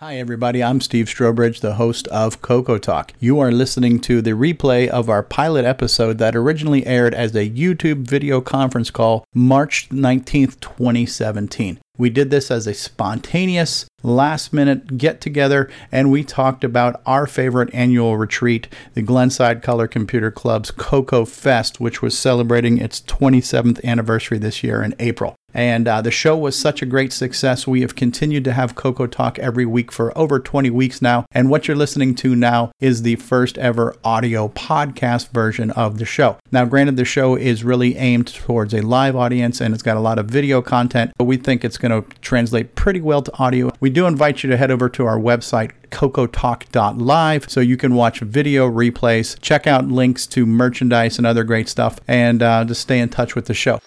[0.00, 0.64] Hi, everybody.
[0.64, 3.12] I'm Steve Strobridge, the host of Coco Talk.
[3.20, 7.50] You are listening to the replay of our pilot episode that originally aired as a
[7.50, 11.80] YouTube video conference call March 19th, 2017.
[11.98, 17.26] We did this as a spontaneous last minute get together and we talked about our
[17.26, 23.82] favorite annual retreat, the Glenside Color Computer Club's Coco Fest, which was celebrating its 27th
[23.84, 25.36] anniversary this year in April.
[25.52, 27.66] And uh, the show was such a great success.
[27.66, 31.24] We have continued to have Coco Talk every week for over 20 weeks now.
[31.32, 36.04] And what you're listening to now is the first ever audio podcast version of the
[36.04, 36.36] show.
[36.52, 40.00] Now, granted, the show is really aimed towards a live audience and it's got a
[40.00, 43.72] lot of video content, but we think it's going to translate pretty well to audio.
[43.80, 48.20] We do invite you to head over to our website, cocotalk.live so you can watch
[48.20, 52.98] video replays, check out links to merchandise and other great stuff, and uh, just stay
[52.98, 53.80] in touch with the show.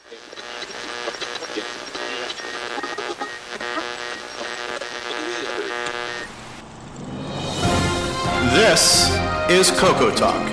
[8.53, 9.09] This
[9.49, 10.45] is Coco Talk,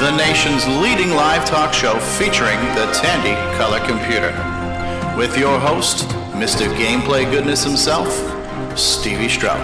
[0.00, 4.32] the nation's leading live talk show featuring the Tandy color computer.
[5.16, 6.74] With your host, Mr.
[6.76, 8.08] Gameplay Goodness himself,
[8.76, 9.60] Stevie Stroud.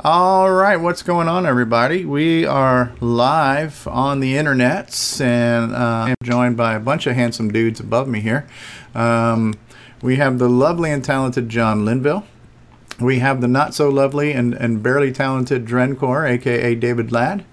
[0.00, 2.04] All right, what's going on, everybody?
[2.04, 7.50] We are live on the internets, and uh, I'm joined by a bunch of handsome
[7.50, 8.46] dudes above me here.
[8.94, 9.54] Um,
[10.00, 12.24] we have the lovely and talented John Linville.
[13.00, 17.44] We have the not so lovely and, and barely talented Drencor, aka David Ladd.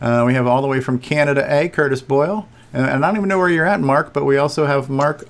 [0.00, 2.48] Uh, we have all the way from Canada A, Curtis Boyle.
[2.72, 5.28] And, and, I don't even know where you're at, Mark, but we also have Mark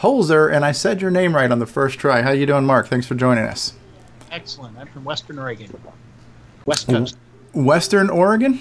[0.00, 2.22] Overholzer, and I said your name right on the first try.
[2.22, 2.88] How you doing, Mark?
[2.88, 3.74] Thanks for joining us.
[4.30, 4.78] Excellent.
[4.78, 5.78] I'm from Western Oregon.
[6.64, 7.16] West Coast.
[7.52, 8.60] Western Oregon?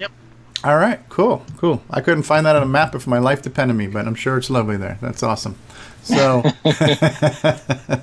[0.00, 0.10] Yep.
[0.64, 1.82] All right, cool, cool.
[1.90, 4.14] I couldn't find that on a map if my life depended on me, but I'm
[4.14, 4.98] sure it's lovely there.
[5.00, 5.56] That's awesome.
[6.02, 6.42] So,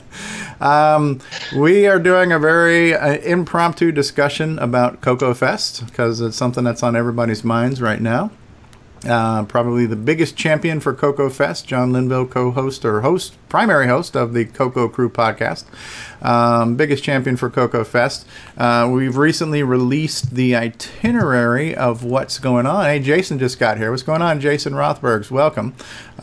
[0.62, 1.20] um,
[1.58, 6.84] we are doing a very uh, impromptu discussion about Coco Fest because it's something that's
[6.84, 8.32] on everybody's minds right now.
[9.08, 14.16] Uh, probably the biggest champion for Coco Fest, John Linville, co-host or host, primary host
[14.16, 15.64] of the Coco Crew podcast.
[16.22, 18.28] Um, biggest champion for Coco Fest.
[18.58, 22.84] Uh, we've recently released the itinerary of what's going on.
[22.86, 23.90] Hey, Jason just got here.
[23.90, 25.32] What's going on, Jason Rothbergs?
[25.32, 25.76] Welcome.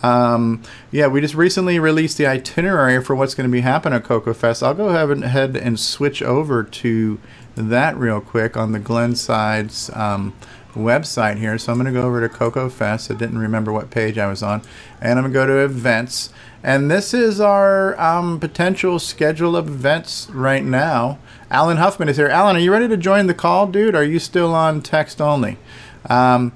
[0.03, 4.05] Um, yeah, we just recently released the itinerary for what's going to be happening at
[4.05, 4.63] Coco Fest.
[4.63, 7.19] I'll go ahead and switch over to
[7.55, 9.91] that real quick on the Glenside's.
[9.95, 10.35] Um,
[10.77, 11.59] website here.
[11.59, 13.11] So I'm going to go over to Coco Fest.
[13.11, 14.63] I didn't remember what page I was on.
[15.01, 16.31] And I'm going to go to events.
[16.63, 21.19] And this is our um, potential schedule of events right now.
[21.51, 22.29] Allen Huffman is here.
[22.29, 23.95] Allen, are you ready to join the call, dude?
[23.95, 25.59] Are you still on text only?
[26.09, 26.53] Um,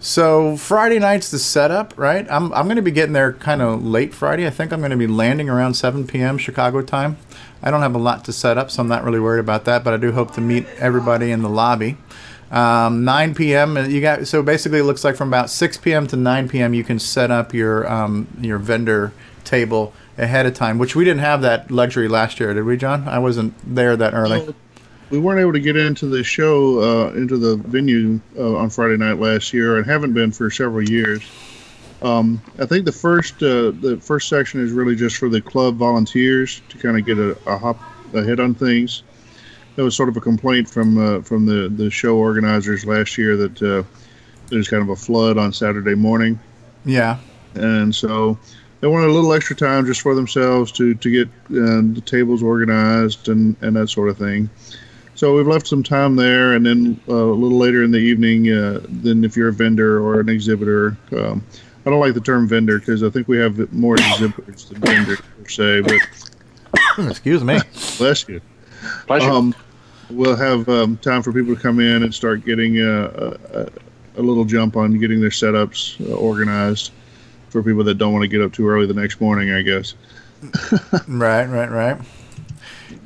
[0.00, 2.26] so Friday night's the setup, right?
[2.28, 4.46] I'm, I'm going to be getting there kind of late Friday.
[4.48, 6.38] I think I'm going to be landing around 7 p.m.
[6.38, 7.18] Chicago time.
[7.62, 9.84] I don't have a lot to set up, so I'm not really worried about that.
[9.84, 11.98] But I do hope to meet everybody in the lobby.
[12.52, 13.90] Um, 9 p.m.
[13.90, 16.06] You got so basically it looks like from about 6 p.m.
[16.08, 16.74] to 9 p.m.
[16.74, 21.20] you can set up your um, your vendor table ahead of time, which we didn't
[21.20, 23.08] have that luxury last year, did we, John?
[23.08, 24.54] I wasn't there that early.
[25.08, 28.98] we weren't able to get into the show uh, into the venue uh, on Friday
[28.98, 31.22] night last year, and haven't been for several years.
[32.02, 35.76] Um, I think the first uh, the first section is really just for the club
[35.76, 37.80] volunteers to kind of get a, a hop
[38.12, 39.04] ahead on things
[39.76, 43.36] that was sort of a complaint from uh, from the the show organizers last year
[43.36, 43.82] that uh,
[44.48, 46.38] there's kind of a flood on Saturday morning.
[46.84, 47.18] Yeah,
[47.54, 48.38] and so
[48.80, 52.42] they wanted a little extra time just for themselves to to get uh, the tables
[52.42, 54.50] organized and and that sort of thing.
[55.14, 58.50] So we've left some time there, and then uh, a little later in the evening,
[58.50, 60.96] uh, then if you're a vendor or an exhibitor.
[61.16, 61.44] Um,
[61.84, 65.20] I don't like the term vendor because I think we have more exhibitors than vendors
[65.20, 65.80] per se.
[65.80, 67.58] But excuse me,
[67.98, 68.40] bless you.
[69.06, 69.30] Pleasure.
[69.30, 69.54] Um,
[70.10, 73.68] we'll have um, time for people to come in and start getting a, a,
[74.16, 76.92] a little jump on getting their setups uh, organized
[77.48, 79.94] for people that don't want to get up too early the next morning, I guess.
[81.08, 82.00] right, right, right.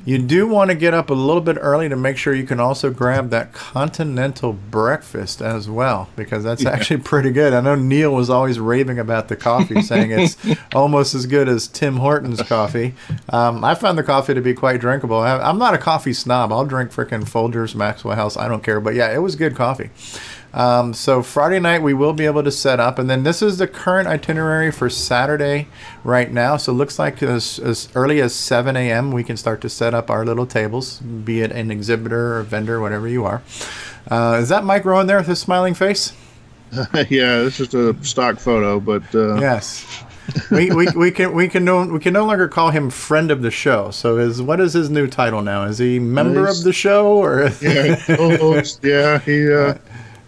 [0.07, 2.61] You do want to get up a little bit early to make sure you can
[2.61, 6.71] also grab that continental breakfast as well, because that's yeah.
[6.71, 7.53] actually pretty good.
[7.53, 10.37] I know Neil was always raving about the coffee, saying it's
[10.77, 12.95] almost as good as Tim Hortons coffee.
[13.31, 15.19] Um, I found the coffee to be quite drinkable.
[15.19, 16.53] I, am not a coffee snob.
[16.53, 18.37] I'll drink freaking Folgers, Maxwell House.
[18.37, 18.81] I don't care.
[18.81, 19.91] But yeah, it was good coffee.
[20.57, 23.59] Um, so Friday night we will be able to set up, and then this is
[23.59, 25.69] the current itinerary for Saturday
[26.03, 26.57] right now.
[26.57, 29.13] So it looks like as, as early as 7 a.m.
[29.13, 32.81] we can start to set up our little tables, be it an exhibitor or vendor,
[32.81, 33.43] whatever you are.
[34.11, 36.15] Uh, is that Mike Rowan there with his smiling face?
[37.11, 40.05] yeah, it's just a stock photo, but uh, yes.
[40.51, 43.43] we, we, we can we can no we can no longer call him friend of
[43.43, 43.93] the show.
[43.93, 45.65] So is what is his new title now?
[45.65, 47.51] Is he member He's- of the show or?
[47.61, 48.81] Yeah, co-host.
[48.83, 49.75] yeah, he uh,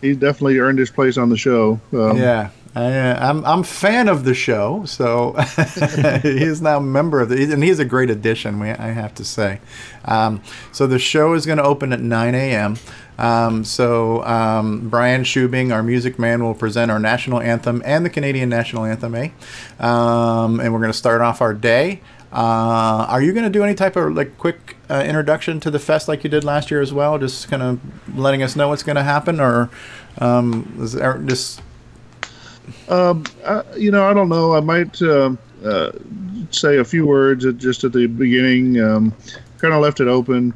[0.00, 1.80] he definitely earned his place on the show.
[1.92, 5.32] Um, Yeah, I, uh, I'm I'm fan of the show, so
[6.22, 8.60] he is now a member of the, and he's a great addition.
[8.60, 9.60] We, I have to say.
[10.04, 10.42] Um,
[10.72, 12.76] so the show is going to open at 9 a.m.
[13.18, 18.10] Um, so um, Brian Schubing, our music man, will present our national anthem and the
[18.10, 19.30] Canadian national anthem, eh?
[19.80, 22.00] Um, and we're going to start off our day.
[22.30, 25.78] Uh, are you going to do any type of like quick uh, introduction to the
[25.78, 27.18] fest like you did last year as well?
[27.18, 27.80] Just kind of
[28.18, 29.70] letting us know what's going to happen, or
[30.18, 31.62] um, is there just
[32.88, 34.54] Um, I, you know, I don't know.
[34.54, 35.34] I might uh,
[35.64, 35.92] uh,
[36.50, 38.80] say a few words at, just at the beginning.
[38.80, 39.14] Um,
[39.58, 40.54] kind of left it open.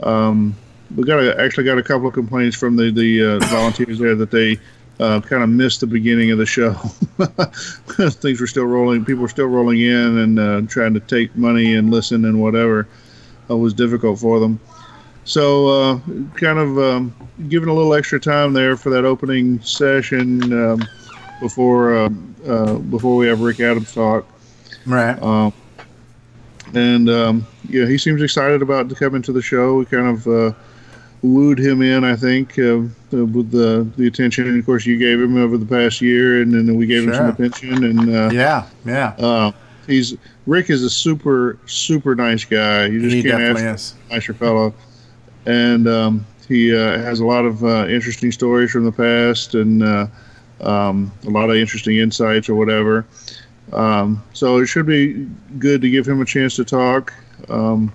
[0.00, 0.54] Um,
[0.94, 4.14] we got a, actually got a couple of complaints from the the uh, volunteers there
[4.14, 4.58] that they
[5.00, 6.72] uh, kind of missed the beginning of the show.
[8.10, 9.04] Things were still rolling.
[9.04, 12.88] People were still rolling in and uh, trying to take money and listen and whatever.
[13.48, 14.60] It was difficult for them.
[15.24, 16.00] So, uh,
[16.34, 17.14] kind of um,
[17.48, 20.52] giving a little extra time there for that opening session.
[20.52, 20.82] Um,
[21.40, 22.08] before uh,
[22.46, 24.26] uh, before we have Rick Adams talk.
[24.86, 25.20] right?
[25.22, 25.52] Um,
[26.74, 29.76] and um, yeah, he seems excited about coming to the show.
[29.76, 30.56] We kind of
[31.22, 32.78] wooed him in, I think, uh,
[33.12, 36.42] uh, with the the attention, and of course, you gave him over the past year,
[36.42, 37.84] and then we gave him some attention.
[37.84, 39.14] And uh, Yeah, yeah.
[39.18, 39.52] uh,
[39.86, 40.16] he's
[40.46, 42.86] Rick is a super super nice guy.
[42.86, 43.94] You just He can't ask is.
[44.10, 44.74] a nicer fellow,
[45.46, 49.82] and um, he uh, has a lot of uh, interesting stories from the past and
[49.82, 50.06] uh,
[50.60, 53.04] um, a lot of interesting insights or whatever.
[53.72, 55.28] Um, so it should be
[55.58, 57.12] good to give him a chance to talk,
[57.50, 57.92] um,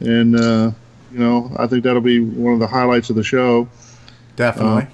[0.00, 0.70] and uh,
[1.16, 3.68] you know I think that'll be one of the highlights of the show.
[4.36, 4.88] Definitely.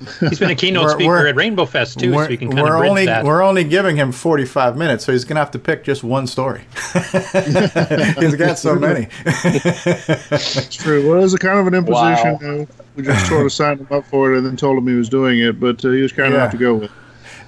[0.20, 2.48] He's been a keynote We're- speaker we're- at Rainbow Fest too, we're so we can
[2.50, 3.22] kind we're of bridge only that.
[3.22, 6.62] we're only giving him 45 minutes, so he's gonna have to pick just one story.
[7.34, 9.08] he's got so many.
[9.26, 11.06] It's true.
[11.08, 12.38] Well, it was a kind of an imposition.
[12.40, 12.62] Wow.
[12.62, 12.66] Uh,
[12.96, 15.08] we just sort of signed him up for it and then told him he was
[15.10, 16.40] doing it, but uh, he was kind Yeah.
[16.40, 16.84] enough to go with.
[16.84, 16.90] it.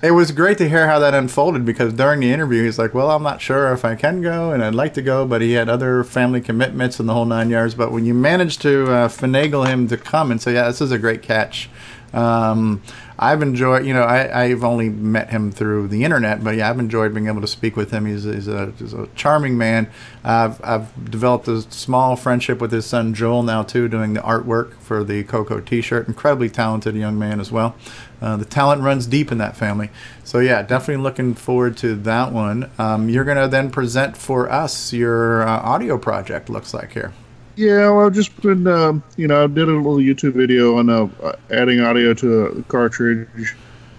[0.09, 3.11] it was great to hear how that unfolded because during the interview he's like, "Well,
[3.11, 5.69] I'm not sure if I can go, and I'd like to go, but he had
[5.69, 9.67] other family commitments and the whole nine yards." But when you managed to uh, finagle
[9.67, 11.71] him to come and say, "Yeah, this is a great catch,"
[12.13, 12.83] um,
[13.17, 13.87] I've enjoyed.
[13.87, 17.29] You know, I, I've only met him through the internet, but yeah, I've enjoyed being
[17.29, 18.05] able to speak with him.
[18.07, 19.89] He's, he's, a, he's a charming man.
[20.25, 24.75] I've I've developed a small friendship with his son Joel now too, doing the artwork
[24.81, 26.09] for the Coco T-shirt.
[26.09, 27.77] Incredibly talented young man as well.
[28.23, 29.91] Uh, the talent runs deep in that family.
[30.23, 32.71] So yeah, definitely looking forward to that one.
[32.79, 36.49] Um, you're gonna then present for us your uh, audio project.
[36.49, 37.13] Looks like here.
[37.57, 40.89] Yeah, well, I've just been, um, you know, I did a little YouTube video on
[40.89, 41.09] uh,
[41.51, 43.55] adding audio to a cartridge.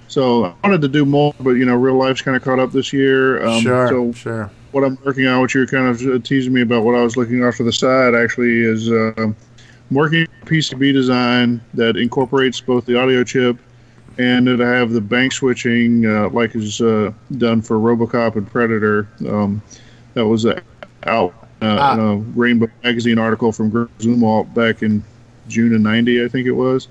[0.08, 2.72] So I wanted to do more, but you know, real life's kind of caught up
[2.72, 3.46] this year.
[3.46, 4.52] Um, sure, So sure.
[4.72, 7.18] what I'm working on, what you're kind of uh, teasing me about, what I was
[7.18, 9.36] looking off to the side actually is uh, I'm
[9.92, 13.58] working on a PCB design that incorporates both the audio chip
[14.18, 19.08] and it'll have the bank switching uh, like is uh, done for RoboCop and Predator.
[19.28, 19.62] Um,
[20.14, 20.60] that was uh,
[21.06, 21.94] out uh, Ah.
[21.94, 25.04] in a Rainbow magazine article from Greg Zumwalt back in
[25.48, 26.88] June of '90, I think it was.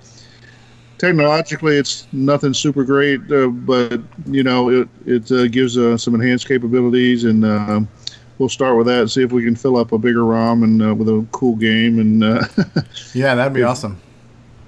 [0.98, 6.14] Technologically, it's nothing super great, uh, but you know it it uh, gives uh, some
[6.14, 7.80] enhanced capabilities, and uh,
[8.38, 10.80] we'll start with that and see if we can fill up a bigger ROM and
[10.82, 12.44] uh, with a cool game, and uh,
[13.14, 14.00] Yeah, that'd be awesome.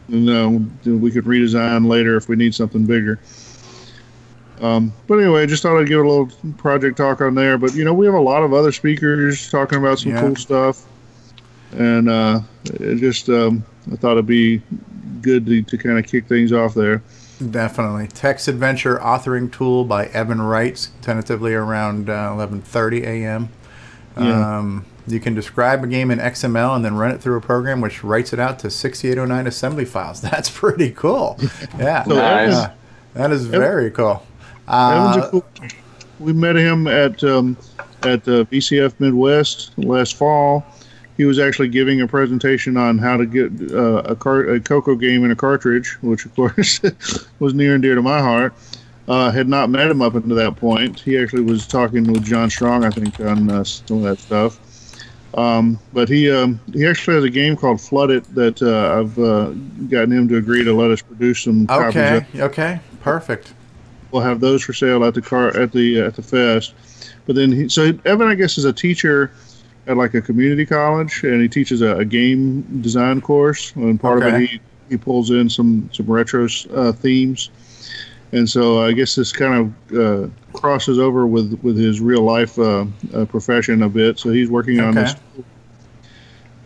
[0.09, 0.49] And uh,
[0.91, 3.19] we could redesign later if we need something bigger.
[4.61, 7.59] Um, but anyway, I just thought I'd give a little project talk on there.
[7.59, 10.21] But you know, we have a lot of other speakers talking about some Yeah.
[10.21, 10.87] cool stuff,
[11.73, 14.63] and uh, it just um, I thought it'd be
[15.23, 17.03] good to, to kind of kick things off there.
[17.51, 18.07] Definitely.
[18.07, 23.49] Text Adventure authoring tool by Evan Wrights, tentatively around uh, 11:30 a.m.
[24.17, 24.59] Yeah.
[24.59, 27.81] Um, you can describe a game in XML and then run it through a program
[27.81, 30.21] which writes it out to 6809 assembly files.
[30.23, 31.39] That's pretty cool.
[31.79, 32.05] Yeah.
[32.09, 32.53] So Nice.
[32.55, 32.73] Uh,
[33.15, 34.25] that is very cool.
[34.67, 35.45] Uh, cool.
[36.19, 37.57] We met him at um,
[38.03, 40.65] at uh, VCF Midwest last fall.
[41.17, 44.97] He was actually giving a presentation on how to get uh, a, car- a Coco
[44.97, 46.81] game in a cartridge, which of course
[47.39, 48.53] was near and dear to my heart.
[49.07, 50.99] Uh, had not met him up until that point.
[50.99, 54.59] He actually was talking with John Strong, I think, on uh, some of that stuff.
[55.35, 59.19] Um, but he um, he actually has a game called Flood It that uh, I've
[59.19, 59.51] uh,
[59.89, 62.25] gotten him to agree to let us produce some okay.
[62.37, 62.81] Okay.
[63.01, 63.53] Perfect.
[64.11, 66.75] we'll have those for sale at the car at the at the fest.
[67.27, 69.33] But then he, so Evan, I guess, is a teacher
[69.87, 73.75] at like a community college, and he teaches a, a game design course.
[73.75, 77.51] And part of it, he he pulls in some some retro uh, themes.
[78.35, 82.59] And so I guess this kind of uh, crosses over with with his real life
[82.59, 84.19] uh, uh, profession a bit.
[84.19, 85.03] So he's working on Okay.
[85.05, 85.15] this.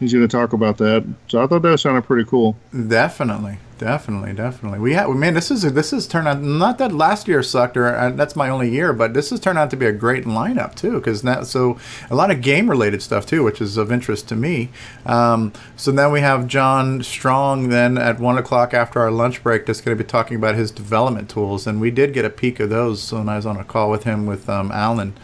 [0.00, 1.04] He's going to talk about that.
[1.28, 2.56] So I thought that sounded pretty cool.
[2.88, 4.78] Definitely, definitely, definitely.
[4.78, 6.40] We have, man, this is this has turned out.
[6.42, 9.58] Not that last year sucked, or uh, that's my only year, but this has turned
[9.58, 10.94] out to be a great lineup too.
[10.94, 11.78] Because now, so
[12.11, 14.68] a lot of game related stuff too, which is of interest to me.
[15.06, 17.68] Um, so then we have John Strong.
[17.70, 20.70] Then at one o'clock after our lunch break, that's going to be talking about his
[20.70, 23.64] development tools, and we did get a peek of those when I was on a
[23.64, 25.14] call with him with um, Allen.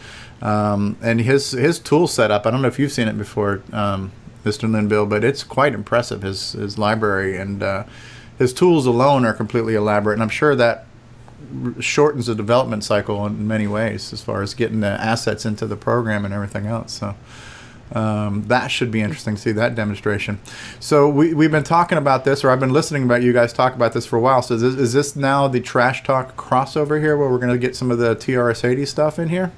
[0.41, 2.45] Um, and his his tool setup.
[2.45, 4.11] I don't know if you've seen it before, um,
[4.43, 4.71] Mr.
[4.71, 6.21] Linville, but it's quite impressive.
[6.21, 7.83] His his library and uh,
[8.37, 10.85] his tools alone are completely elaborate, and I'm sure that
[11.79, 15.75] shortens the development cycle in many ways as far as getting the assets into the
[15.75, 16.93] program and everything else.
[16.93, 17.15] So.
[17.93, 20.39] Um, that should be interesting to see that demonstration.
[20.79, 23.75] So we, we've been talking about this, or I've been listening about you guys talk
[23.75, 24.41] about this for a while.
[24.41, 27.59] So is this, is this now the trash talk crossover here, where we're going to
[27.59, 29.51] get some of the TRS-80 stuff in here?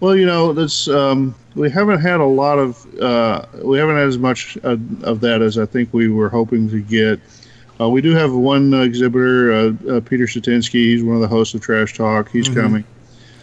[0.00, 4.06] Well, you know, this um, we haven't had a lot of uh, we haven't had
[4.06, 7.18] as much of that as I think we were hoping to get.
[7.80, 10.72] Uh, we do have one uh, exhibitor, uh, uh, Peter Shatinsky.
[10.72, 12.28] He's one of the hosts of Trash Talk.
[12.30, 12.54] He's Mhm.
[12.54, 12.84] coming.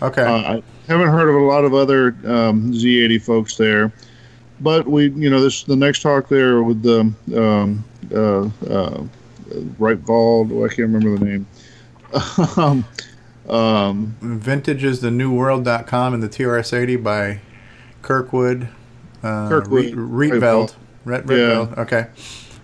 [0.01, 0.23] Okay.
[0.23, 3.93] Uh, I haven't heard of a lot of other um, Z80 folks there,
[4.59, 6.99] but we, you know, this the next talk there with the
[7.33, 9.03] um, uh, uh,
[9.79, 10.51] right Vald.
[10.51, 11.47] Oh, I can't remember the name.
[12.57, 12.85] um,
[13.49, 17.39] um, Vintage is the new world.com and the TRS-80 by
[18.01, 18.67] Kirkwood.
[19.23, 20.31] Uh, Kirkwood, Re-.
[20.31, 20.71] Ret-
[21.25, 21.77] Rietveld.
[21.77, 22.07] Okay.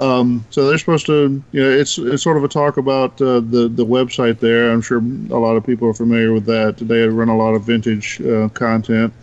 [0.01, 3.39] Um, so they're supposed to, you know, it's it's sort of a talk about uh,
[3.39, 4.71] the the website there.
[4.71, 6.77] I'm sure a lot of people are familiar with that.
[6.77, 9.13] They run a lot of vintage uh, content,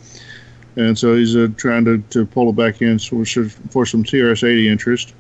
[0.77, 4.67] and so he's uh, trying to, to pull it back in for, for some TRS-80
[4.71, 5.15] interest.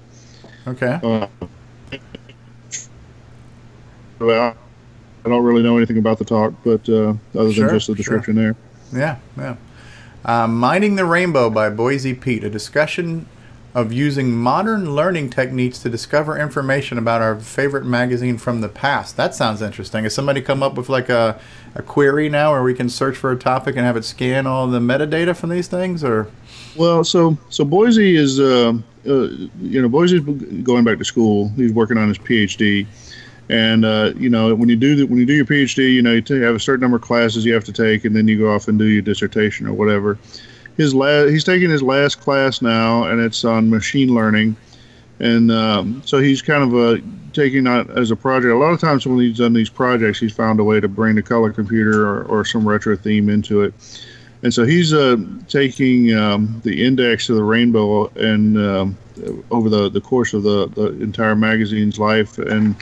[0.68, 1.00] Okay.
[1.02, 1.26] Uh,
[4.20, 4.56] well,
[5.24, 7.94] I don't really know anything about the talk, but uh, other Sure, than just the
[7.94, 7.96] sure.
[7.96, 8.54] description there.
[8.92, 9.56] Yeah, yeah.
[10.24, 13.26] Uh, Mining the Rainbow by Boise Pete, a discussion
[13.74, 19.16] of using modern learning techniques to discover information about our favorite magazine from the past.
[19.16, 20.04] That sounds interesting.
[20.04, 21.38] Has somebody come up with like a,
[21.74, 24.66] a query now where we can search for a topic and have it scan all
[24.66, 26.02] the metadata from these things?
[26.02, 26.30] Or
[26.76, 28.72] Well, so so Boise is, uh,
[29.06, 29.12] uh,
[29.60, 30.20] you know, Boise's
[30.62, 31.50] going back to school.
[31.50, 32.86] He's working on his PhD,
[33.50, 36.14] and uh, you know, when you do the, when you do your PhD, you know,
[36.14, 38.54] you have a certain number of classes you have to take, and then you go
[38.54, 40.18] off and do your dissertation or whatever.
[40.78, 44.56] His la- he's taking his last class now, and it's on machine learning,
[45.18, 47.02] and um, so he's kind of uh,
[47.34, 48.54] taking that as a project.
[48.54, 51.16] A lot of times when he's done these projects, he's found a way to bring
[51.16, 53.74] the color computer or, or some retro theme into it.
[54.42, 55.16] And so he's uh,
[55.48, 58.96] taking um, the index of the rainbow and um,
[59.50, 62.76] over the, the course of the, the entire magazine's life and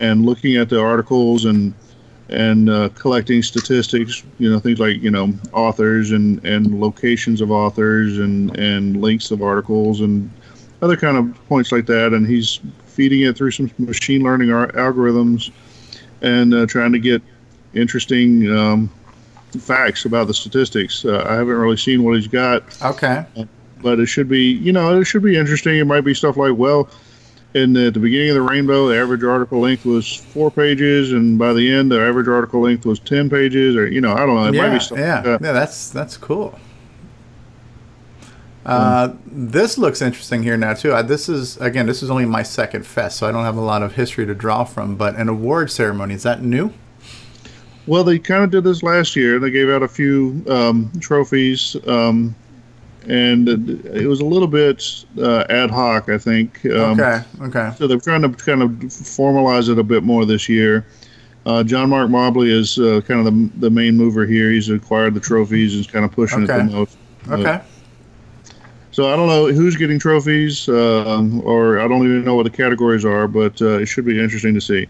[0.00, 1.72] and looking at the articles and
[2.28, 7.50] and uh, collecting statistics, you know, things like you know authors and, and locations of
[7.50, 10.30] authors and, and links of articles and
[10.82, 12.12] other kind of points like that.
[12.12, 15.50] And he's feeding it through some machine learning ar- algorithms
[16.22, 17.22] and uh, trying to get
[17.74, 18.90] interesting um,
[19.58, 21.04] facts about the statistics.
[21.04, 23.24] Uh, I haven't really seen what he's got, okay,
[23.82, 25.76] but it should be, you know, it should be interesting.
[25.76, 26.88] It might be stuff like, well,
[27.56, 31.12] in the, at the beginning of the rainbow, the average article length was four pages,
[31.12, 34.18] and by the end, the average article length was ten pages, or you know, I
[34.18, 34.44] don't know.
[34.46, 35.40] It might yeah, yeah, like that.
[35.42, 35.52] yeah.
[35.52, 36.58] That's that's cool.
[38.66, 40.92] Uh, this looks interesting here now too.
[40.92, 43.60] Uh, this is again, this is only my second fest, so I don't have a
[43.60, 44.96] lot of history to draw from.
[44.96, 46.72] But an award ceremony is that new?
[47.86, 49.38] Well, they kind of did this last year.
[49.38, 52.34] They gave out a few um, trophies, um,
[53.08, 56.64] and it was a little bit uh, ad hoc, I think.
[56.66, 60.48] Um, okay, okay, So they're trying to kind of formalize it a bit more this
[60.48, 60.86] year.
[61.44, 64.50] Uh, John Mark Mobley is uh, kind of the, the main mover here.
[64.50, 66.98] He's acquired the trophies and is kind of pushing it the most.
[67.30, 67.62] Uh, okay.
[68.90, 72.50] So I don't know who's getting trophies, um, or I don't even know what the
[72.50, 74.88] categories are, but uh, it should be interesting to see.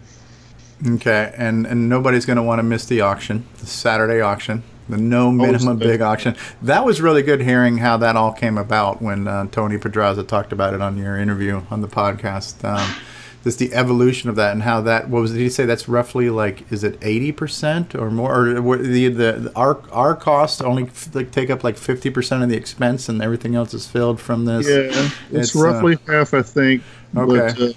[0.87, 4.97] Okay, and and nobody's going to want to miss the auction, the Saturday auction, the
[4.97, 6.01] no minimum big.
[6.01, 6.37] auction.
[6.63, 10.53] That was really good hearing how that all came about when uh, Tony Pedraza talked
[10.53, 12.65] about it on your interview on the podcast.
[12.65, 13.03] Um,
[13.45, 15.09] just the evolution of that and how that.
[15.09, 15.67] What was did he say?
[15.67, 18.49] That's roughly like is it eighty percent or more?
[18.57, 22.43] Or the, the the our our costs only f- like take up like fifty percent
[22.43, 24.69] of the expense and everything else is filled from this.
[24.69, 26.83] Yeah, it's, It's, uh, roughly half, I think.
[27.17, 27.55] Okay.
[27.57, 27.73] But, uh,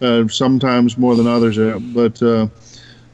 [0.00, 2.46] uh, sometimes more than others, uh, but uh,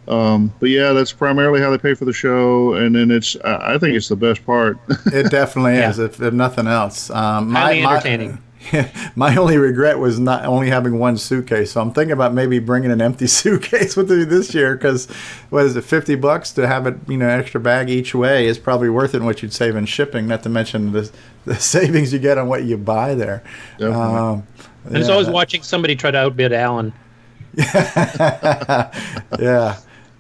[0.08, 3.74] um, but yeah, that's primarily how they pay for the show, and then it's I
[3.74, 4.78] I think it's the best part.
[5.06, 5.90] It definitely Yeah.
[5.90, 7.10] is, if, if nothing else.
[7.10, 8.38] Um, Highly entertaining.
[9.16, 11.72] my only regret was not only having one suitcase.
[11.72, 15.06] So I'm thinking about maybe bringing an empty suitcase with me this year because
[15.50, 18.58] what is it, 50 bucks to have it, you know, extra bag each way is
[18.58, 20.26] probably worth it in what you'd save in shipping.
[20.26, 21.10] Not to mention the
[21.44, 23.42] the savings you get on what you buy there.
[23.82, 24.46] Um,
[24.86, 26.94] and it's always watching somebody try to outbid Allen.
[27.56, 28.90] yeah.
[29.38, 29.76] Yeah,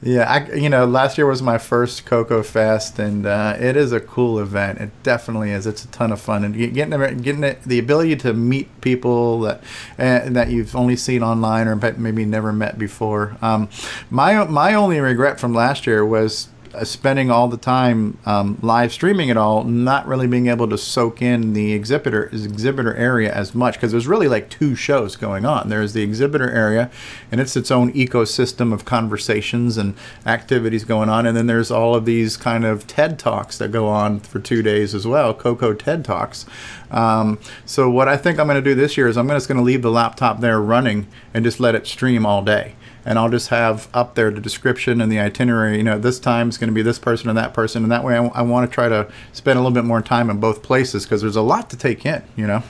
[0.06, 4.00] I, you know, last year was my first Coco Fest, and uh, it is a
[4.00, 4.78] cool event.
[4.78, 5.66] It definitely is.
[5.66, 9.62] It's a ton of fun, and getting getting it, the ability to meet people that
[9.98, 13.38] uh, that you've only seen online or maybe never met before.
[13.40, 13.70] Um,
[14.10, 16.48] my my only regret from last year was
[16.82, 21.22] spending all the time um, live streaming it all, not really being able to soak
[21.22, 25.68] in the exhibitor exhibitor area as much because there's really like two shows going on.
[25.68, 26.90] There's the exhibitor area,
[27.30, 29.94] and it's its own ecosystem of conversations and
[30.26, 33.86] activities going on, and then there's all of these kind of TED talks that go
[33.86, 36.46] on for two days as well, Coco TED talks.
[36.90, 39.58] Um, so what I think I'm going to do this year is I'm just going
[39.58, 43.28] to leave the laptop there running and just let it stream all day and I'll
[43.28, 45.76] just have up there the description and the itinerary.
[45.76, 48.04] You know, this time it's going to be this person and that person, and that
[48.04, 50.62] way I, I want to try to spend a little bit more time in both
[50.62, 52.22] places because there's a lot to take in.
[52.36, 52.62] You know.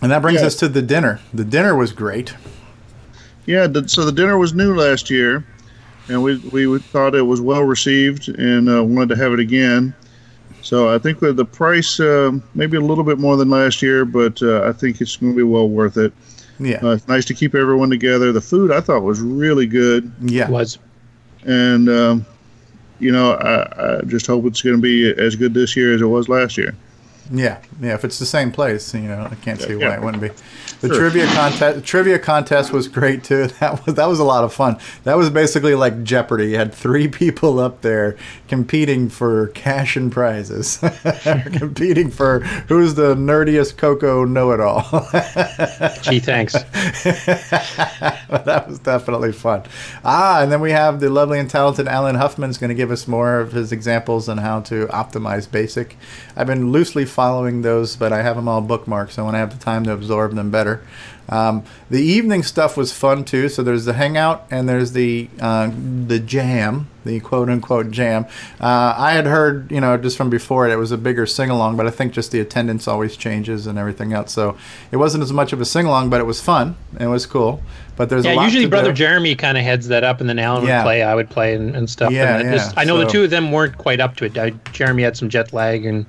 [0.00, 0.48] And that brings yeah.
[0.48, 1.20] us to the dinner.
[1.32, 2.34] The dinner was great.
[3.46, 5.44] Yeah, so the dinner was new last year,
[6.08, 9.94] and we we thought it was well received and uh, wanted to have it again.
[10.62, 14.04] So I think with the price, uh, maybe a little bit more than last year,
[14.04, 16.12] but uh, I think it's going to be well worth it.
[16.58, 18.30] Yeah, uh, it's nice to keep everyone together.
[18.30, 20.12] The food I thought was really good.
[20.20, 20.78] Yeah, it was.
[21.44, 22.26] And um,
[23.00, 26.00] you know, I, I just hope it's going to be as good this year as
[26.00, 26.74] it was last year.
[27.32, 27.94] Yeah, yeah.
[27.94, 29.94] If it's the same place, you know, I can't see why yeah.
[29.94, 30.30] it wouldn't be.
[30.82, 30.98] The sure.
[30.98, 33.48] trivia contest, the trivia contest was great too.
[33.62, 34.78] That was that was a lot of fun.
[35.04, 36.50] That was basically like Jeopardy.
[36.50, 38.16] You had three people up there
[38.48, 40.78] competing for cash and prizes,
[41.52, 44.82] competing for who's the nerdiest Coco know-it-all.
[46.02, 46.54] Gee, thanks.
[46.54, 49.62] that was definitely fun.
[50.04, 53.06] Ah, and then we have the lovely and talented Allen Huffman's going to give us
[53.06, 55.96] more of his examples on how to optimize BASIC.
[56.36, 59.56] I've been loosely following those, but I have them all bookmarked, so when I have
[59.56, 60.71] the time to absorb them better.
[61.28, 63.48] Um, the evening stuff was fun too.
[63.48, 65.70] So there's the hangout and there's the uh,
[66.06, 68.26] the jam, the quote unquote jam.
[68.60, 71.48] Uh, I had heard, you know, just from before it, it was a bigger sing
[71.48, 74.32] along, but I think just the attendance always changes and everything else.
[74.32, 74.56] So
[74.90, 76.76] it wasn't as much of a sing along, but it was fun.
[76.98, 77.62] It was cool.
[77.96, 78.96] But there's yeah, usually brother do.
[78.96, 80.78] Jeremy kind of heads that up, and then Allen yeah.
[80.78, 82.10] would play, I would play, and, and stuff.
[82.10, 82.56] Yeah, and yeah.
[82.56, 84.36] Just, I know so, the two of them weren't quite up to it.
[84.36, 86.06] I, Jeremy had some jet lag and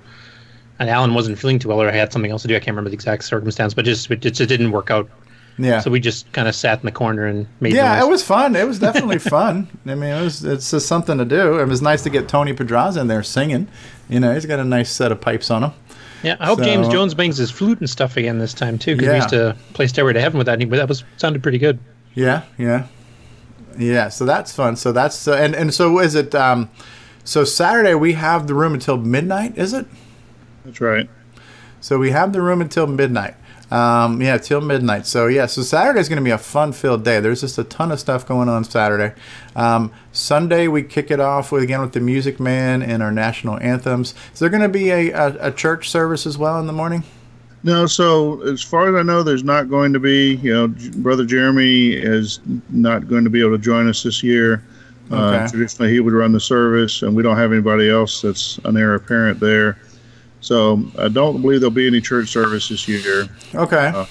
[0.83, 2.55] and Allen wasn't feeling too well or I had something else to do.
[2.55, 5.09] I can't remember the exact circumstance, but just it just didn't work out.
[5.57, 5.79] Yeah.
[5.79, 7.73] So we just kind of sat in the corner and made.
[7.73, 8.03] Yeah, noise.
[8.03, 8.55] it was fun.
[8.55, 9.67] It was definitely fun.
[9.85, 11.59] I mean, it was it's just something to do.
[11.59, 13.67] It was nice to get Tony Pedraza in there singing.
[14.09, 15.71] You know, he's got a nice set of pipes on him.
[16.23, 18.95] Yeah, I hope so, James Jones brings his flute and stuff again this time too,
[18.95, 19.11] because yeah.
[19.11, 20.61] we used to play Stairway to Heaven with that.
[20.61, 21.79] And that was sounded pretty good.
[22.15, 22.87] Yeah, yeah,
[23.77, 24.09] yeah.
[24.09, 24.75] So that's fun.
[24.75, 26.33] So that's uh, and and so is it?
[26.33, 26.69] Um,
[27.23, 29.57] so Saturday we have the room until midnight.
[29.57, 29.85] Is it?
[30.65, 31.09] That's right.
[31.81, 33.35] So we have the room until midnight.
[33.71, 35.07] Um, yeah, till midnight.
[35.07, 37.19] So yeah, so Saturday is going to be a fun-filled day.
[37.19, 39.19] There's just a ton of stuff going on Saturday.
[39.55, 43.59] Um, Sunday we kick it off with again with the Music Man and our national
[43.59, 44.13] anthems.
[44.31, 47.03] Is there going to be a, a, a church service as well in the morning?
[47.63, 50.35] No, so as far as I know, there's not going to be.
[50.35, 54.63] You know, Brother Jeremy is not going to be able to join us this year.
[55.11, 55.43] Uh, okay.
[55.43, 58.77] Uh, traditionally, he would run the service, and we don't have anybody else that's an
[58.77, 59.79] heir apparent there.
[60.43, 63.29] So I don't believe there'll be any church service this year.
[63.55, 63.93] Okay.
[63.95, 64.05] Uh,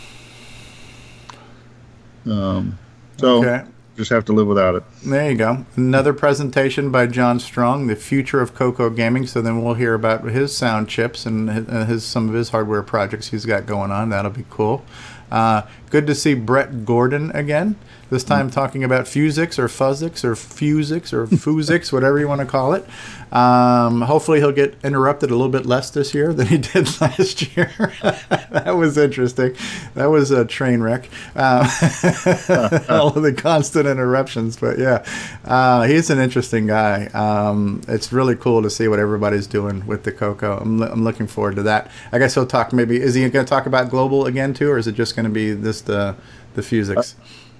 [2.33, 2.79] um,
[3.19, 3.69] so okay.
[3.99, 4.83] just have to live without it.
[5.05, 5.67] There you go.
[5.77, 9.27] Another presentation by John Strong, the future of Coco Gaming.
[9.27, 13.29] So then we'll hear about his sound chips and his some of his hardware projects
[13.29, 14.09] he's got going on.
[14.09, 14.87] That'll be cool.
[15.31, 17.77] Uh, good to see Brett Gordon again.
[18.09, 22.47] This time talking about Fusix or Fuzzix or Fusix or Fusix, whatever you want to
[22.47, 22.87] call it.
[23.33, 27.57] Um, hopefully he'll get interrupted a little bit less this year than he did last
[27.57, 27.73] year.
[28.51, 29.57] that was interesting.
[29.95, 31.09] That was a train wreck.
[31.35, 31.67] Um,
[32.89, 35.05] all of the constant interruptions, but yeah,
[35.45, 37.07] uh, he's an interesting guy.
[37.07, 40.59] Um, it's really cool to see what everybody's doing with the Coco.
[40.59, 41.91] I'm, I'm looking forward to that.
[42.13, 43.01] I guess he'll talk maybe.
[43.01, 45.31] Is he going to talk about global again too, or is it just going to
[45.31, 46.15] be this the
[46.55, 47.15] the Fusix?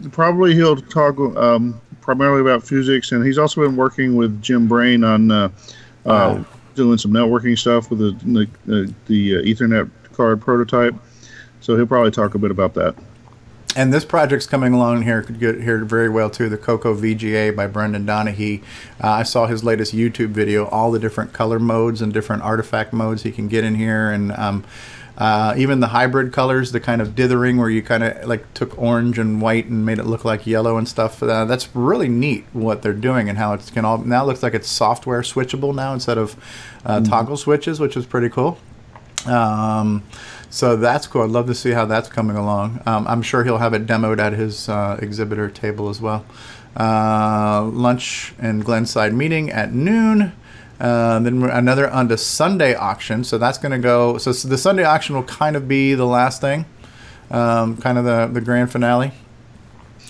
[0.05, 4.69] Uh, probably he'll talk um, primarily about physics, and he's also been working with Jim
[4.69, 5.49] Brain on uh,
[6.05, 6.43] uh,
[6.75, 10.95] doing some networking stuff with the the, the uh, Ethernet card prototype.
[11.61, 12.95] So he'll probably talk a bit about that.
[13.77, 16.49] and this project's coming along here could get here very well too.
[16.49, 18.63] The Coco VGA by Brendan Donahe.
[19.03, 22.93] Uh, I saw his latest YouTube video, all the different color modes and different artifact
[22.93, 24.65] modes he can get in here, and um,
[25.19, 28.79] uh, even the hybrid colors, the kind of dithering where you kind of like took
[28.79, 31.23] orange and white and made it look like yellow and stuff.
[31.23, 34.55] Uh, that's really neat what they're doing and how it's can all now looks like
[34.55, 36.35] it's software switchable now instead of
[36.85, 37.05] uh, mm-hmm.
[37.05, 38.59] toggle switches, which is pretty cool.
[39.27, 40.03] Um,
[40.51, 41.23] so that's cool.
[41.23, 42.83] I'd love to see how that's coming along.
[42.87, 46.27] Um, I'm sure he'll have it demoed at his uh, exhibitor table as well.
[46.77, 50.33] Uh, lunch and Glenside meeting at noon.
[50.83, 53.23] Uh, then another on the Sunday auction.
[53.23, 54.19] So that's going to go.
[54.19, 56.67] So, so, the Sunday auction will kind of be the last thing,
[57.31, 59.13] um, kind of the, the grand finale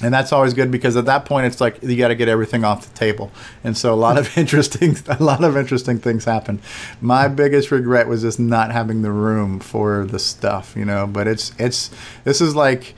[0.03, 2.65] and that's always good because at that point it's like you got to get everything
[2.65, 3.31] off the table
[3.63, 6.61] and so a lot of interesting a lot of interesting things happen
[7.01, 11.27] my biggest regret was just not having the room for the stuff you know but
[11.27, 11.91] it's it's
[12.25, 12.95] this is like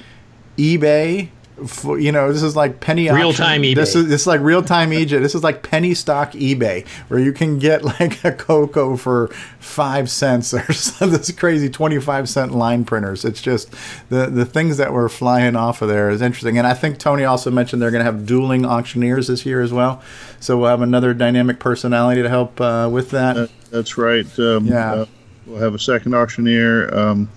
[0.57, 1.29] ebay
[1.67, 3.77] for, you know, this is like penny real time eBay.
[3.77, 5.23] This is this is like real time Egypt.
[5.23, 9.29] This is like penny stock eBay, where you can get like a cocoa for
[9.61, 13.25] five cents or some of this crazy twenty five cent line printers.
[13.25, 13.73] It's just
[14.09, 16.59] the the things that were flying off of there is interesting.
[16.59, 19.73] And I think Tony also mentioned they're going to have dueling auctioneers this year as
[19.73, 20.03] well.
[20.41, 23.49] So we'll have another dynamic personality to help uh, with that.
[23.71, 24.27] That's right.
[24.39, 24.93] Um, yeah.
[24.93, 25.07] Uh,
[25.47, 26.93] we'll have a second auctioneer.
[26.95, 27.29] Um,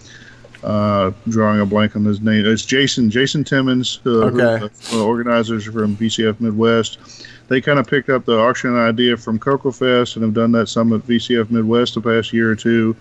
[0.64, 2.46] uh, drawing a blank on his name.
[2.46, 4.68] It's Jason Jason Timmons, uh, okay.
[4.92, 7.00] the organizers from VCF Midwest.
[7.48, 10.68] They kind of picked up the auction idea from Coco Fest and have done that
[10.68, 12.96] some at VCF Midwest the past year or two.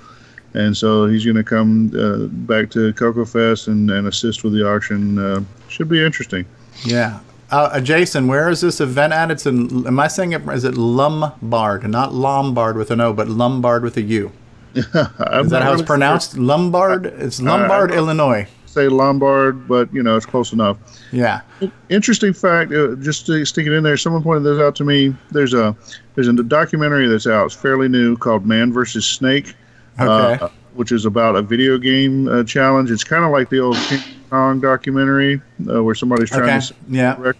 [0.54, 4.52] And so he's going to come uh, back to Coco Fest and, and assist with
[4.52, 5.18] the auction.
[5.18, 6.46] Uh, should be interesting.
[6.84, 7.20] Yeah.
[7.50, 9.30] Uh, uh, Jason, where is this event at?
[9.30, 9.86] It's in.
[9.86, 10.42] Am I saying it?
[10.48, 11.88] Is it Lombard?
[11.88, 14.32] Not Lombard with an O, but Lombard with a U.
[14.76, 16.32] Is that how it's pronounced?
[16.32, 16.42] Sure.
[16.42, 17.06] Lombard.
[17.06, 18.46] It's Lombard, uh, Illinois.
[18.66, 20.76] Say Lombard, but you know it's close enough.
[21.12, 21.40] Yeah.
[21.88, 22.72] Interesting fact.
[22.72, 25.14] Uh, just to stick it in there, someone pointed this out to me.
[25.30, 25.74] There's a
[26.14, 27.46] there's a documentary that's out.
[27.46, 29.54] It's fairly new called Man versus Snake.
[29.98, 30.44] Okay.
[30.44, 32.90] Uh, which is about a video game uh, challenge.
[32.90, 36.66] It's kind of like the old King Kong documentary uh, where somebody's trying okay.
[36.66, 36.74] to.
[36.88, 37.32] Yeah.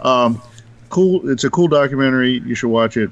[0.00, 0.40] Um,
[0.88, 1.28] cool.
[1.28, 2.40] It's a cool documentary.
[2.46, 3.10] You should watch it.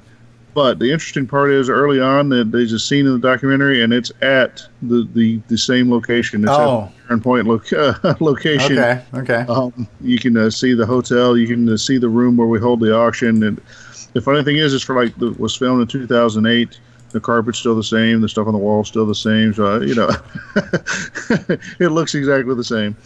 [0.55, 3.93] But the interesting part is early on that there's a scene in the documentary, and
[3.93, 6.43] it's at the the, the same location.
[6.43, 6.93] It's oh.
[7.09, 8.79] at the Point uh, location.
[8.79, 9.03] Okay.
[9.15, 9.45] Okay.
[9.49, 11.37] Um, you can uh, see the hotel.
[11.37, 13.43] You can uh, see the room where we hold the auction.
[13.43, 13.61] And
[14.13, 16.81] the funny thing is, it's for like the, was filmed in 2008.
[17.11, 18.21] The carpet's still the same.
[18.21, 19.55] The stuff on the wall still the same.
[19.55, 20.11] So uh, you know,
[21.79, 22.97] it looks exactly the same.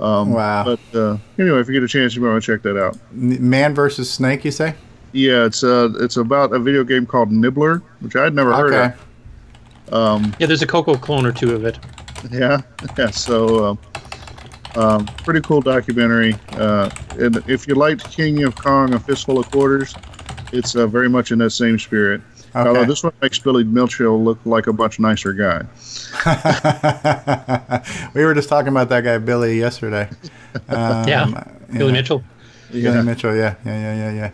[0.00, 0.64] Um, wow.
[0.64, 2.96] But uh, anyway, if you get a chance, you might want to check that out.
[3.12, 4.74] Man versus Snake, you say?
[5.12, 8.94] Yeah, it's uh, it's about a video game called Nibbler, which I'd never heard okay.
[9.86, 9.92] of.
[9.92, 11.78] Um, yeah, there's a Coco clone or two of it.
[12.30, 12.60] Yeah,
[12.98, 13.10] yeah.
[13.10, 13.78] So,
[14.74, 16.34] uh, um, pretty cool documentary.
[16.52, 19.94] Uh, and if you liked King of Kong, A Fistful of Quarters,
[20.52, 22.20] it's uh, very much in that same spirit.
[22.54, 22.66] Okay.
[22.66, 25.62] Although this one makes Billy Mitchell look like a much nicer guy.
[28.14, 30.08] we were just talking about that guy Billy yesterday.
[30.70, 32.24] Um, yeah, Billy Mitchell.
[32.72, 33.02] Billy yeah.
[33.02, 33.36] Mitchell.
[33.36, 34.30] Yeah, yeah, yeah, yeah, yeah.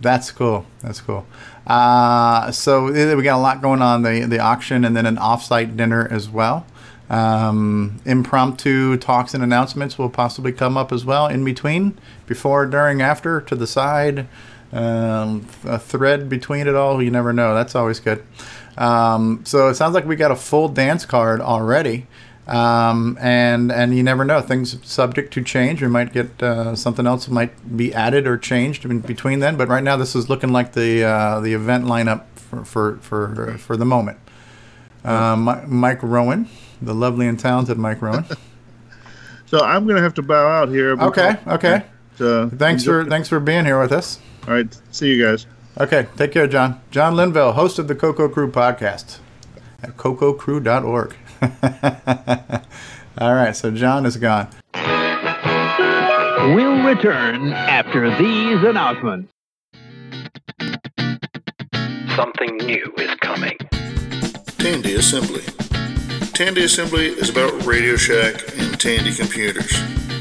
[0.00, 0.66] That's cool.
[0.82, 1.26] That's cool.
[1.66, 5.76] Uh, so we got a lot going on the the auction and then an offsite
[5.76, 6.66] dinner as well.
[7.10, 13.02] Um, impromptu talks and announcements will possibly come up as well in between, before, during,
[13.02, 14.26] after, to the side.
[14.72, 17.02] Um, a thread between it all.
[17.02, 17.54] You never know.
[17.54, 18.24] That's always good.
[18.76, 22.06] Um, so it sounds like we got a full dance card already.
[22.46, 25.80] Um, and and you never know things subject to change.
[25.80, 29.68] We might get uh, something else might be added or changed in between then but
[29.68, 33.76] right now this is looking like the uh, the event lineup for for for, for
[33.78, 34.18] the moment.
[35.04, 36.48] Uh, Mike Rowan
[36.82, 38.24] the lovely and talented Mike Rowan.
[39.46, 41.00] So I'm gonna have to bow out here.
[41.00, 41.84] Okay okay.
[42.18, 44.18] Uh, thanks for thanks for being here with us.
[44.48, 45.46] All right see you guys.
[45.78, 46.80] Okay take care John.
[46.90, 49.18] John Linville host of the Coco Crew podcast
[49.82, 51.14] at cococrew.org
[53.18, 54.48] All right, so John is gone.
[56.54, 59.30] We'll return after these announcements.
[62.16, 63.58] Something new is coming.
[64.58, 65.42] Tandy Assembly.
[66.32, 69.72] Tandy Assembly is about Radio Shack and Tandy computers.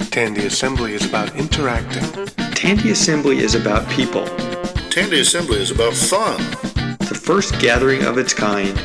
[0.09, 2.03] Tandy Assembly is about interacting.
[2.53, 4.25] Tandy Assembly is about people.
[4.89, 6.37] Tandy Assembly is about fun.
[6.99, 8.77] The first gathering of its kind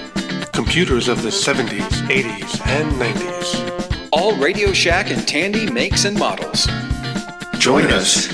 [0.59, 4.09] computers of the 70s, 80s, and 90s.
[4.11, 6.67] All Radio Shack and Tandy makes and models.
[7.61, 8.27] Join us.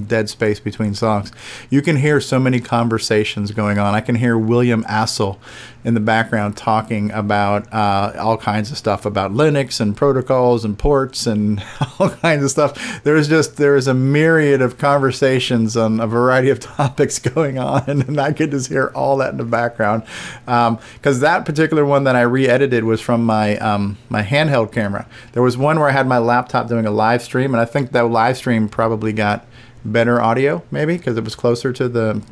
[0.00, 1.32] dead space between songs.
[1.70, 3.94] You can hear so many conversations going on.
[3.94, 5.38] I can hear William Astle
[5.84, 10.78] in the background talking about uh, all kinds of stuff about Linux and protocols and
[10.78, 11.62] ports and
[11.98, 13.02] all kinds of stuff.
[13.02, 17.82] There's just there is a myriad of conversations on a variety of topics going on,
[17.88, 20.04] and I could just hear all that in the background.
[20.44, 25.06] Because that particular one that I re-edited was from my um, my handheld camera.
[25.32, 27.92] There was one where I had my laptop doing a live stream, and I think
[27.92, 29.46] that live stream probably got
[29.84, 32.22] better audio, maybe because it was closer to the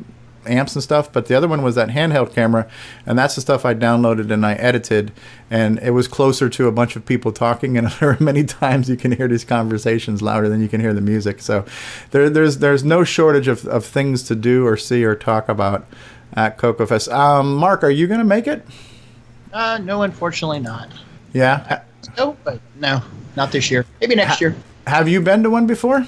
[0.47, 1.11] amps and stuff.
[1.13, 2.67] But the other one was that handheld camera,
[3.05, 5.11] and that's the stuff I downloaded and I edited,
[5.49, 7.77] and it was closer to a bunch of people talking.
[7.77, 10.93] And there are many times you can hear these conversations louder than you can hear
[10.93, 11.41] the music.
[11.41, 11.65] So
[12.11, 15.85] there, there's there's no shortage of, of things to do or see or talk about
[16.33, 17.09] at Coco Fest.
[17.09, 18.65] Um, Mark, are you going to make it?
[19.53, 20.89] Uh, no, unfortunately not.
[21.33, 21.57] Yeah.
[21.67, 21.81] Ha-
[22.17, 23.01] No, but no,
[23.35, 23.85] not this year.
[23.99, 24.55] Maybe next year.
[24.87, 26.07] have you been to one before?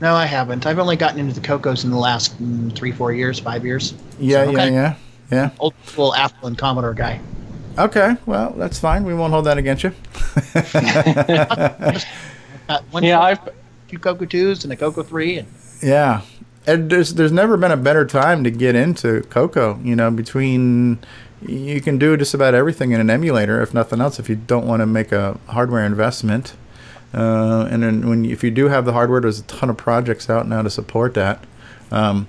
[0.00, 0.66] No, I haven't.
[0.66, 3.94] I've only gotten into the Cocos in the last mm, three, four years, five years.
[4.18, 4.72] Yeah, So, yeah, okay.
[4.72, 4.94] yeah,
[5.30, 5.50] yeah.
[5.58, 7.20] Old school Apple and Commodore guy.
[7.78, 9.04] Okay, well, that's fine.
[9.04, 9.92] We won't hold that against you.
[12.68, 13.38] Uh, one yeah, I've
[13.88, 15.48] two Coco twos and a Coco three, and
[15.82, 16.22] Yeah.
[16.66, 19.78] And there's there's never been a better time to get into Coco.
[19.82, 20.98] You know, between
[21.42, 24.66] you can do just about everything in an emulator, if nothing else, if you don't
[24.66, 26.54] want to make a hardware investment.
[27.16, 30.28] Uh, and then when if you do have the hardware, there's a ton of projects
[30.28, 31.42] out now to support that.
[31.90, 32.28] Um,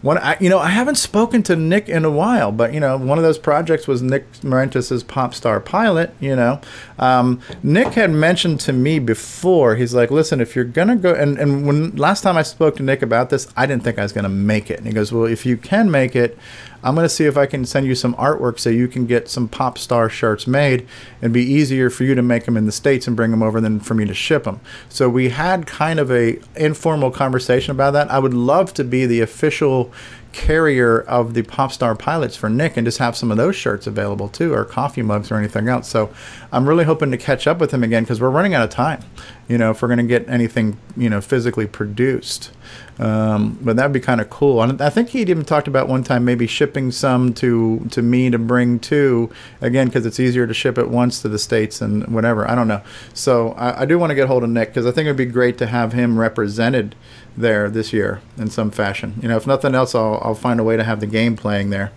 [0.00, 2.96] one, I, you know, I haven't spoken to Nick in a while, but you know,
[2.96, 6.14] one of those projects was Nick Marentis's Pop Star Pilot.
[6.20, 6.60] You know,
[7.00, 9.74] um, Nick had mentioned to me before.
[9.74, 12.84] He's like, "Listen, if you're gonna go," and and when last time I spoke to
[12.84, 14.78] Nick about this, I didn't think I was gonna make it.
[14.78, 16.38] And he goes, "Well, if you can make it,
[16.82, 19.48] I'm gonna see if I can send you some artwork so you can get some
[19.48, 20.86] Pop Star shirts made.
[21.20, 23.60] It'd be easier for you to make them in the states and bring them over
[23.60, 27.92] than for me to ship them." So we had kind of a informal conversation about
[27.94, 28.10] that.
[28.10, 29.92] I would love to be the official
[30.32, 34.28] carrier of the Popstar pilots for Nick and just have some of those shirts available
[34.28, 35.88] too, or coffee mugs or anything else.
[35.88, 36.10] So
[36.52, 39.02] I'm really hoping to catch up with him again because we're running out of time,
[39.48, 42.50] you know, if we're going to get anything, you know, physically produced.
[42.98, 44.60] Um, but that'd be kind of cool.
[44.62, 48.28] And I think he'd even talked about one time maybe shipping some to to me
[48.30, 52.06] to bring to again because it's easier to ship it once to the states and
[52.08, 52.48] whatever.
[52.48, 52.82] I don't know.
[53.14, 55.26] So I, I do want to get hold of Nick because I think it'd be
[55.26, 56.96] great to have him represented
[57.40, 59.14] there this year in some fashion.
[59.22, 61.70] You know, if nothing else, I'll I'll find a way to have the game playing
[61.70, 61.92] there.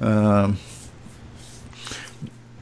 [0.00, 0.58] Um,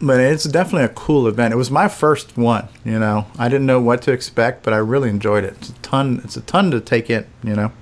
[0.00, 1.54] but it's definitely a cool event.
[1.54, 2.68] It was my first one.
[2.84, 5.54] You know, I didn't know what to expect, but I really enjoyed it.
[5.58, 6.20] It's a ton.
[6.24, 7.26] It's a ton to take in.
[7.42, 7.72] You know.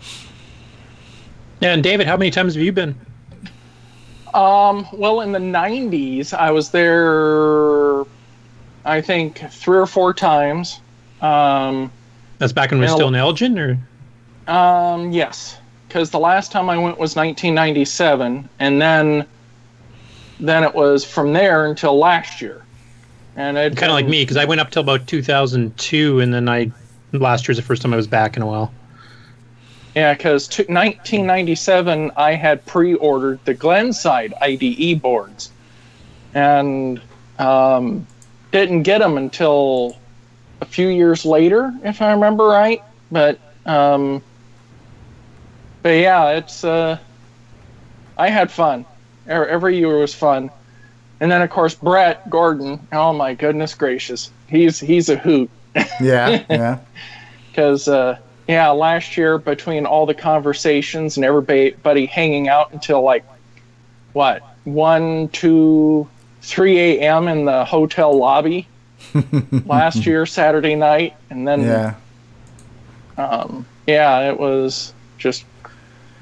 [1.61, 2.97] Yeah, and David, how many times have you been?
[4.35, 8.05] Um, well, in the 90s, I was there,
[8.85, 10.81] I think, three or four times.
[11.21, 11.93] Um,
[12.39, 13.79] That's back when we were still in Elgin, or
[14.53, 19.27] um, yes, because the last time I went was 1997, and then
[20.41, 22.62] then it was from there until last year.
[23.35, 26.51] And it kind of like me because I went up till about 2002, and then
[26.51, 26.71] I
[27.12, 28.71] last year's the first time I was back in a while.
[29.95, 35.51] Yeah, because 1997, I had pre-ordered the Glenside IDE boards,
[36.35, 37.01] and
[37.38, 38.07] um,
[38.51, 39.97] didn't get them until
[40.61, 42.83] a few years later, if I remember right.
[43.11, 44.23] But um,
[45.83, 46.99] but yeah, it's uh,
[48.16, 48.85] I had fun.
[49.27, 50.51] Every year was fun,
[51.21, 52.87] and then of course Brett Gordon.
[52.92, 55.51] Oh my goodness gracious, he's he's a hoot.
[56.01, 56.79] Yeah, yeah.
[57.51, 58.18] Because uh,
[58.49, 63.25] yeah, last year between all the conversations and everybody hanging out until like
[64.12, 66.09] what one, two,
[66.42, 67.29] three a.m.
[67.29, 68.66] in the hotel lobby
[69.64, 71.95] last year Saturday night, and then Yeah.
[73.16, 75.45] um, yeah, it was just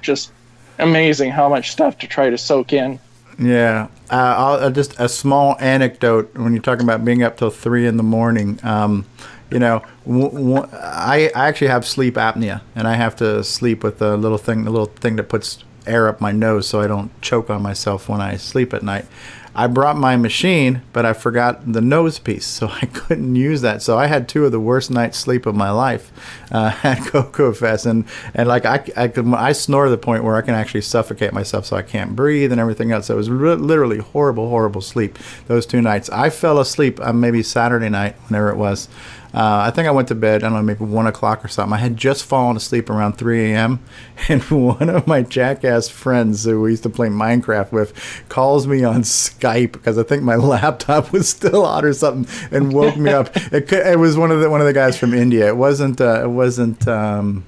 [0.02, 0.32] just
[0.78, 2.98] amazing how much stuff to try to soak in.
[3.38, 7.86] Yeah, uh, uh, just a small anecdote when you're talking about being up till three
[7.86, 8.58] in the morning.
[8.62, 9.06] Um,
[9.50, 13.82] you know, w- w- I, I actually have sleep apnea, and I have to sleep
[13.82, 16.86] with a little thing, a little thing that puts air up my nose so I
[16.86, 19.06] don't choke on myself when I sleep at night.
[19.54, 23.82] I brought my machine, but I forgot the nose piece, so I couldn't use that.
[23.82, 26.12] So I had two of the worst nights sleep of my life
[26.52, 30.24] uh, at Coco Fest, and and like I I, could, I snore to the point
[30.24, 33.06] where I can actually suffocate myself, so I can't breathe and everything else.
[33.06, 36.08] So it was re- literally horrible, horrible sleep those two nights.
[36.10, 38.88] I fell asleep uh, maybe Saturday night, whenever it was.
[39.32, 41.72] Uh, I think I went to bed, I don't know, maybe one o'clock or something.
[41.72, 43.80] I had just fallen asleep around 3 a.m.
[44.28, 47.94] And one of my jackass friends who we used to play Minecraft with
[48.28, 52.72] calls me on Skype because I think my laptop was still on or something and
[52.72, 53.30] woke me up.
[53.52, 55.48] It, it was one of the one of the guys from India.
[55.48, 56.00] It wasn't.
[56.00, 56.86] Uh, it wasn't.
[56.86, 57.44] Um,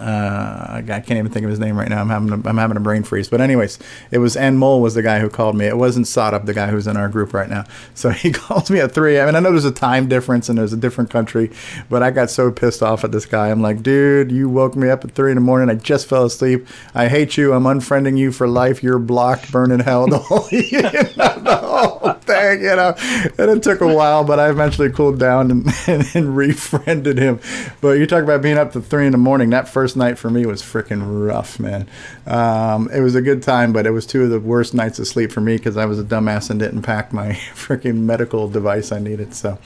[0.00, 2.00] uh, I can't even think of his name right now.
[2.00, 3.28] I'm having a, I'm having a brain freeze.
[3.28, 3.78] But anyways,
[4.10, 5.66] it was Anmol was the guy who called me.
[5.66, 7.64] It wasn't Sadap, the guy who's in our group right now.
[7.94, 10.58] So he calls me at 3 I mean, I know there's a time difference and
[10.58, 11.50] there's a different country,
[11.88, 13.50] but I got so pissed off at this guy.
[13.50, 15.70] I'm like, dude, you woke me up at 3 in the morning.
[15.70, 16.66] I just fell asleep.
[16.94, 17.52] I hate you.
[17.52, 18.82] I'm unfriending you for life.
[18.82, 19.52] You're blocked.
[19.52, 20.06] Burn in hell.
[20.06, 22.94] The whole, you know, the whole thing, you know.
[23.38, 27.40] And it took a while, but I eventually cooled down and, and, and refriended him.
[27.80, 29.50] But you talk about being up to 3 in the morning.
[29.50, 31.88] That first night for me was freaking rough, man.
[32.26, 35.06] Um, it was a good time, but it was two of the worst nights of
[35.06, 38.92] sleep for me because I was a dumbass and didn't pack my freaking medical device
[38.92, 39.34] I needed.
[39.34, 39.58] So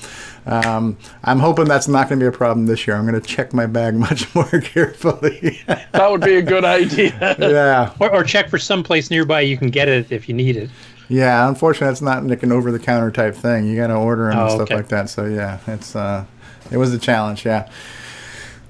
[0.46, 2.96] um, I'm hoping that's not going to be a problem this year.
[2.96, 5.60] I'm going to check my bag much more carefully.
[5.66, 7.36] That would be a good idea.
[7.38, 7.92] yeah.
[8.00, 10.70] Or, or check for some place nearby you can get it if you need it.
[11.08, 13.66] Yeah, unfortunately, it's not like an over-the-counter type thing.
[13.66, 14.76] You got to order them and Oh, stuff okay.
[14.76, 15.08] like that.
[15.08, 16.24] So yeah, it's uh,
[16.70, 17.44] it was a challenge.
[17.46, 17.68] Yeah,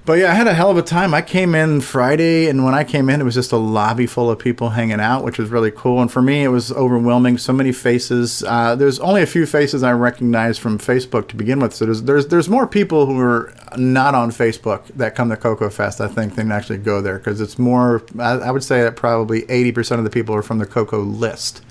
[0.05, 1.15] but yeah, I had a hell of a time.
[1.15, 4.31] I came in Friday, and when I came in, it was just a lobby full
[4.31, 6.03] of people hanging out, which was really cool.
[6.03, 7.39] And for me, it was overwhelming.
[7.39, 8.45] So many faces.
[8.47, 11.73] Uh, there's only a few faces I recognize from Facebook to begin with.
[11.73, 15.71] So there's there's there's more people who are not on Facebook that come to Coco
[15.71, 16.03] Fest.
[16.03, 18.03] I think than actually go there because it's more.
[18.19, 21.63] I, I would say that probably 80% of the people are from the Coco list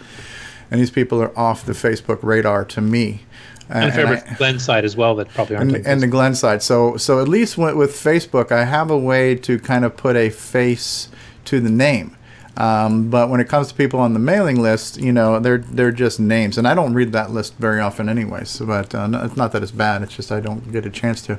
[0.71, 3.21] and these people are off the Facebook radar to me.
[3.69, 5.75] And I- bit Glenside as well that probably aren't.
[5.75, 6.07] and, and the.
[6.07, 6.61] Glenside.
[6.61, 10.15] So so at least with, with Facebook, I have a way to kind of put
[10.15, 11.09] a face
[11.45, 12.15] to the name.
[12.57, 15.91] Um, but when it comes to people on the mailing list, you know, they're they're
[15.91, 18.59] just names, and I don't read that list very often, anyways.
[18.59, 21.21] But uh, no- it's not that it's bad; it's just I don't get a chance
[21.23, 21.37] to.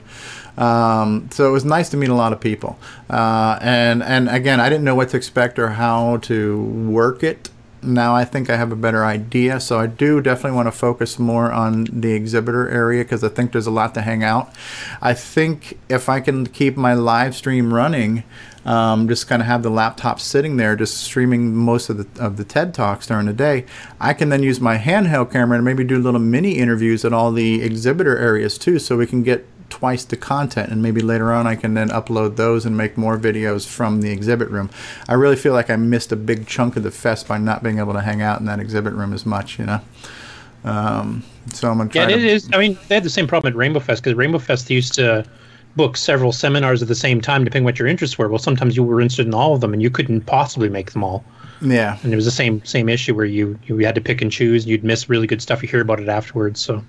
[0.63, 4.61] Um, so it was nice to meet a lot of people, uh, and and again,
[4.61, 7.49] I didn't know what to expect or how to work it
[7.87, 9.61] now I think I have a better idea.
[9.61, 13.53] So I do definitely want to focus more on the exhibitor area because I think
[13.53, 14.53] there's a lot to hang out.
[15.01, 18.25] I think if I can keep my live stream running,
[18.65, 22.37] um, just kind of have the laptop sitting there, just streaming most of the of
[22.37, 23.65] the TED talks during the day,
[24.01, 27.31] I can then use my handheld camera and maybe do little mini interviews at all
[27.31, 31.47] the exhibitor areas too, so we can get twice the content and maybe later on
[31.47, 34.71] I can then upload those and make more videos from the exhibit room.
[35.09, 37.79] I really feel like I missed a big chunk of the fest by not being
[37.79, 39.81] able to hang out in that exhibit room as much, you know.
[40.65, 42.51] Um, so I'm gonna try Yeah, it is.
[42.53, 45.25] I mean, they had the same problem at Rainbow Fest because Rainbow Fest used to
[45.77, 48.29] book several seminars at the same time, depending what your interests were.
[48.29, 51.05] Well, sometimes you were interested in all of them, and you couldn't possibly make them
[51.05, 51.25] all.
[51.61, 51.99] yeah.
[52.03, 54.65] And it was the same same issue where you you had to pick and choose.
[54.65, 55.63] And you'd miss really good stuff.
[55.63, 56.61] You hear about it afterwards.
[56.61, 56.83] So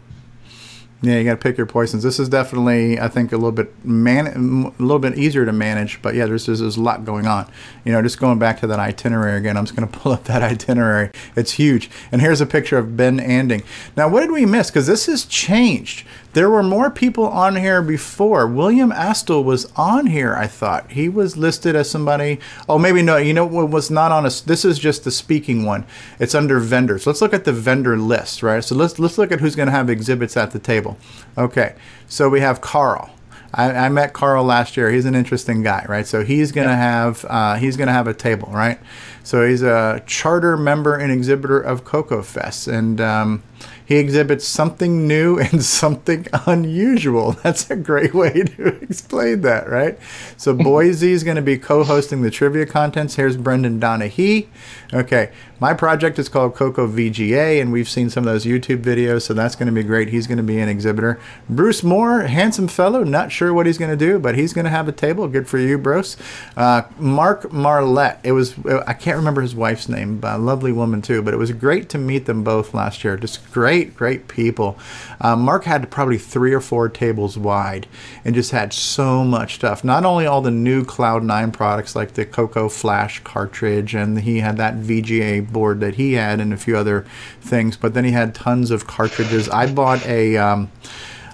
[1.01, 2.01] Yeah, you got to pick your poisons.
[2.01, 6.01] This is definitely, I think, a little bit man, a little bit easier to manage.
[6.01, 7.47] But yeah, there's there's, there's a lot going on.
[7.85, 9.57] You know, just going back to that itinerary again.
[9.57, 11.11] I'm just going to pull up that itinerary.
[11.35, 11.91] It's huge.
[12.11, 13.63] And here's a picture of Ben Anding.
[13.95, 14.71] Now, what did we miss?
[14.71, 16.07] Because this has changed.
[16.37, 18.45] There were more people on here before.
[18.45, 20.35] William Astle was on here.
[20.35, 22.39] I thought he was listed as somebody.
[22.69, 23.17] Oh, maybe no.
[23.17, 24.39] You know what was not on us?
[24.39, 25.83] This is just the speaking one.
[26.19, 27.07] It's under vendors.
[27.07, 28.63] Let's look at the vendor list, right?
[28.63, 30.99] So let's let's look at who's going to have exhibits at the table.
[31.39, 31.73] Okay,
[32.07, 33.09] so we have Carl.
[33.51, 34.91] I, I met Carl last year.
[34.91, 36.05] He's an interesting guy, right?
[36.05, 38.77] So he's gonna have uh, he's gonna have a table, right?
[39.23, 43.43] So he's a charter member and exhibitor of Coco Fest, and um,
[43.87, 47.31] he exhibits something new and something unusual.
[47.43, 49.97] That's a great way to explain that, right?
[50.35, 53.15] So Boisy is going to be co-hosting the trivia contents.
[53.15, 54.47] Here's Brendan Donahe.
[54.93, 59.23] Okay, my project is called Coco VGA, and we've seen some of those YouTube videos,
[59.23, 60.09] so that's going to be great.
[60.09, 61.19] He's going to be an exhibitor.
[61.49, 64.71] Bruce Moore, handsome fellow, not sure what he's going to do, but he's going to
[64.71, 65.27] have a table.
[65.27, 66.15] Good for you, Bruce.
[66.55, 68.19] Uh, Mark Marlette.
[68.23, 71.21] It was I can't remember his wife's name, but a lovely woman too.
[71.21, 73.17] But it was great to meet them both last year.
[73.17, 74.77] Just great, great people.
[75.19, 77.87] Uh, Mark had probably three or four tables wide,
[78.25, 79.83] and just had so much stuff.
[79.83, 84.39] Not only all the new Cloud Nine products like the Coco Flash cartridge, and he
[84.39, 87.05] had that VGA board that he had, and a few other
[87.41, 87.77] things.
[87.77, 89.49] But then he had tons of cartridges.
[89.49, 90.37] I bought a.
[90.37, 90.71] Um,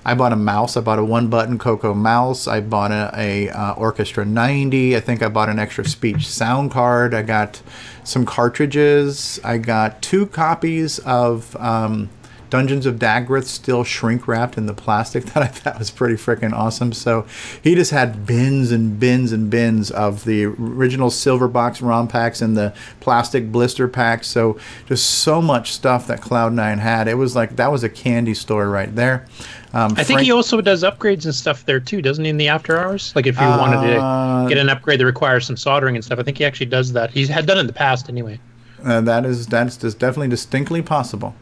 [0.06, 0.76] I bought a mouse.
[0.76, 2.48] I bought a one button Coco mouse.
[2.48, 4.98] I bought a, a uh, Orchestra 90.
[4.98, 7.14] I think I bought an extra speech sound card.
[7.14, 7.62] I got
[8.04, 9.40] some cartridges.
[9.44, 12.10] I got two copies of um,
[12.54, 16.54] Dungeons of Dagworth still shrink wrapped in the plastic that I thought was pretty freaking
[16.54, 16.94] awesome.
[16.94, 17.26] So
[17.64, 22.44] he just had bins and bins and bins of the original silver box ROM packs
[22.44, 24.28] and the plastic blister packs.
[24.28, 27.08] So just so much stuff that Cloud9 had.
[27.08, 29.26] It was like that was a candy store right there.
[29.74, 32.30] Um, I think Frank, he also does upgrades and stuff there too, doesn't he?
[32.30, 35.48] In the after hours, like if you uh, wanted to get an upgrade that requires
[35.48, 37.10] some soldering and stuff, I think he actually does that.
[37.10, 38.40] He's had done it in the past anyway.
[38.86, 41.34] Uh, that is that's definitely distinctly possible.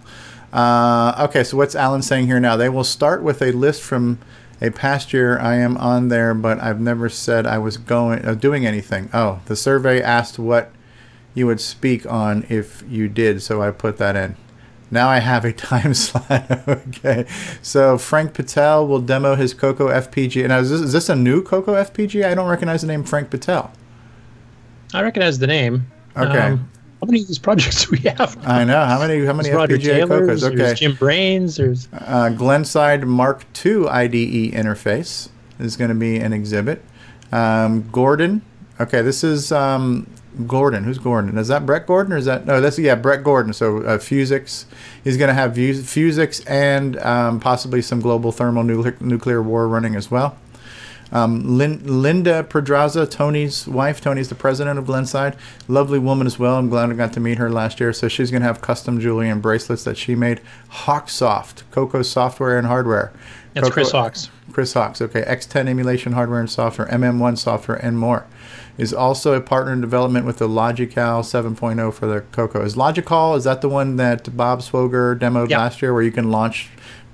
[0.51, 2.57] Uh, okay, so what's Allen saying here now?
[2.57, 4.19] They will start with a list from
[4.61, 5.39] a past year.
[5.39, 9.09] I am on there, but I've never said I was going uh, doing anything.
[9.13, 10.71] Oh, the survey asked what
[11.33, 14.35] you would speak on if you did, so I put that in.
[14.91, 16.67] Now I have a time slot.
[16.67, 17.25] okay,
[17.61, 20.47] so Frank Patel will demo his Coco FPG.
[20.47, 22.25] Now, is this, is this a new Coco FPG?
[22.25, 23.71] I don't recognize the name Frank Patel.
[24.93, 25.89] I recognize the name.
[26.17, 26.39] Okay.
[26.39, 26.69] Um,
[27.01, 28.37] how many of these projects do we have?
[28.47, 29.25] I know how many.
[29.25, 30.43] How many FPGA Cocos?
[30.43, 30.55] Okay.
[30.55, 31.55] There's Jim Brains.
[31.55, 35.29] There's uh, Glenside Mark II IDE interface
[35.59, 36.83] is going to be an exhibit.
[37.31, 38.43] Um, Gordon.
[38.79, 40.07] Okay, this is um,
[40.47, 40.83] Gordon.
[40.83, 41.37] Who's Gordon?
[41.37, 42.61] Is that Brett Gordon or is that no?
[42.61, 43.53] That's yeah, Brett Gordon.
[43.53, 44.65] So uh, FUZIX.
[45.03, 50.11] He's going to have FUZIX and um, possibly some global thermal nuclear war running as
[50.11, 50.37] well.
[51.11, 54.01] Um, Lin- Linda Podraza, Tony's wife.
[54.01, 55.35] Tony's the president of Glenside.
[55.67, 56.55] Lovely woman as well.
[56.55, 57.91] I'm glad I got to meet her last year.
[57.93, 60.41] So she's going to have custom jewelry and bracelets that she made.
[60.71, 63.11] Hawksoft, Coco software and hardware.
[63.53, 64.29] That's Coco, Chris Hawks.
[64.53, 65.23] Chris Hawks, okay.
[65.23, 68.25] X10 emulation hardware and software, MM1 software, and more.
[68.77, 72.63] Is also a partner in development with the Logical 7.0 for the Coco.
[72.63, 75.59] Is Logical, is that the one that Bob Swoger demoed yep.
[75.59, 76.69] last year where you can launch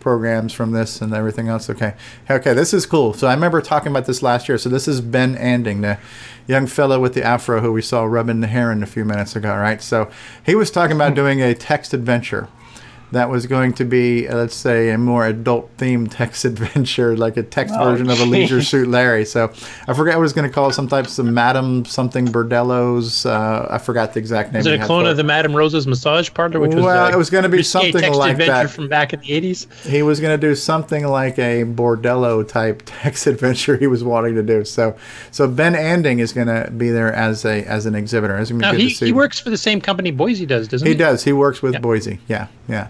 [0.07, 1.69] programs from this and everything else.
[1.69, 1.93] Okay,
[2.31, 3.11] okay, this is cool.
[3.11, 4.57] So I remember talking about this last year.
[4.57, 5.97] So this is Ben Anding, the
[6.47, 9.35] young fellow with the afro who we saw rubbing the hair in a few minutes
[9.35, 9.81] ago, right?
[9.81, 10.09] So
[10.45, 11.15] he was talking about hmm.
[11.15, 12.47] doing a text adventure
[13.11, 17.37] that was going to be, uh, let's say, a more adult themed text adventure, like
[17.37, 18.19] a text oh, version geez.
[18.19, 19.25] of a Leisure Suit Larry.
[19.25, 19.45] So
[19.87, 23.25] I forgot what I was going to call it, some types of Madam something Bordello's.
[23.25, 24.59] Uh, I forgot the exact name.
[24.59, 27.17] Is it a clone of the Madam Rose's massage parlor, which was well, uh, it
[27.17, 29.67] was going to be something text like adventure that from back in the eighties.
[29.83, 33.77] He was going to do something like a Bordello type text adventure.
[33.77, 34.97] He was wanting to do so.
[35.31, 38.37] So Ben Anding is going to be there as a as an exhibitor.
[38.37, 40.93] It's now, he, he works for the same company Boisy does, doesn't he?
[40.93, 41.23] He does.
[41.23, 42.19] He works with Boisy.
[42.27, 42.89] Yeah, yeah.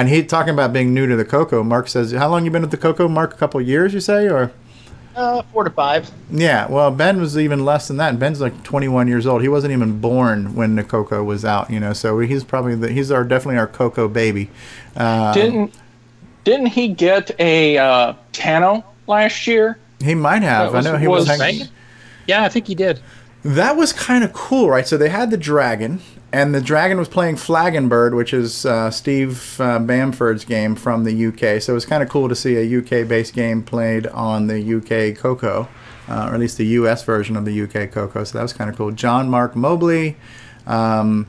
[0.00, 1.62] And he talking about being new to the Coco.
[1.62, 3.34] Mark says, "How long you been at the Coco, Mark?
[3.34, 4.52] A couple years, you say, or?"
[5.16, 6.10] Uh, four to five.
[6.30, 8.18] Yeah, well, Ben was even less than that.
[8.18, 9.42] Ben's like 21 years old.
[9.42, 11.92] He wasn't even born when the Coco was out, you know.
[11.92, 14.50] So he's probably the, he's our definitely our Coco baby.
[14.96, 15.74] Uh, didn't
[16.42, 19.78] didn't he get a uh, Tano last year?
[20.00, 20.72] He might have.
[20.72, 21.68] Was, I know he was, was hanging.
[22.26, 23.00] Yeah, I think he did.
[23.44, 24.88] That was kind of cool, right?
[24.88, 26.00] So they had the dragon,
[26.34, 31.26] and the dragon was playing Flagonbird, which is uh, Steve uh, Bamford's game from the
[31.26, 31.62] UK.
[31.62, 35.16] So it was kind of cool to see a UK-based game played on the UK
[35.16, 35.68] Coco,
[36.08, 38.24] uh, or at least the US version of the UK Coco.
[38.24, 38.90] So that was kind of cool.
[38.90, 40.16] John Mark Mobley.
[40.66, 41.28] Um,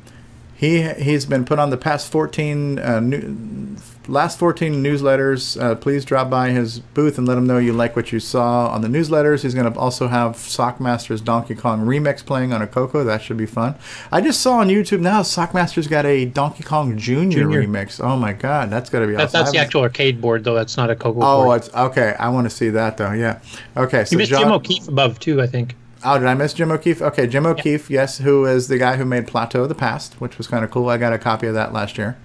[0.55, 3.75] he he's been put on the past 14 uh, new,
[4.07, 5.61] last 14 newsletters.
[5.61, 8.67] Uh, please drop by his booth and let him know you like what you saw
[8.69, 9.43] on the newsletters.
[9.43, 13.03] He's going to also have Sockmaster's Donkey Kong remix playing on a Coco.
[13.03, 13.75] That should be fun.
[14.11, 17.63] I just saw on YouTube now Sockmaster's got a Donkey Kong Junior, Junior.
[17.63, 18.03] remix.
[18.03, 19.29] Oh my god, that's got to be awesome.
[19.31, 20.55] That's the actual arcade board though.
[20.55, 21.19] That's not a Coco.
[21.21, 21.57] Oh, board.
[21.61, 22.15] it's okay.
[22.19, 23.11] I want to see that though.
[23.11, 23.39] Yeah.
[23.75, 24.05] Okay.
[24.05, 25.75] So you missed John, Jim O'Keefe above too, I think.
[26.05, 27.01] Oh, did I miss Jim O'Keefe?
[27.01, 30.37] Okay, Jim O'Keefe, yes, who is the guy who made Plateau of the Past, which
[30.37, 30.87] was kind of cool.
[30.87, 32.15] I got a copy of that last year.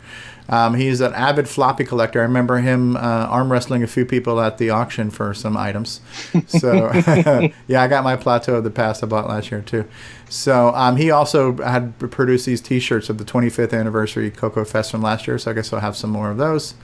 [0.50, 2.18] Um, he's an avid floppy collector.
[2.20, 6.00] I remember him uh, arm wrestling a few people at the auction for some items.
[6.48, 6.90] So
[7.68, 9.86] yeah, I got my plateau of the past I bought last year too.
[10.28, 15.02] So um, he also had produced these T-shirts of the 25th anniversary Coco Fest from
[15.02, 15.38] last year.
[15.38, 16.74] So I guess I'll have some more of those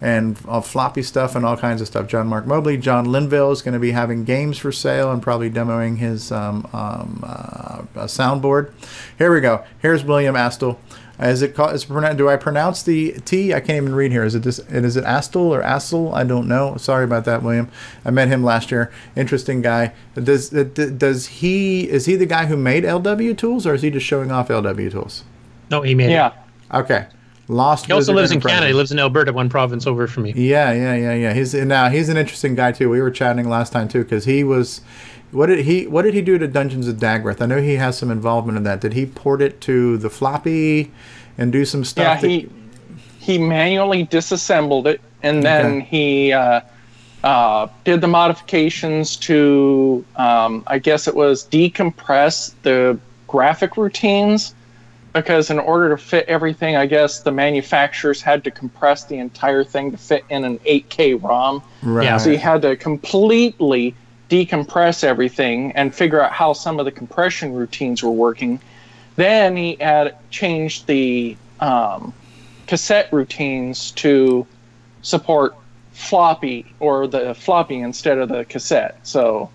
[0.00, 2.06] and all floppy stuff and all kinds of stuff.
[2.06, 5.50] John Mark Mobley, John Linville is going to be having games for sale and probably
[5.50, 8.72] demoing his um, um, uh, soundboard.
[9.18, 9.64] Here we go.
[9.80, 10.78] Here's William Astle.
[11.20, 11.74] Is it called?
[11.74, 13.54] Is it, do I pronounce the T?
[13.54, 14.24] I can't even read here.
[14.24, 14.58] Is it this?
[14.58, 16.12] Is it Astle or Astle?
[16.12, 16.76] I don't know.
[16.76, 17.70] Sorry about that, William.
[18.04, 18.90] I met him last year.
[19.14, 19.92] Interesting guy.
[20.14, 21.88] Does does he?
[21.88, 24.90] Is he the guy who made LW tools, or is he just showing off LW
[24.90, 25.22] tools?
[25.70, 26.14] No, he made it.
[26.14, 26.32] yeah.
[26.32, 26.76] it.
[26.78, 27.06] Okay.
[27.48, 27.86] Lost.
[27.86, 28.68] He also lives in Canada.
[28.68, 30.32] He lives in Alberta, one province over from me.
[30.34, 31.32] Yeah, yeah, yeah, yeah.
[31.34, 32.88] He's now he's an interesting guy too.
[32.88, 34.80] We were chatting last time too because he was.
[35.30, 37.42] What did he What did he do to Dungeons of Dagworth?
[37.42, 38.80] I know he has some involvement in that.
[38.80, 40.92] Did he port it to the floppy
[41.36, 42.22] and do some stuff?
[42.22, 42.48] Yeah, he
[43.18, 45.86] he manually disassembled it and then okay.
[45.86, 46.60] he uh,
[47.24, 54.54] uh, did the modifications to um, I guess it was decompress the graphic routines
[55.14, 59.62] because in order to fit everything, I guess the manufacturers had to compress the entire
[59.62, 61.62] thing to fit in an 8K ROM.
[61.82, 62.04] Right.
[62.04, 62.18] Yeah.
[62.18, 63.94] So he had to completely
[64.28, 68.60] decompress everything and figure out how some of the compression routines were working.
[69.14, 72.12] Then he had changed the um,
[72.66, 74.44] cassette routines to
[75.02, 75.54] support
[75.92, 78.98] floppy or the floppy instead of the cassette.
[79.04, 79.48] So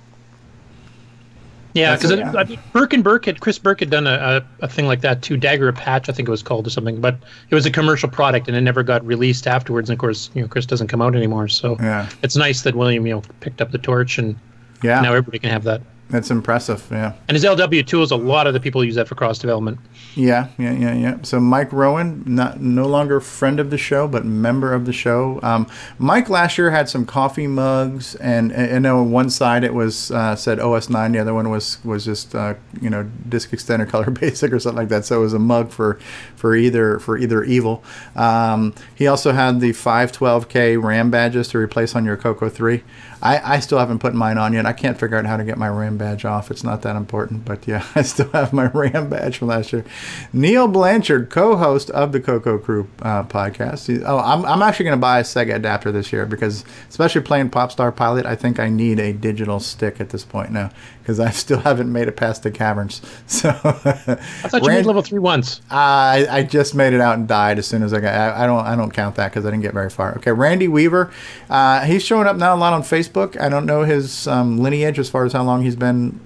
[1.79, 2.57] yeah, because yeah.
[2.73, 5.37] Burke and Burke had Chris Burke had done a, a, a, thing like that too.
[5.37, 7.17] Dagger Patch, I think it was called or something, but
[7.49, 9.89] it was a commercial product and it never got released afterwards.
[9.89, 12.09] And of course, you know, Chris doesn't come out anymore, so yeah.
[12.21, 14.35] it's nice that William, you know, picked up the torch and
[14.83, 15.81] yeah, now everybody can have that.
[16.09, 17.13] That's impressive, yeah.
[17.27, 19.79] And his LW tools, a lot of the people use that for cross development.
[20.19, 21.17] Yeah, yeah, yeah, yeah.
[21.21, 25.39] So Mike Rowan, not no longer friend of the show, but member of the show.
[25.41, 25.65] Um,
[25.97, 30.35] Mike last year had some coffee mugs, and I know one side it was uh,
[30.35, 34.51] said OS9, the other one was was just uh, you know disk extender color basic
[34.51, 35.05] or something like that.
[35.05, 35.97] So it was a mug for
[36.35, 37.81] for either for either evil.
[38.17, 42.83] Um, he also had the 512K RAM badges to replace on your Coco 3.
[43.21, 44.65] I, I still haven't put mine on yet.
[44.65, 46.49] I can't figure out how to get my RAM badge off.
[46.51, 49.85] It's not that important, but yeah, I still have my RAM badge from last year.
[50.31, 53.87] Neil Blanchard, co-host of the Coco Crew uh, podcast.
[53.87, 57.21] He, oh, I'm, I'm actually going to buy a Sega adapter this year because, especially
[57.21, 60.71] playing Popstar Pilot, I think I need a digital stick at this point now
[61.09, 63.01] because I still haven't made it past the caverns.
[63.39, 65.61] So I thought you made level three once.
[65.69, 68.13] I I just made it out and died as soon as I got.
[68.13, 70.15] I, I don't I don't count that because I didn't get very far.
[70.17, 71.11] Okay, Randy Weaver,
[71.49, 73.08] uh, he's showing up now a lot on Facebook.
[73.17, 76.19] I don't know his um, lineage as far as how long he's been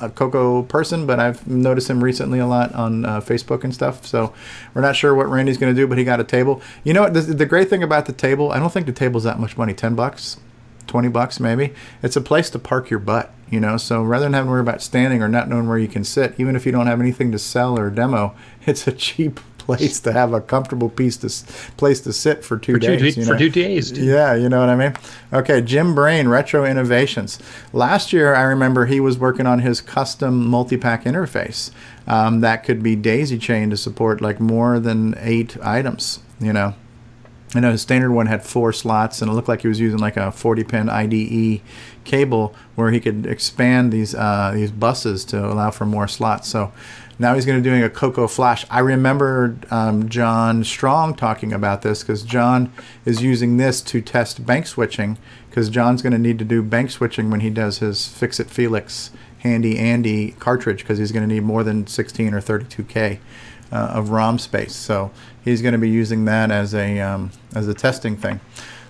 [0.00, 4.04] a Coco person, but I've noticed him recently a lot on uh, Facebook and stuff.
[4.06, 4.34] So
[4.74, 6.60] we're not sure what Randy's going to do, but he got a table.
[6.82, 7.14] You know what?
[7.14, 9.72] The, the, great thing about the table, I don't think the table's that much money.
[9.72, 10.38] Ten bucks,
[10.86, 11.72] twenty bucks maybe.
[12.02, 14.60] It's a place to park your butt you know so rather than having to worry
[14.60, 17.30] about standing or not knowing where you can sit even if you don't have anything
[17.30, 18.34] to sell or demo
[18.66, 21.28] it's a cheap place to have a comfortable piece to
[21.76, 23.32] place to sit for two for days two, you know?
[23.32, 24.04] for two days too.
[24.04, 24.94] yeah you know what i mean
[25.32, 27.38] okay jim brain retro innovations
[27.72, 31.70] last year i remember he was working on his custom multi-pack interface
[32.06, 36.74] um, that could be daisy chain to support like more than eight items you know
[37.54, 40.00] I know his standard one had four slots, and it looked like he was using
[40.00, 41.60] like a 40 pin IDE
[42.02, 46.48] cable where he could expand these uh, these buses to allow for more slots.
[46.48, 46.72] So
[47.18, 48.66] now he's going to be doing a Coco Flash.
[48.70, 52.72] I remember um, John Strong talking about this because John
[53.04, 56.90] is using this to test bank switching because John's going to need to do bank
[56.90, 61.32] switching when he does his Fix It Felix Handy Andy cartridge because he's going to
[61.32, 63.18] need more than 16 or 32K
[63.70, 64.74] uh, of ROM space.
[64.74, 65.10] So
[65.44, 68.40] he's going to be using that as a um, as a testing thing.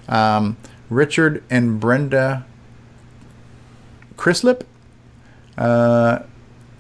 [0.09, 0.57] Um,
[0.89, 2.47] Richard and Brenda
[4.17, 4.63] Chrislip.
[5.59, 6.21] Uh,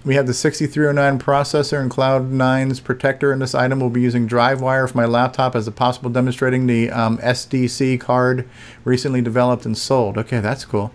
[0.05, 4.91] we have the 6309 processor and Cloud9's protector, and this item We'll be using DriveWire
[4.91, 8.49] for my laptop as a possible demonstrating the um, SDC card
[8.85, 10.19] recently developed and sold.
[10.19, 10.93] Okay, that's cool.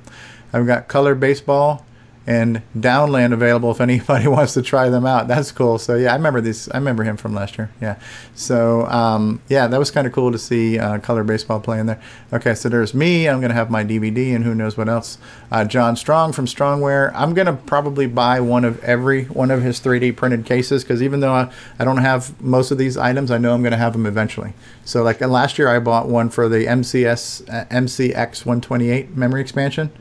[0.53, 1.85] I've got Color Baseball,
[2.29, 5.27] and Downland available if anybody wants to try them out.
[5.27, 5.79] That's cool.
[5.79, 6.69] So yeah, I remember these.
[6.69, 7.71] I remember him from last year.
[7.81, 7.99] Yeah.
[8.35, 11.99] So um, yeah, that was kind of cool to see uh, color baseball playing there.
[12.31, 13.27] Okay, so there's me.
[13.27, 15.17] I'm gonna have my DVD and who knows what else.
[15.51, 17.11] Uh, John Strong from Strongware.
[17.15, 21.21] I'm gonna probably buy one of every one of his 3D printed cases because even
[21.21, 24.05] though I, I don't have most of these items, I know I'm gonna have them
[24.05, 24.53] eventually.
[24.85, 29.91] So like last year, I bought one for the MCS uh, MCX 128 memory expansion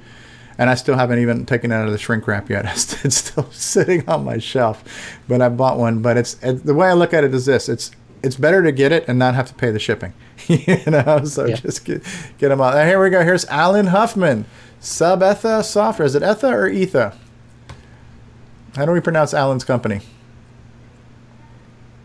[0.58, 2.66] and I still haven't even taken it out of the shrink wrap yet.
[3.04, 4.84] It's still sitting on my shelf,
[5.28, 6.02] but I bought one.
[6.02, 7.92] But it's it, the way I look at it is this: it's
[8.22, 10.12] it's better to get it and not have to pay the shipping.
[10.48, 11.56] you know, so yeah.
[11.56, 12.02] just get
[12.38, 12.74] get them on.
[12.86, 13.22] Here we go.
[13.22, 14.46] Here's Allen Huffman,
[14.80, 16.06] Sub Etha Software.
[16.06, 17.16] Is it Etha or Etha?
[18.74, 20.00] How do we pronounce Allen's company?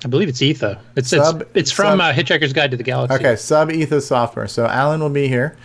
[0.05, 0.79] I believe it's Etha.
[0.95, 3.15] It's sub, it's, it's from sub, uh, Hitchhiker's Guide to the Galaxy.
[3.15, 4.47] Okay, Sub Etha Software.
[4.47, 5.57] So Allen will be here.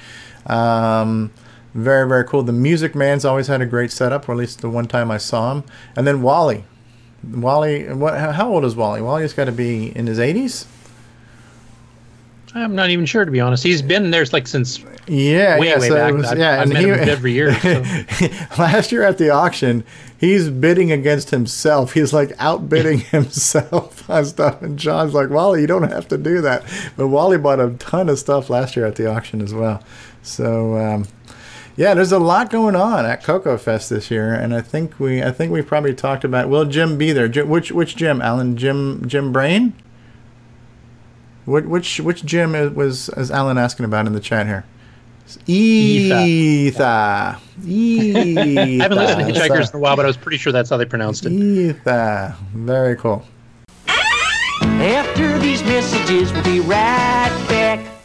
[0.47, 1.33] Um,
[1.75, 2.43] very very cool.
[2.43, 5.19] The Music Man's always had a great setup, or at least the one time I
[5.19, 5.65] saw him.
[5.97, 6.65] And then Wally,
[7.23, 7.93] Wally.
[7.93, 8.19] What?
[8.19, 9.03] How old is Wally?
[9.03, 10.67] Wally's got to be in his eighties.
[12.55, 13.63] I'm not even sure to be honest.
[13.63, 16.15] He's been there like since yeah, way yeah, way so back.
[16.15, 17.55] Was, I've, yeah, I've met he, him every year.
[17.61, 17.83] So.
[18.59, 19.85] last year at the auction,
[20.19, 21.93] he's bidding against himself.
[21.93, 26.41] He's like outbidding himself on stuff, and John's like, "Wally, you don't have to do
[26.41, 26.65] that."
[26.97, 29.83] But Wally bought a ton of stuff last year at the auction as well.
[30.23, 30.77] So.
[30.77, 31.09] Um,
[31.79, 35.23] yeah, there's a lot going on at Coco Fest this year, and I think we
[35.23, 36.49] I think we probably talked about.
[36.49, 37.29] Will Jim be there?
[37.29, 38.21] Jim, which which Jim?
[38.21, 39.75] Allen Jim Jim Brain?
[41.47, 44.65] which which Jim was is Allen asking about in the chat here?
[45.47, 46.75] Etha.
[46.75, 47.39] Etha.
[48.81, 50.79] I haven't listened to Hitchhikers in a while, but I was pretty sure that's how
[50.79, 51.33] they pronounced it.
[51.33, 52.35] Etha.
[52.55, 53.25] Very cool.
[53.87, 57.98] After these messages, we'll be right back.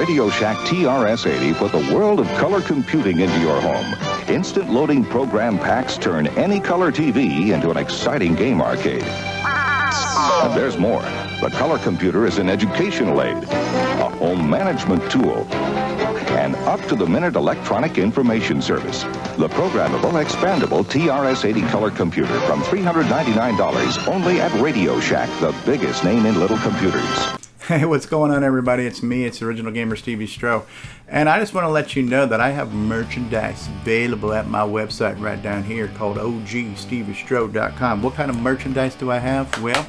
[0.00, 3.94] Radio Shack TRS-80 put the world of color computing into your home.
[4.34, 9.02] Instant loading program packs turn any color TV into an exciting game arcade.
[9.02, 11.02] And there's more.
[11.42, 15.46] The color computer is an educational aid, a home management tool,
[16.32, 19.02] an up-to-the-minute electronic information service.
[19.36, 26.24] The programmable, expandable TRS-80 color computer from $399 only at Radio Shack, the biggest name
[26.24, 27.39] in little computers.
[27.70, 28.84] Hey, what's going on, everybody?
[28.84, 30.64] It's me, it's Original Gamer Stevie Stroh.
[31.06, 34.62] And I just want to let you know that I have merchandise available at my
[34.62, 38.02] website right down here called ogsteviestroh.com.
[38.02, 39.62] What kind of merchandise do I have?
[39.62, 39.86] Well,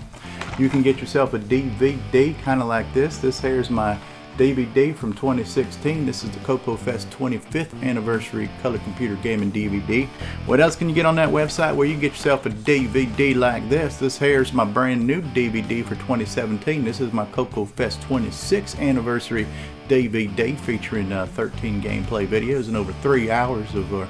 [0.60, 3.18] you can get yourself a DVD kind of like this.
[3.18, 3.98] This here is my
[4.38, 6.06] DVD from 2016.
[6.06, 10.08] This is the Coco Fest 25th anniversary color computer gaming DVD.
[10.46, 11.76] What else can you get on that website?
[11.76, 13.98] Well, you get yourself a DVD like this.
[13.98, 16.84] This here is my brand new DVD for 2017.
[16.84, 19.46] This is my Coco Fest 26th anniversary
[19.88, 24.10] DVD featuring uh, 13 gameplay videos and over three hours of, uh, or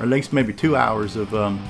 [0.00, 1.62] at least maybe two hours of, um,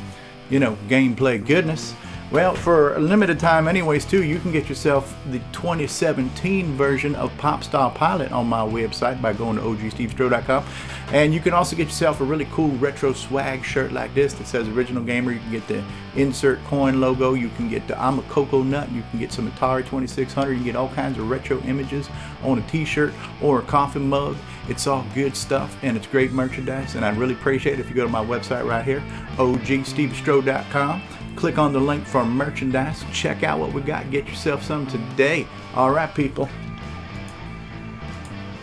[0.48, 1.94] you know, gameplay goodness.
[2.30, 7.36] Well, for a limited time, anyways, too, you can get yourself the 2017 version of
[7.38, 10.64] Popstar Pilot on my website by going to ogstevestroh.com.
[11.08, 14.46] And you can also get yourself a really cool retro swag shirt like this that
[14.46, 15.32] says Original Gamer.
[15.32, 15.82] You can get the
[16.14, 17.34] insert coin logo.
[17.34, 18.88] You can get the I'm a Coco Nut.
[18.92, 20.50] You can get some Atari 2600.
[20.50, 22.08] You can get all kinds of retro images
[22.44, 23.12] on a t-shirt
[23.42, 24.36] or a coffee mug.
[24.68, 26.94] It's all good stuff and it's great merchandise.
[26.94, 29.02] And I'd really appreciate it if you go to my website right here,
[29.36, 31.02] ogstevestroh.com
[31.36, 33.04] click on the link for merchandise.
[33.12, 34.10] Check out what we got.
[34.10, 35.46] Get yourself some today.
[35.74, 36.48] All right, people.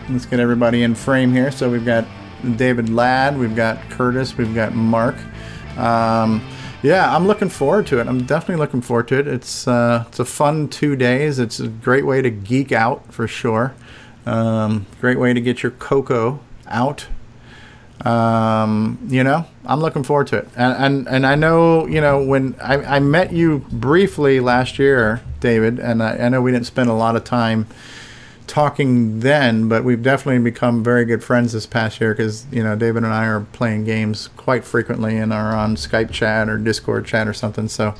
[0.09, 1.51] Let's get everybody in frame here.
[1.51, 2.05] So we've got
[2.55, 5.15] David Ladd, we've got Curtis, we've got Mark.
[5.78, 6.41] Um,
[6.84, 8.07] yeah, I'm looking forward to it.
[8.07, 9.28] I'm definitely looking forward to it.
[9.28, 11.39] It's uh, it's a fun two days.
[11.39, 13.74] It's a great way to geek out for sure.
[14.26, 17.07] Um, great way to get your cocoa out
[18.08, 20.47] um, you know, I'm looking forward to it.
[20.55, 25.22] And, and, and I know, you know, when I, I met you briefly last year,
[25.41, 27.68] David, and I, I know we didn't spend a lot of time
[28.47, 32.78] talking then, but we've definitely become very good friends this past year because you know
[32.78, 37.05] David and I are playing games quite frequently and are on Skype chat or Discord
[37.05, 37.68] chat or something.
[37.68, 37.93] So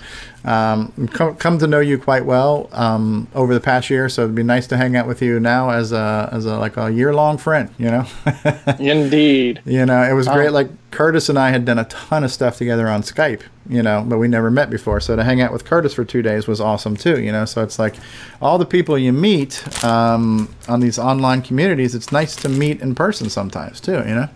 [0.48, 4.08] um, come, come to know you quite well um, over the past year.
[4.08, 6.78] So it'd be nice to hang out with you now as a as a like
[6.78, 7.70] a year long friend.
[7.78, 8.06] You know.
[8.80, 9.62] Indeed.
[9.66, 10.48] You know, it was great.
[10.48, 13.42] Um, like Curtis and I had done a ton of stuff together on Skype.
[13.68, 15.02] You know, but we never met before.
[15.02, 17.22] So to hang out with Curtis for two days was awesome too.
[17.22, 17.96] You know, so it's like
[18.42, 21.94] all the people you meet um, on these online communities.
[21.94, 23.98] It's nice to meet in person sometimes too.
[24.08, 24.30] You know.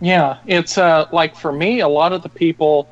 [0.00, 2.88] Yeah, it's uh, like for me, a lot of the people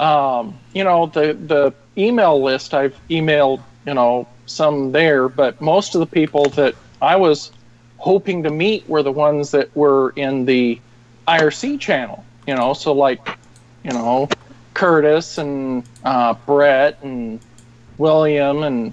[0.00, 5.94] um, you know, the the email list I've emailed, you know, some there, but most
[5.94, 7.52] of the people that I was
[7.98, 10.80] hoping to meet were the ones that were in the
[11.28, 12.24] IRC channel.
[12.46, 13.38] You know, so like,
[13.84, 14.28] you know,
[14.72, 17.38] Curtis and uh, Brett and
[17.98, 18.92] William and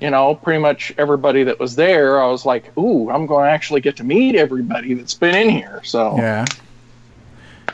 [0.00, 3.50] you know, pretty much everybody that was there, I was like, ooh, I'm going to
[3.50, 5.82] actually get to meet everybody that's been in here.
[5.84, 6.46] So yeah.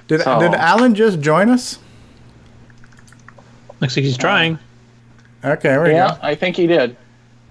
[0.08, 1.78] Did so, did Allen just join us?
[3.80, 4.58] Looks like he's trying.
[5.44, 6.18] Okay, there we yeah, go.
[6.22, 6.96] I think he did.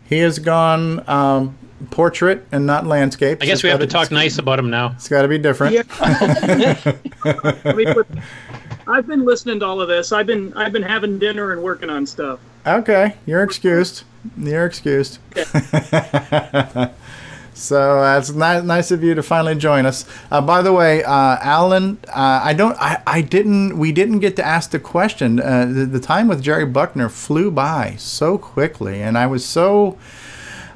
[0.08, 1.58] He has gone um,
[1.92, 3.40] portrait and not landscape.
[3.42, 4.92] I guess we have to talk nice about him now.
[4.92, 5.74] It's got to be different.
[5.74, 5.84] Yeah.
[7.64, 7.94] I mean,
[8.88, 10.12] I've been listening to all of this.
[10.12, 12.40] I've been I've been having dinner and working on stuff.
[12.66, 14.04] Okay, you're excused.
[14.38, 15.20] You're excused.
[17.56, 20.06] so uh, it's ni- nice of you to finally join us.
[20.30, 24.36] Uh, by the way, uh, Allen, uh, I don't, I, I didn't, we didn't get
[24.36, 25.40] to ask the question.
[25.40, 29.98] Uh, the, the time with Jerry Buckner flew by so quickly, and I was so.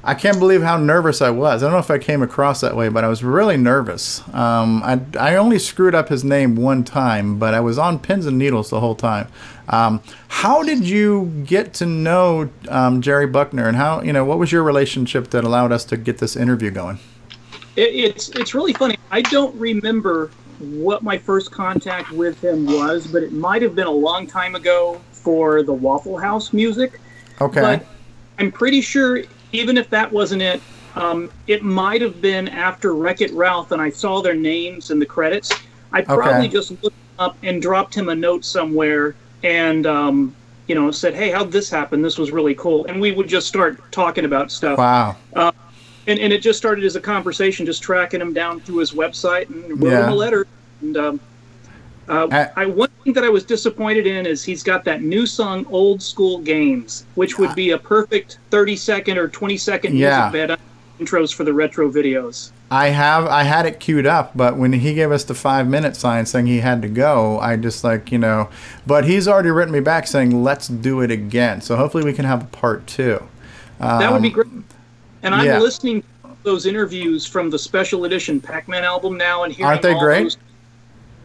[0.10, 1.62] I can't believe how nervous I was.
[1.62, 4.28] I don't know if I came across that way, but I was really nervous.
[4.34, 8.26] Um, I, I only screwed up his name one time, but I was on pins
[8.26, 9.28] and needles the whole time.
[9.68, 14.40] Um, how did you get to know um, Jerry Buckner, and how you know what
[14.40, 16.98] was your relationship that allowed us to get this interview going?
[17.76, 18.98] It, it's it's really funny.
[19.12, 23.86] I don't remember what my first contact with him was, but it might have been
[23.86, 27.00] a long time ago for the Waffle House music.
[27.40, 27.62] Okay.
[27.62, 27.86] But
[28.40, 29.22] I'm pretty sure
[29.52, 30.64] even if that wasn't it,
[30.96, 35.00] um, it might have been after Wreck It Ralph, and I saw their names in
[35.00, 35.50] the credits.
[35.92, 36.54] I probably Okay.
[36.54, 40.36] just looked up and dropped him a note somewhere, and um,
[40.68, 42.02] you know, said, "Hey, how'd this happen?
[42.02, 44.78] This was really cool." And we would just start talking about stuff.
[44.78, 45.18] Wow.
[45.36, 45.52] Uh,
[46.08, 49.50] and, and it just started as a conversation, just tracking him down through his website
[49.50, 50.04] and wrote Yeah.
[50.04, 50.46] him a letter.
[50.82, 51.22] And um,
[52.10, 55.66] uh, I, one thing that I was disappointed in is he's got that new song,
[55.70, 60.30] "Old School Games," which would be a perfect thirty second or twenty second Yeah.
[60.32, 60.60] music bed
[61.00, 62.52] intros for the retro videos.
[62.72, 65.96] I have I had it queued up, but when he gave us the five minute
[65.96, 68.50] sign saying he had to go, I just like you know.
[68.86, 71.62] But he's already written me back saying let's do it again.
[71.62, 73.24] So hopefully we can have a part two.
[73.80, 74.48] that would be Um, great.
[75.24, 75.60] And I'm yeah.
[75.60, 76.08] listening to
[76.44, 80.24] those interviews from the special edition Pac-Man album now, and hearing Aren't they great?
[80.24, 80.38] those-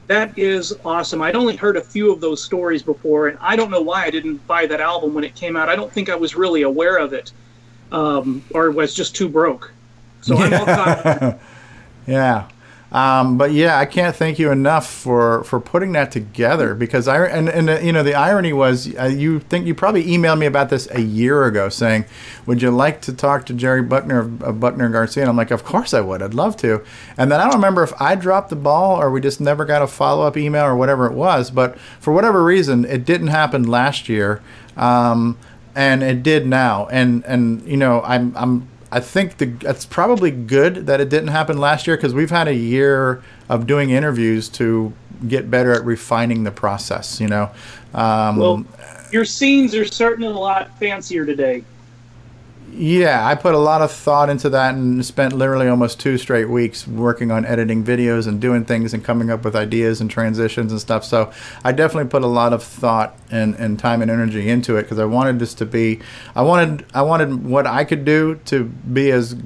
[0.07, 1.23] that is awesome.
[1.23, 4.11] I'd only heard a few of those stories before, and I don't know why I
[4.11, 5.69] didn't buy that album when it came out.
[5.69, 7.33] I don't think I was really aware of it,
[7.93, 9.73] um, or was just too broke.
[10.21, 11.41] So I'm all caught up.
[12.07, 12.49] yeah.
[12.95, 17.27] Um, but yeah, I can't thank you enough for, for putting that together because I
[17.27, 20.47] and, and uh, you know the irony was uh, you think you probably emailed me
[20.47, 22.05] about this a year ago saying
[22.47, 25.25] would you like to talk to Jerry Buckner of, of Buckner and Garcia?
[25.25, 26.23] And I'm like of course I would.
[26.23, 26.85] I'd love to.
[27.19, 29.83] And then I don't remember if I dropped the ball or we just never got
[29.83, 33.65] a follow up email or whatever it was but for whatever reason it didn't happen
[33.65, 34.41] last year
[34.77, 35.37] um,
[35.75, 36.87] and it did now.
[36.87, 41.31] And and you know I'm I'm I think the it's probably good that it didn't
[41.31, 44.93] happen last year because we've had a year of doing interviews to
[45.27, 47.21] get better at refining the process.
[47.21, 47.51] You know,
[47.93, 48.65] um, Well,
[49.11, 51.65] your scenes are certainly a lot fancier today.
[52.77, 56.49] Yeah, I put a lot of thought into that and spent literally almost two straight
[56.49, 60.73] weeks working on editing videos and doing things and coming up with ideas and transitions
[60.73, 61.05] and stuff.
[61.05, 64.83] So I definitely put a lot of thought and, and time and energy into it
[64.83, 66.01] because I wanted this to be,
[66.35, 69.37] I wanted, I wanted what I could do to be as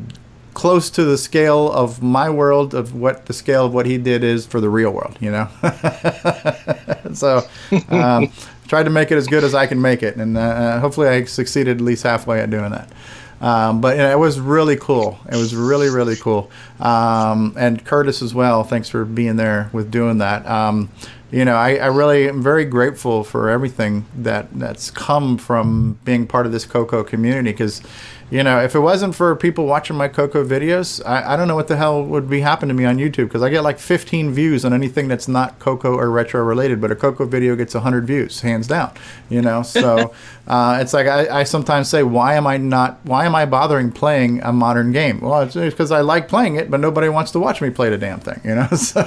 [0.54, 4.24] close to the scale of my world of what the scale of what he did
[4.24, 5.48] is for the real world, you know?
[7.12, 7.46] so
[7.90, 8.32] um,
[8.66, 10.16] tried to make it as good as I can make it.
[10.16, 12.88] And uh, hopefully I succeeded at least halfway at doing that.
[13.40, 15.18] Um, but it was really cool.
[15.30, 16.50] It was really, really cool.
[16.80, 18.64] Um, and Curtis as well.
[18.64, 20.46] Thanks for being there with doing that.
[20.46, 20.90] Um,
[21.30, 26.26] you know, I, I really am very grateful for everything that that's come from being
[26.26, 27.82] part of this Coco community because
[28.30, 31.54] you know, if it wasn't for people watching my Coco videos, I, I don't know
[31.54, 34.32] what the hell would be happening to me on YouTube because I get like 15
[34.32, 38.06] views on anything that's not Coco or retro related, but a Coco video gets 100
[38.06, 38.92] views, hands down.
[39.30, 40.12] You know, so
[40.46, 42.98] uh, it's like I, I sometimes say, why am I not?
[43.04, 45.20] Why am I bothering playing a modern game?
[45.20, 47.98] Well, it's because I like playing it, but nobody wants to watch me play the
[47.98, 48.40] damn thing.
[48.44, 49.00] You know, so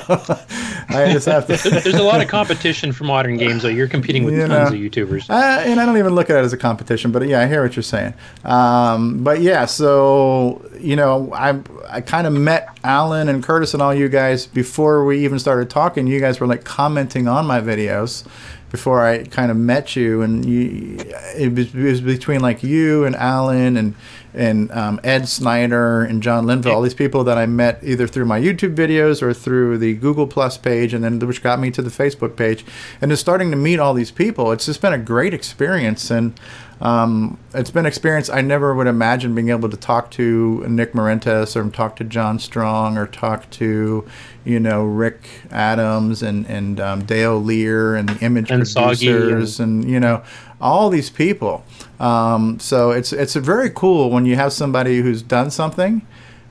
[0.90, 1.70] I just have to.
[1.70, 3.70] There's a lot of competition for modern games, though.
[3.70, 4.78] You're competing with You tons know.
[4.78, 5.30] of YouTubers.
[5.30, 7.62] Uh, and I don't even look at it as a competition, but yeah, I hear
[7.64, 8.14] what you're saying.
[8.46, 11.60] Um, but yeah, so you know, I
[11.90, 15.70] I kind of met Allen and Curtis and all you guys before we even started
[15.70, 16.08] talking.
[16.08, 18.26] You guys were like commenting on my videos
[18.72, 20.98] before I kind of met you, and you,
[21.36, 23.96] it was, it was between like you and Allen and
[24.34, 28.24] and um, Ed Snyder and John Linville, all these people that I met either through
[28.26, 31.82] my YouTube videos or through the Google Plus page, and then which got me to
[31.82, 32.66] the Facebook page,
[33.02, 34.54] and just starting to meet all these people.
[34.54, 36.40] It's just been a great experience, and
[36.82, 40.94] um, it's been an experience I never would imagine being able to talk to Nick
[40.94, 44.04] Marentes or talk to John Strong or talk to,
[44.46, 49.20] you know, Rick Adams and and um, Dale Lear and the image And Soggy and-
[49.20, 50.24] producers and you know
[50.60, 51.64] all these people.
[52.00, 56.02] Um, so it's it's very cool when you have somebody who's done something,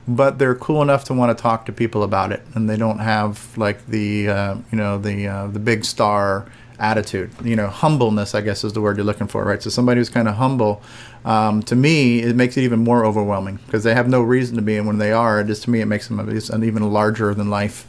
[0.07, 2.99] but they're cool enough to want to talk to people about it, and they don't
[2.99, 6.45] have like the uh, you know the uh, the big star
[6.81, 7.31] attitude.
[7.43, 9.61] You know, humbleness, I guess, is the word you're looking for, right?
[9.61, 10.81] So somebody who's kind of humble.
[11.23, 14.61] Um, to me, it makes it even more overwhelming because they have no reason to
[14.61, 17.33] be, and when they are, it just to me, it makes them an even larger
[17.33, 17.85] than life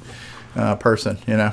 [0.55, 1.19] uh, person.
[1.27, 1.53] You know.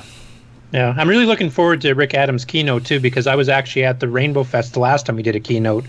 [0.72, 3.98] Yeah, I'm really looking forward to Rick Adams' keynote too because I was actually at
[3.98, 5.84] the Rainbow Fest the last time he did a keynote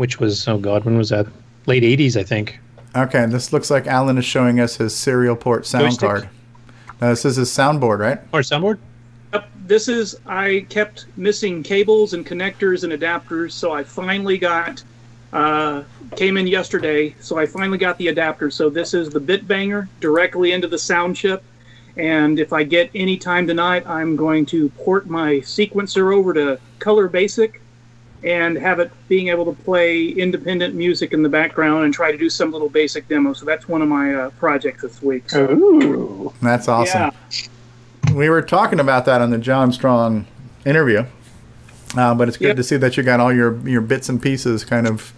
[0.00, 1.26] which was oh god, when was that?
[1.66, 2.58] Late '80s, I think.
[2.96, 6.08] Okay, this looks like Allen is showing us his serial port sound Joystick?
[6.08, 6.28] card.
[7.02, 8.18] Now, this is his soundboard, right?
[8.32, 8.78] Or soundboard?
[9.70, 14.82] Yep, This is I kept missing cables and connectors and adapters, so I finally got
[15.32, 15.84] uh,
[16.16, 17.14] came in yesterday.
[17.20, 18.50] So I finally got the adapter.
[18.50, 21.44] So this is the bit banger directly into the sound chip.
[21.96, 26.58] And if I get any time tonight, I'm going to port my sequencer over to
[26.80, 27.60] Color Basic
[28.24, 32.18] and have it being able to play independent music in the background and try to
[32.18, 33.32] do some little basic demo.
[33.32, 35.30] So that's one of my uh, projects this week.
[35.30, 36.32] So, Ooh.
[36.42, 37.12] That's awesome.
[37.30, 37.48] Yeah.
[38.14, 40.26] We were talking about that on the John Strong
[40.66, 41.04] interview,
[41.96, 42.56] uh, but it's good Yep.
[42.56, 45.12] to see that you got all your your bits and pieces kind of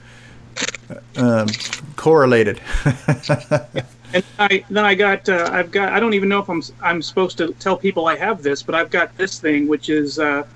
[1.16, 1.48] um,
[1.96, 2.60] correlated.
[4.14, 7.00] And I, then I got, uh, I've got, I don't even know if I'm, I'm
[7.00, 10.46] supposed to tell people I have this, but I've got this thing, which is uh,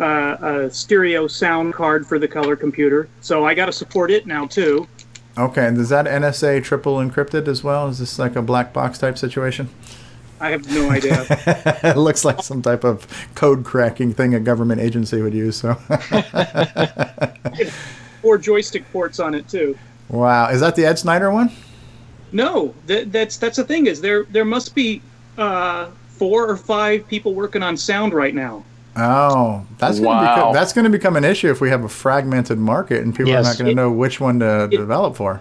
[0.00, 3.06] uh, a stereo sound card for the color computer.
[3.20, 4.88] So I got to support it now too.
[5.36, 7.88] okay, and is that NSA triple encrypted as well?
[7.88, 9.68] Is this like a black box type situation?
[10.40, 11.24] I have no idea.
[11.84, 15.56] it looks like some type of code cracking thing a government agency would use.
[15.56, 15.74] So,
[18.22, 19.76] Four joystick ports on it too.
[20.08, 21.50] wow, is that the Ed Snyder one?
[22.32, 25.00] No, that, that's that's the thing is there there must be
[25.38, 28.64] uh, four or five people working on sound right now.
[28.96, 30.34] Oh, that's gonna Wow.
[30.36, 33.34] become, that's going to become an issue if we have a fragmented market and people
[33.34, 35.40] are not going to know which one to develop for.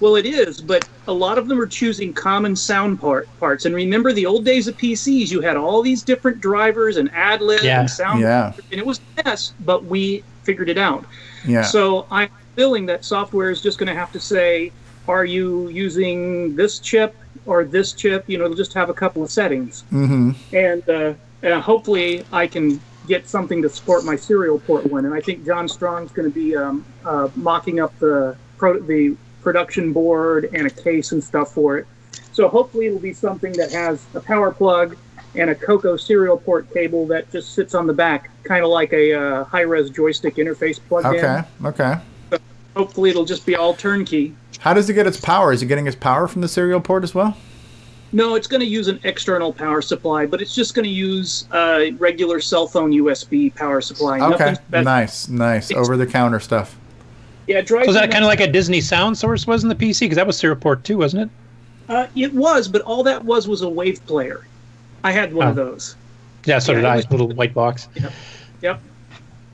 [0.00, 3.64] Well, it is, but a lot of them are choosing common sound part parts.
[3.64, 7.62] And remember, the old days of PCs, you had all these different drivers and AdLib
[7.62, 7.80] Yeah.
[7.80, 8.52] and sound, Yeah.
[8.70, 9.52] and it was a mess.
[9.64, 11.04] But we figured it out.
[11.46, 11.62] Yeah.
[11.62, 14.72] So I'm feeling that software is just going to have to say,
[15.06, 17.14] are you using this chip
[17.46, 18.24] or this chip?
[18.26, 20.32] You know, it'll just have a couple of settings, mm-hmm.
[20.54, 21.14] and uh,
[21.46, 25.06] uh, hopefully I can get something to support my serial port one.
[25.06, 29.16] And I think John Strong's going to be um, uh, mocking up the pro- the
[29.42, 31.86] production board and a case and stuff for it.
[32.32, 34.96] So hopefully it'll be something that has a power plug
[35.34, 38.92] and a Coco serial port cable that just sits on the back, kind of like
[38.92, 41.42] a uh, high-res joystick interface plugged Okay.
[41.60, 41.66] in.
[41.66, 41.94] Okay.
[42.76, 44.34] Hopefully it'll just be all turnkey.
[44.60, 45.52] How does it get its power?
[45.52, 47.36] Is it getting its power from the serial port as well?
[48.12, 51.46] No, it's going to use an external power supply, but it's just going to use
[51.50, 54.20] uh, regular cell phone USB power supply.
[54.20, 54.54] Okay.
[54.70, 55.28] Nice.
[55.28, 55.72] Nice.
[55.72, 56.77] Over the counter stuff.
[57.48, 59.62] Yeah, it drives So is me that kind of like a Disney Sound Source was
[59.62, 60.00] in the PC?
[60.00, 61.30] Because that was serial port too, wasn't it?
[61.92, 64.46] Uh, it was, but all that was was a wave player.
[65.02, 65.64] I had one of Oh.
[65.64, 65.96] those.
[66.44, 66.96] Yeah, so Yeah, did I.
[66.96, 67.88] was- Little white box.
[68.62, 68.80] Yep.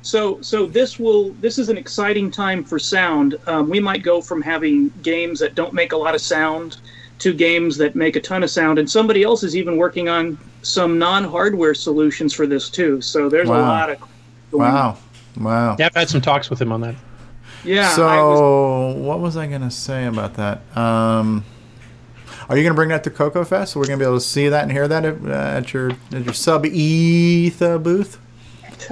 [0.03, 3.37] So so this will this is an exciting time for sound.
[3.47, 6.77] Um, we might go from having games that don't make a lot of sound
[7.21, 10.37] to games that make a ton of sound, and somebody else is even working on
[10.61, 13.01] some non-hardware solutions for this too.
[13.01, 13.99] So there's a lot of
[14.51, 14.75] going on.
[14.75, 14.97] Wow.
[15.41, 15.77] Wow.
[15.79, 16.97] Yeah, I've had some talks with him on that.
[17.65, 17.89] Yeah.
[17.91, 20.63] So was, what was I gonna say about that?
[20.77, 21.45] Um,
[22.49, 23.75] are you gonna bring that to Coco Fest?
[23.75, 26.25] We're gonna be able to see that and hear that at, uh, at your at
[26.25, 28.19] your sub ETH booth.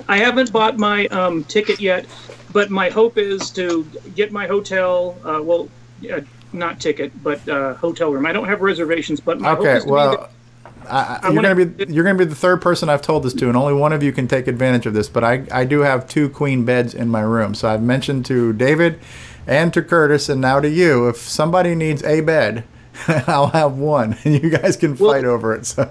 [0.09, 2.07] I haven't bought my um, ticket yet,
[2.53, 5.17] but my hope is to get my hotel.
[5.25, 5.69] Uh, well,
[6.11, 6.21] uh,
[6.53, 8.27] not ticket, but uh, hotel room.
[8.27, 10.29] I don't have reservations, but my hope Okay, is to be well, there.
[10.89, 13.49] I, I, you're gonna be you're gonna be the third person I've told this to,
[13.49, 15.09] and only one of you can take advantage of this.
[15.09, 18.53] But I I do have two queen beds in my room, so I've mentioned to
[18.53, 19.01] David
[19.47, 21.09] and to Curtis, and now to you.
[21.09, 22.65] If somebody needs a bed,
[23.27, 25.67] I'll have one, and you guys can fight over it.
[25.67, 25.89] So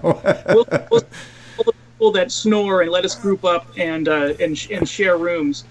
[0.48, 1.04] we'll, we'll
[1.58, 5.18] all the people that snore and let us group up and uh, and and share
[5.18, 5.66] rooms.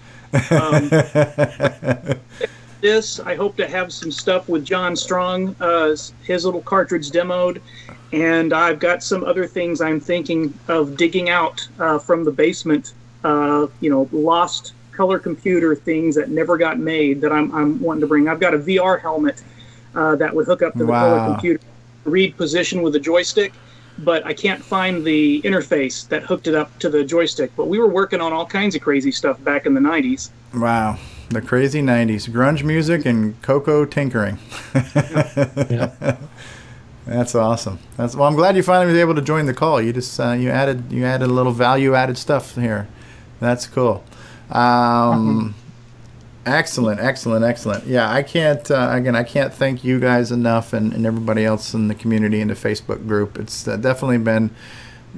[0.49, 0.89] Um,
[2.81, 7.61] this I hope to have some stuff with John Strong, uh, his little cartridge demoed,
[8.11, 12.93] and I've got some other things I'm thinking of digging out uh, from the basement.
[13.23, 18.01] Uh, you know, lost color computer things that never got made that I'm I'm wanting
[18.01, 18.27] to bring.
[18.27, 19.43] I've got a VR helmet
[19.95, 21.59] uh, that would hook up to the color computer,
[22.03, 23.53] read position with a joystick
[23.99, 27.51] but I can't find the interface that hooked it up to the joystick.
[27.55, 30.29] But we were working on all kinds of crazy stuff back in the 90s.
[30.55, 30.97] wow,
[31.31, 34.37] the crazy '90s grunge music and Coco tinkering.
[37.05, 37.79] That's awesome.
[37.97, 38.27] That's well.
[38.27, 39.81] I'm glad you finally was able to join the call.
[39.81, 42.87] You just uh, you added you added a little value added stuff here.
[43.39, 44.03] That's cool.
[44.51, 45.55] Um,
[46.45, 47.85] excellent, excellent, excellent.
[47.85, 49.15] Yeah, I can't uh, again.
[49.15, 52.55] I can't thank you guys enough, and, and everybody else in the community and the
[52.55, 53.39] Facebook group.
[53.39, 54.51] It's uh, definitely been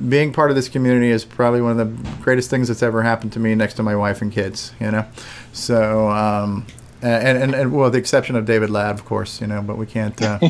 [0.10, 3.34] being part of this community is probably one of the greatest things that's ever happened
[3.34, 4.74] to me next to my wife and kids.
[4.80, 5.06] You know,
[5.52, 6.66] so um,
[7.02, 9.42] and, and and well, the exception of David Ladd, of course.
[9.42, 10.20] You know, but we can't.
[10.22, 10.40] Uh,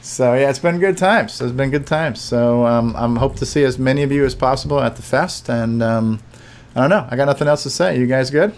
[0.00, 1.40] so yeah, it's been good times.
[1.40, 2.20] It's been good times.
[2.20, 5.48] So um, I'm hope to see as many of you as possible at the fest.
[5.48, 6.20] And um,
[6.74, 7.06] I don't know.
[7.10, 7.98] I got nothing else to say.
[7.98, 8.52] You guys good?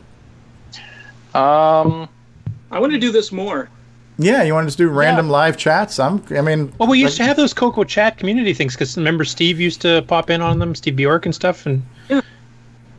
[1.35, 2.09] Um,
[2.71, 3.71] I want to do this more.
[4.19, 5.99] Yeah, you want to just do random live chats?
[6.01, 6.23] I'm.
[6.31, 9.61] I mean, Well, we used to have those Coco Chat community things because remember Steve
[9.61, 11.83] used to pop in on them, Steve Bjork and stuff, and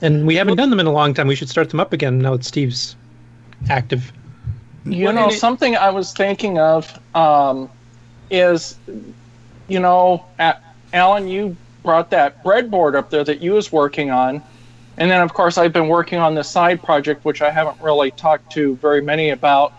[0.01, 1.27] and we haven't done them in a long time.
[1.27, 2.95] We should start them up again now that Steve's
[3.69, 4.13] active.
[4.85, 7.69] You Well, know, it- something I was thinking of um,
[8.31, 8.77] is,
[9.67, 10.55] you know, A-
[10.93, 14.41] Allen, you brought that breadboard up there that you was working on,
[14.97, 18.11] and then of course I've been working on this side project which I haven't really
[18.11, 19.73] talked to very many about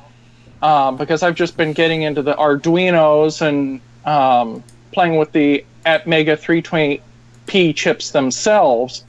[0.63, 6.37] um, because I've just been getting into the Arduino's and um, playing with the Atmega
[6.37, 9.05] 320p chips themselves,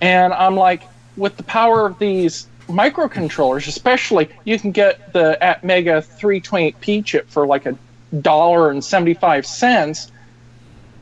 [0.00, 0.82] and I'm like,
[1.16, 7.46] with the power of these microcontrollers, especially, you can get the Atmega 328P chip for
[7.46, 7.76] like a
[8.20, 10.10] dollar and 75 cents.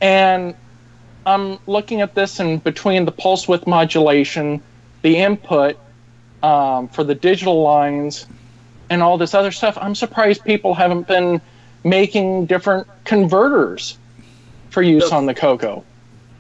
[0.01, 0.55] And
[1.27, 4.63] I'm looking at this and between the pulse width modulation,
[5.03, 5.79] the input
[6.43, 8.27] um, for the digital lines,
[8.91, 11.41] and all this other stuff, I'm surprised people haven't been
[11.85, 13.97] making different converters
[14.69, 15.85] for use on the Coco.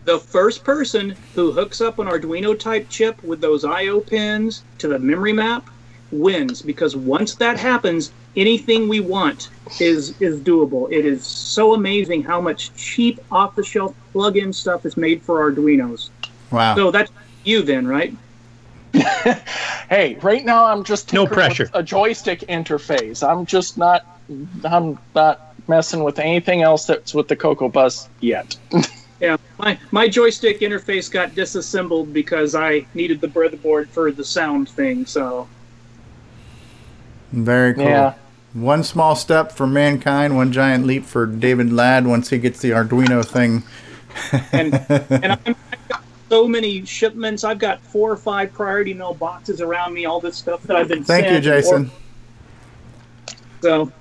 [0.05, 4.89] The first person who hooks up an Arduino type chip with those I/O pins to
[4.89, 5.69] the memory map
[6.11, 9.49] wins because once that happens, anything we want
[9.81, 10.91] is is doable.
[10.91, 15.51] It is so amazing how much cheap off the shelf plug-in stuff is made for
[15.51, 16.11] Arduinos.
[16.51, 16.75] Wow.
[16.75, 17.13] So that's
[17.45, 18.15] you then, right?
[19.89, 21.65] Hey, right now I'm just No pressure.
[21.65, 23.27] with a joystick interface.
[23.29, 24.07] I'm just not.
[24.65, 28.57] I'm not messing with anything else that's with the Coco Bus yet.
[29.21, 34.71] Yeah, my, my joystick interface got disassembled because I needed the breadboard for the sound
[34.71, 35.05] thing.
[35.05, 35.47] So
[37.33, 37.85] Very cool.
[37.85, 38.15] Yeah.
[38.55, 42.71] One small step for mankind, one giant leap for David Ladd once he gets the
[42.71, 43.63] Arduino thing.
[44.53, 45.70] and and I'm, I've got
[46.31, 47.45] so many shipments.
[47.45, 50.07] I've got four or five priority mail boxes around me.
[50.07, 51.05] All this stuff that I've been.
[51.05, 51.91] Thank you, sent or- Jason.
[53.61, 53.93] So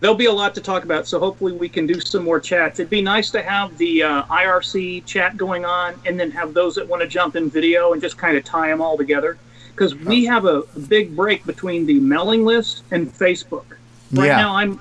[0.00, 1.06] there'll be a lot to talk about.
[1.06, 2.80] So hopefully we can do some more chats.
[2.80, 6.74] It'd be nice to have the uh, IRC chat going on, and then have those
[6.76, 9.38] that want to jump in video and just kind of tie them all together.
[9.70, 13.66] Because we have a, a big break between the mailing list and Facebook.
[14.12, 14.36] Right Yeah.
[14.38, 14.80] now, I'm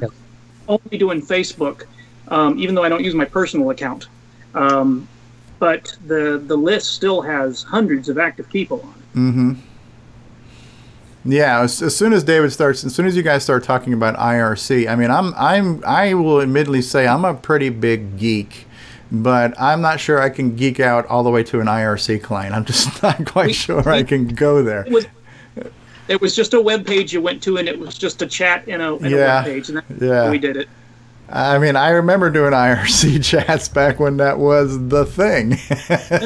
[0.70, 1.84] only doing Facebook,
[2.30, 4.08] um, even though I don't use my personal account.
[4.54, 5.08] Um,
[5.60, 9.18] but the the list still has hundreds of active people on it.
[9.18, 9.54] Mm-hmm.
[11.26, 14.16] Yeah, as, as soon as David starts, as soon as you guys start talking about
[14.16, 18.68] IRC, I mean, I'm, I'm, I will admittedly say I'm a pretty big geek,
[19.12, 22.54] but I'm not sure I can geek out all the way to an IRC client.
[22.54, 24.86] I'm just not quite sure I can go there.
[24.86, 25.08] It was
[26.08, 28.68] it was just a web page you went to, and it was just a chat
[28.68, 30.26] in a, in a web page, and that's yeah.
[30.26, 30.70] how we did it.
[31.30, 35.58] I mean, I remember doing IRC chats back when that was the thing.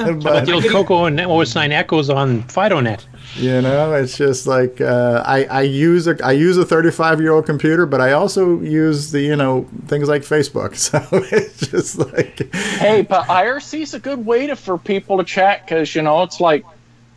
[0.09, 3.05] But but the old Coco and OS nine Echoes on FidoNet.
[3.35, 7.31] you know, it's just like uh, I, I use a I use a 35 year
[7.31, 10.75] old computer, but I also use the you know things like Facebook.
[10.89, 15.23] So it's just like hey, but IRC is a good way to for people to
[15.23, 16.65] chat because you know it's like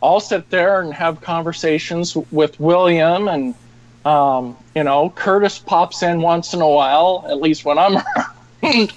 [0.01, 3.55] I'll sit there and have conversations with William and
[4.05, 7.97] um, you know Curtis pops in once in a while, at least when I'm
[8.63, 8.93] around,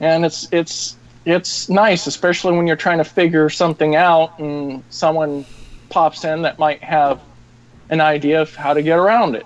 [0.00, 0.96] and it's it's
[1.26, 5.44] it's nice, especially when you're trying to figure something out and someone
[5.90, 7.20] pops in that might have
[7.90, 9.44] an idea of how to get around it.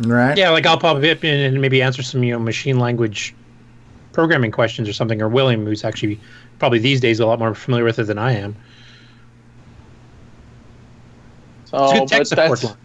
[0.00, 0.36] right.
[0.38, 3.34] Yeah, like I'll pop up in and maybe answer some you know machine language
[4.12, 6.18] programming questions or something, or William, who's actually
[6.58, 8.56] probably these days a lot more familiar with it than I am.
[11.66, 12.76] So, It's good but tech support that's- line.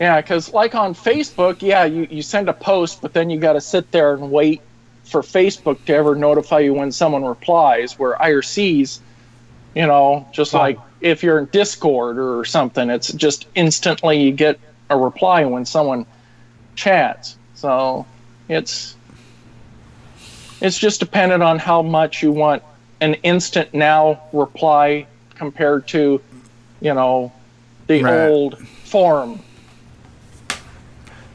[0.00, 3.52] Yeah, because like on Facebook, yeah, you, you send a post, but then you got
[3.52, 4.62] to sit there and wait
[5.04, 7.98] for Facebook to ever notify you when someone replies.
[7.98, 8.98] Where IRCs,
[9.74, 14.58] you know, just like if you're in Discord or something, it's just instantly you get
[14.88, 16.06] a reply when someone
[16.76, 17.36] chats.
[17.54, 18.06] So
[18.48, 18.96] it's
[20.62, 22.62] it's just dependent on how much you want
[23.02, 26.22] an instant now reply compared to,
[26.80, 27.32] you know,
[27.86, 28.28] the Right.
[28.28, 29.42] old form.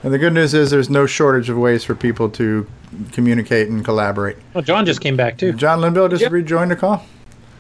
[0.06, 2.68] And the good news is there's no shortage of ways for people to
[3.12, 4.38] communicate and collaborate.
[4.53, 5.51] Well, John just came back too.
[5.53, 7.03] John Linville just rejoined the call.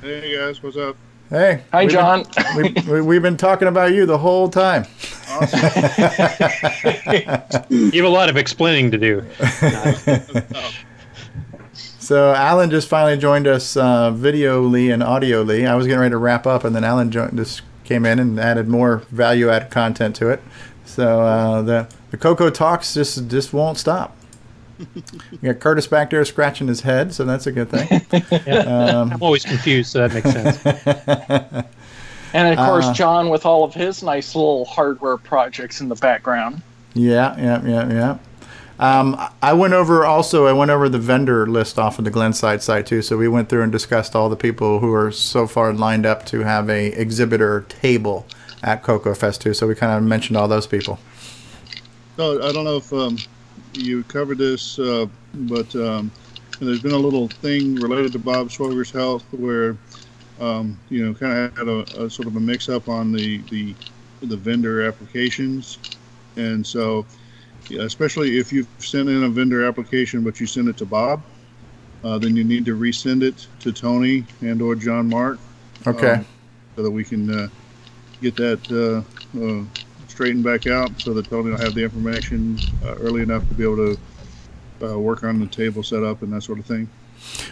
[0.03, 0.95] Hey guys, what's up?
[1.31, 1.63] Hey.
[1.71, 2.23] Hi, we've been- John.
[2.55, 4.85] we, we, we've been talking about you the whole time.
[7.67, 9.25] You have a lot of explaining to do.
[11.97, 15.67] So Allen just finally joined us uh, videoly and audioly.
[15.67, 18.39] I was getting ready to wrap up, and then Allen jo- just came in and
[18.39, 20.39] added more value-added content to it.
[20.95, 24.15] So uh, the the Coco talks just just won't stop.
[25.31, 28.01] We got Curtis back there scratching his head, so that's a good thing.
[28.67, 31.65] Um, I'm always confused, so that makes sense.
[32.33, 35.95] And of course, Uh, John with all of his nice little hardware projects in the
[35.95, 36.61] background.
[36.93, 38.17] Yeah, yeah, yeah, yeah.
[38.77, 40.45] Um, I went over also.
[40.45, 43.01] I went over the vendor list off of the Glenside site too.
[43.01, 46.25] So we went through and discussed all the people who are so far lined up
[46.27, 48.25] to have a exhibitor table
[48.65, 49.53] at Coco Fest too.
[49.53, 50.99] So we kind of mentioned all those people.
[52.17, 53.17] No, I don't know if um,
[53.73, 56.11] you covered this, uh, but um,
[56.59, 59.77] there's been a little thing related to Bob Swoger's health where,
[60.39, 63.73] um, you know, kind of had a, a sort of a mix-up on the, the
[64.21, 65.77] the vendor applications,
[66.35, 67.05] and so,
[67.77, 71.21] especially if you've sent in a vendor application but you send it to Bob,
[72.03, 75.37] uh, then you need to resend it to Tony and or John Mark.
[75.85, 76.13] Okay.
[76.13, 76.25] um,
[76.75, 77.47] so that we can uh,
[78.21, 79.03] get that
[79.35, 79.63] uh, uh,
[80.07, 83.63] straightened back out so that Tony will have the information uh, early enough to be
[83.63, 83.97] able to
[84.93, 86.89] uh, work on the table setup and that sort of thing.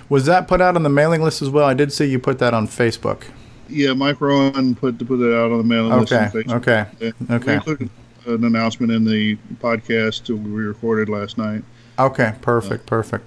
[0.10, 1.66] Was that put out on the mailing list as well?
[1.66, 3.24] I did see you put that on Facebook.
[3.70, 6.14] Yeah, Mike Rowan put put it out on the mailing list.
[6.14, 6.54] on Okay, Facebook.
[6.56, 7.36] okay, Yeah.
[7.36, 7.46] okay.
[7.48, 7.90] We included
[8.26, 11.64] an announcement in the podcast we recorded last night.
[11.98, 13.26] Okay, perfect, perfect.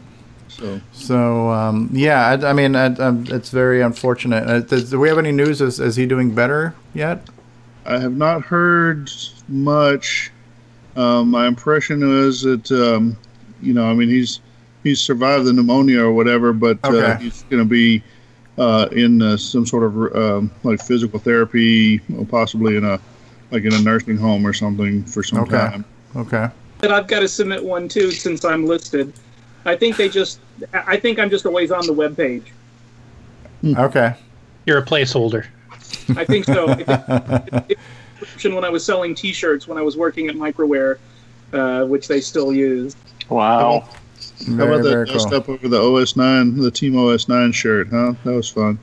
[0.49, 4.47] So So um, yeah, I, I mean, I, um, it's very unfortunate.
[4.49, 5.61] Uh, does, do we have any news?
[5.61, 7.21] Is, is he doing better yet?
[7.85, 9.11] I have not heard
[9.49, 10.31] much.
[10.97, 13.17] Um, my impression is that um,
[13.63, 14.41] you know, I mean, he's
[14.83, 18.03] he's survived the pneumonia or whatever, but uh, he's going to be
[18.59, 22.99] uh, in uh, some sort of um, like physical therapy, or possibly in a
[23.51, 25.53] like in a nursing home or something for some Okay.
[25.59, 25.85] time.
[26.17, 26.49] Okay.
[26.79, 29.13] But I've got to submit one too since I'm listed.
[29.67, 30.41] I think they just.
[30.73, 32.53] I I think I'm just a ways on the web page.
[33.65, 34.15] Okay.
[34.65, 35.47] You're a placeholder.
[36.17, 36.69] I think so.
[36.71, 36.89] I think-
[37.71, 37.79] it-
[38.43, 40.97] it- when I was selling T-shirts when I was working at Microware,
[41.53, 42.97] uh, which they still use.
[43.29, 43.81] Wow.
[43.81, 43.89] How
[44.55, 45.37] Very, about that very dust cool.
[45.39, 48.15] up over the OS9, the Team OS9 shirt, huh?
[48.25, 48.79] That was fun.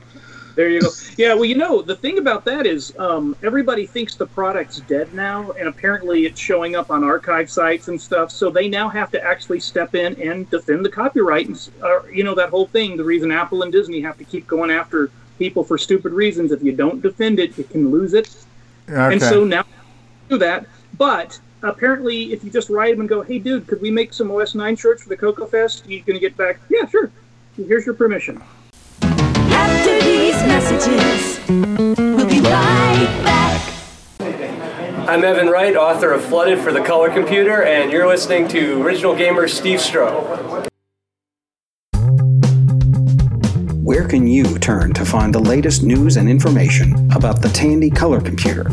[0.55, 0.89] There you go.
[1.17, 5.11] Yeah, well, you know, the thing about that is um, everybody thinks the product's dead
[5.13, 8.29] now, and apparently it's showing up on archive sites and stuff.
[8.31, 11.47] So they now have to actually step in and defend the copyright.
[11.47, 14.45] And, uh, you know, that whole thing, the reason Apple and Disney have to keep
[14.45, 16.51] going after people for stupid reasons.
[16.51, 18.29] If you don't defend it, you can lose it.
[18.87, 19.13] Okay.
[19.13, 19.65] And so now
[20.29, 20.67] do that.
[20.97, 24.29] But apparently, if you just write them and go, hey, dude, could we make some
[24.29, 25.83] OS 9 shirts for the Coco Fest?
[25.87, 27.11] You're going to get back, yeah, sure.
[27.55, 28.41] Here's your permission.
[30.63, 33.61] After these messages, we'll be right back.
[35.09, 39.13] I'm Evan Wright, author of Flooded for the Color Computer, and you're listening to Original
[39.13, 40.69] Gamer Steve Stroh.
[43.83, 48.21] Where can you turn to find the latest news and information about the Tandy color
[48.21, 48.69] computer?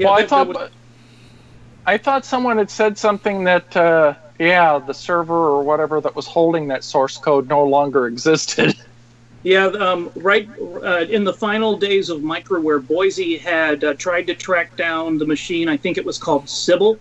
[0.00, 0.70] well, I that- that thought would-
[1.86, 6.26] I thought someone had said something that uh, yeah, the server or whatever that was
[6.26, 8.74] holding that source code no longer existed.
[9.44, 10.48] Yeah, um, right
[10.84, 15.26] uh, in the final days of Microware, Boisy had uh, tried to track down the
[15.26, 15.68] machine.
[15.68, 16.96] I think it was called Sybil,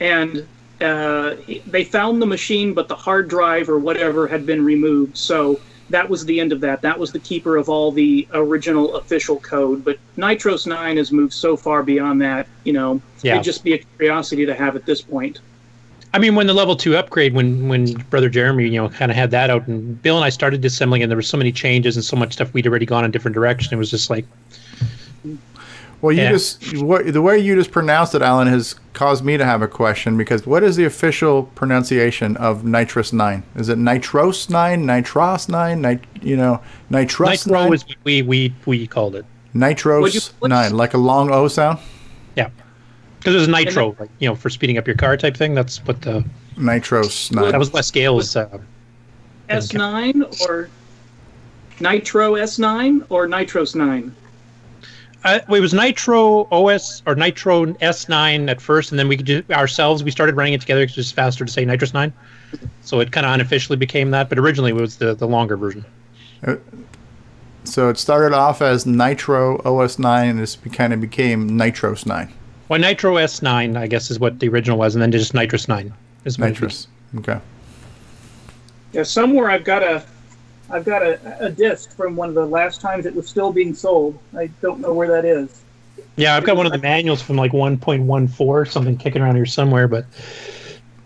[0.00, 0.44] and
[0.80, 5.16] uh, they found the machine, but the hard drive or whatever had been removed.
[5.16, 5.60] So
[5.90, 6.82] that was the end of that.
[6.82, 9.84] That was the keeper of all the original official code.
[9.84, 12.46] But Nitros 9 has moved so far beyond that.
[12.64, 13.34] You know, Yeah.
[13.34, 15.40] it'd just be a curiosity to have at this point.
[16.12, 19.16] I mean, when the level two upgrade, when when Brother Jeremy, you know, kind of
[19.16, 21.94] had that out, and Bill and I started assembling, and there were so many changes
[21.96, 23.72] and so much stuff we'd already gone in different direction.
[23.74, 24.26] It was just like,
[26.02, 26.30] Well, you Yeah.
[26.32, 29.68] just what, the way you just pronounced it, Allen, has caused me to have a
[29.68, 33.42] question because what is the official pronunciation of nitrous nine?
[33.56, 38.22] Is it nitros nine, nitros nine, nit, you know, nitrous nitro nine, is what we
[38.22, 39.26] we we called it.
[39.54, 41.78] nitros you- nine, like a long O sound?
[42.34, 42.48] Yeah,
[43.18, 45.54] because it was nitro, like you know, for speeding up your car type thing.
[45.54, 46.24] That's what the
[46.56, 47.50] nitros nine.
[47.50, 48.34] that was Wes Gale's.
[48.36, 48.58] Uh,
[49.50, 50.70] S9 or
[51.80, 54.14] Nitro S9 or Nitros 9?
[55.22, 59.26] Uh, well, it was Nitro OS or Nitro S9 at first, and then we could
[59.26, 60.02] do ourselves.
[60.02, 62.12] We started running it together because it's faster to say Nitrous 9.
[62.80, 65.84] So it kind of unofficially became that, but originally it was the, the longer version.
[67.64, 72.32] so it started off as Nitro OS 9 and it kind of became Nitros 9.
[72.70, 75.92] Well, Nitro S9, I guess, is what the original was, and then just Nitrous 9
[76.24, 76.86] is what it Nitrous.
[77.16, 77.40] Okay.
[78.92, 80.02] Yeah, somewhere I've got a,
[80.70, 83.74] I've got a, a disc from one of the last times it was still being
[83.74, 84.18] sold.
[84.36, 85.62] I don't know where that is.
[86.16, 89.46] Yeah, I've got one of the manuals from like 1.14 or something kicking around here
[89.46, 90.04] somewhere, but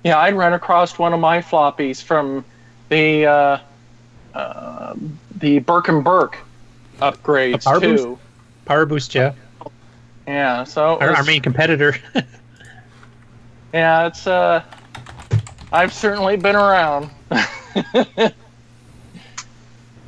[0.02, 2.44] Yeah, I'd run across one of my floppies from
[2.88, 3.58] the uh,
[4.34, 4.94] uh,
[5.36, 6.38] the Burke and Burke
[6.98, 7.96] upgrades Power too.
[7.96, 8.20] Boost?
[8.64, 9.34] Power Boost, yeah.
[10.26, 11.96] Yeah, so it Our, our main competitor.
[13.72, 14.62] yeah, it's uh,
[15.72, 17.10] I've certainly been around.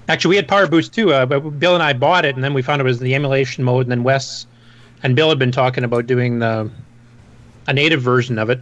[0.08, 1.12] Actually, we had Power Boost too.
[1.12, 3.64] Uh, but Bill and I bought it, and then we found it was the emulation
[3.64, 4.46] mode, and then Wes
[5.02, 6.70] and Bill had been talking about doing the
[7.66, 8.60] a native version of it.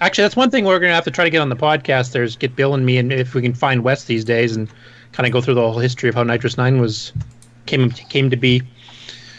[0.00, 2.12] Actually, that's one thing we're going to have to try to get on the podcast.
[2.12, 4.68] There's get Bill and me, and if we can find Wes these days, and
[5.12, 7.12] kind of go through the whole history of how Nitrous Nine was
[7.66, 8.62] came came to be.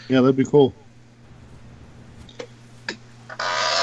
[0.08, 0.74] Yeah, that'd be cool.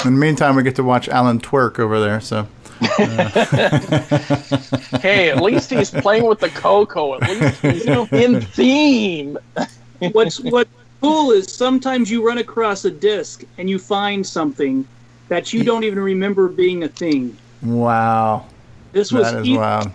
[0.04, 2.20] In the meantime, we get to watch Allen twerk over there.
[2.20, 2.48] So.
[5.00, 7.20] hey, at least he's playing with the Coco.
[7.20, 9.38] At least he's in theme.
[10.12, 10.68] What's what
[11.00, 14.86] cool is sometimes you run across a disc and you find something
[15.28, 17.36] that you don't even remember being a thing.
[17.62, 18.46] Wow.
[18.92, 19.90] This was that is Ethan- wild.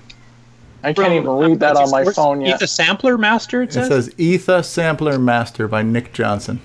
[0.84, 2.53] I can't even read that on my phone yet.
[2.53, 3.64] He's a sampler master.
[3.64, 3.88] It It says.
[3.88, 6.62] says Etha Sampler Master by Nick Johnson.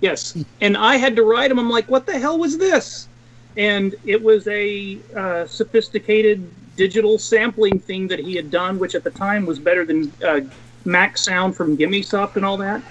[0.00, 1.58] Yes, and I had to write him.
[1.58, 3.08] I'm like, what the hell was this?
[3.56, 9.02] And it was a uh, sophisticated digital sampling thing that he had done, which at
[9.02, 10.40] the time was better than uh,
[10.84, 12.82] Mac Sound from Gimme Soft and all that.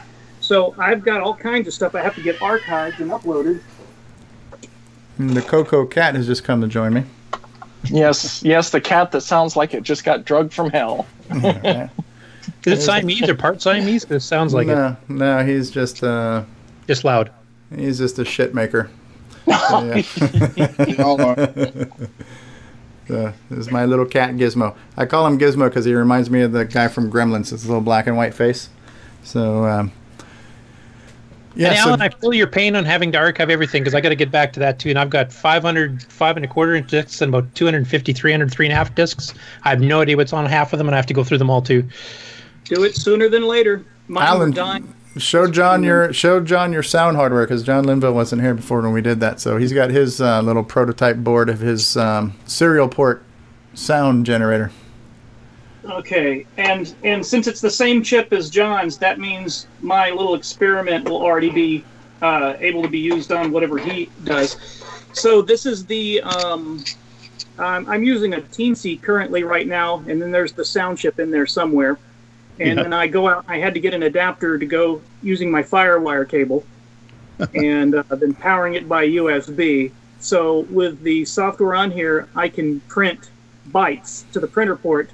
[0.42, 3.62] So I've got all kinds of stuff I have to get archived and uploaded.
[5.18, 7.04] And the Coco Cat has just come to join me.
[7.86, 11.06] Yes, yes, the cat that sounds like it just got drugged from hell.
[12.66, 14.06] Is it Siamese or part Siamese?
[14.06, 16.44] It sounds like no, no, he's just uh.
[16.88, 17.32] Just loud.
[17.76, 18.90] He's just a shit maker.
[19.48, 20.02] Yeah.
[23.08, 24.76] So, this is my little cat Gizmo.
[24.98, 27.52] I call him Gizmo because he reminds me of the guy from Gremlins.
[27.52, 28.70] His little black and white face.
[29.24, 29.92] So, um,
[31.56, 31.70] yeah.
[31.70, 34.10] and so- Allen, I feel your pain on having to archive everything because I got
[34.10, 34.90] to get back to that too.
[34.90, 38.66] And I've got 500, five and a quarter inch discs and about 250, 300, three
[38.66, 39.34] and a half discs.
[39.64, 41.38] I have no idea what's on half of them, and I have to go through
[41.38, 41.88] them all too.
[42.64, 43.86] Do it sooner than later.
[44.08, 44.94] Mine were Allen, dying.
[45.18, 48.94] Show John your show John your sound hardware because John Linville wasn't here before when
[48.94, 49.40] we did that.
[49.40, 53.24] So he's got his uh, little prototype board of his um, serial port
[53.74, 54.72] sound generator.
[55.86, 61.08] Okay, and and since it's the same chip as John's, that means my little experiment
[61.08, 61.84] will already be
[62.22, 64.58] uh, able to be used on whatever he does.
[65.14, 66.84] So this is the um,
[67.60, 71.32] um, I'm using a Teensy currently right now, and then there's the sound chip in
[71.32, 71.98] there somewhere.
[72.60, 72.84] And Yeah.
[72.84, 73.44] then I go out.
[73.48, 76.66] I had to get an adapter to go using my FireWire cable,
[77.54, 79.92] and uh, then powering it by USB.
[80.20, 83.32] So with the software on here, I can print
[83.72, 85.12] bytes to the printer port,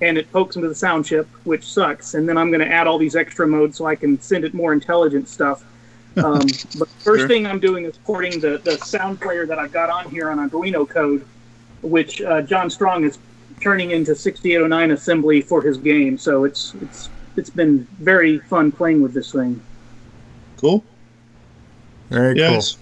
[0.00, 2.14] and it pokes into the sound chip, which sucks.
[2.14, 4.54] And then I'm going to add all these extra modes so I can send it
[4.54, 5.64] more intelligent stuff.
[6.18, 7.28] Um, but the first Sure.
[7.28, 10.38] thing I'm doing is porting the, the sound player that I've got on here on
[10.38, 11.26] Arduino code,
[11.82, 13.18] which uh, John Strong is
[13.60, 16.18] turning into 6809 assembly for his game.
[16.18, 19.60] So it's it's it's been very fun playing with this thing.
[20.56, 20.84] Cool.
[22.10, 22.78] Very yes.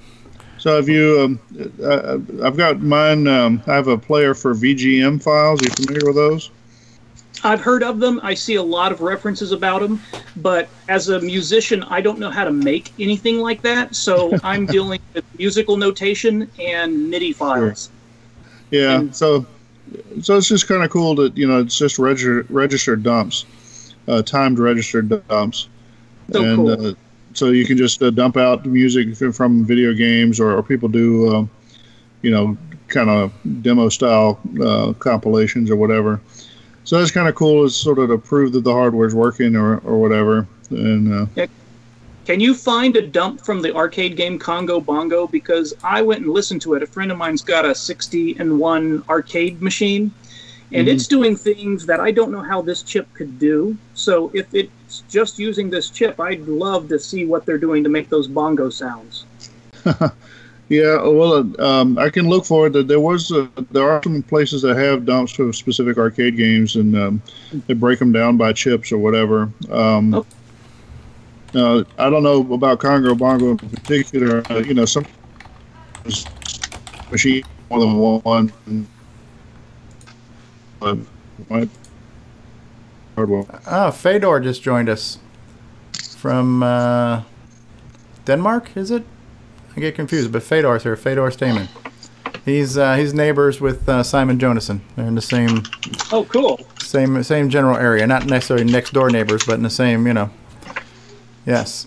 [0.59, 1.21] So have you?
[1.21, 1.41] Um,
[1.83, 3.27] uh, I've got mine.
[3.27, 5.61] Um, I have a player for VGM files.
[5.61, 6.51] Are you familiar with those?
[7.45, 8.19] I've heard of them.
[8.23, 10.01] I see a lot of references about them,
[10.37, 13.95] but as a musician, I don't know how to make anything like that.
[13.95, 17.91] So I'm dealing with musical notation and MIDI files.
[18.71, 19.11] Yeah.
[19.11, 19.45] so,
[20.23, 23.45] so it's just kind of cool that you know it's just register, registered dumps,
[24.09, 25.69] uh, timed registered dumps,
[26.33, 26.87] So and cool.
[26.89, 26.95] uh,
[27.35, 31.35] so you can just uh, dump out music from video games, or, or people do,
[31.35, 31.51] um,
[32.23, 32.57] you know,
[32.89, 33.33] kind of
[33.63, 36.21] demo style uh, compilations or whatever.
[36.85, 37.65] So that's kind of cool.
[37.65, 40.47] It's sort of to prove that the hardware's working or, or whatever.
[40.71, 41.27] And uh,
[42.25, 45.27] Can you find a dump from the arcade game Congo Bongo?
[45.27, 46.83] Because I went and listened to it.
[46.83, 50.11] A friend of mine's got a 60 and 1 arcade machine,
[50.73, 50.93] and Mhm.
[50.93, 53.77] it's doing things that I don't know how this chip could do.
[53.93, 57.91] So if it's just using this chip, I'd love to see what they're doing to
[57.91, 59.25] make those bongo sounds.
[60.71, 62.89] Yeah, well, uh, um, I can look for it.
[62.89, 66.97] There was, uh, there are some places that have dumps for specific arcade games, and
[66.97, 67.23] um,
[67.67, 69.51] they break them down by chips or whatever.
[69.71, 70.25] Um,
[71.55, 74.43] uh, I don't know about Congo Bongo in particular.
[74.51, 75.05] Uh, you know, some
[77.11, 78.53] machine more than one.
[80.83, 80.97] Uh,
[81.49, 81.69] might-
[83.17, 83.45] hardware.
[83.67, 85.19] Oh, Fedor just joined us.
[86.17, 87.23] from uh,
[88.25, 88.77] Denmark.
[88.77, 89.05] Is it?
[89.77, 90.97] I get confused, but Fedor's here.
[90.97, 91.69] Fedor Steeman.
[92.45, 94.81] He's uh, he's neighbors with uh, Simon Jonassen.
[94.97, 95.63] They're in the same
[96.13, 96.61] Oh, cool.
[96.81, 100.31] same same general area, not necessarily next door neighbors, but in the same, you know.
[101.47, 101.87] Yes,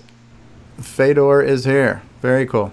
[0.79, 2.01] Fedor is here.
[2.21, 2.71] Very cool.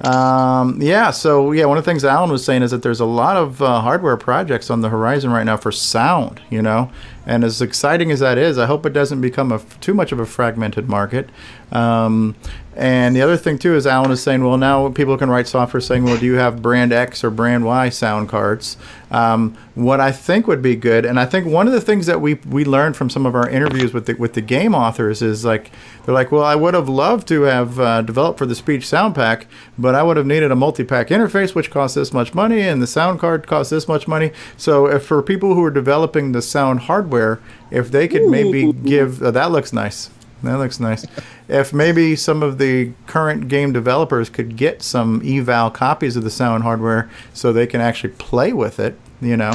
[0.00, 3.06] Um, yeah, so yeah, one of the things Allen was saying is that there's a
[3.06, 6.90] lot of uh, hardware projects on the horizon right now for sound, you know,
[7.26, 10.18] and as exciting as that is, I hope it doesn't become a too much of
[10.18, 11.30] a fragmented market.
[11.70, 12.34] Um,
[12.76, 15.80] and the other thing too is Allen is saying, well, now people can write software
[15.80, 18.76] saying, well, do you have brand X or brand Y sound cards?
[19.10, 22.20] Um, what I think would be good, and I think one of the things that
[22.20, 25.44] we we learned from some of our interviews with the with the game authors is
[25.44, 25.70] like
[26.04, 29.14] they're like, well, I would have loved to have uh, developed for the speech sound
[29.14, 29.46] pack,
[29.78, 32.86] but I would have needed a multi-pack interface, which costs this much money, and the
[32.86, 34.32] sound card costs this much money.
[34.56, 37.40] So if for people who are developing the sound hardware,
[37.70, 40.10] if they could maybe give oh, that looks nice.
[40.44, 41.06] That looks nice.
[41.48, 46.30] If maybe some of the current game developers could get some eval copies of the
[46.30, 49.52] sound hardware so they can actually play with it, you know,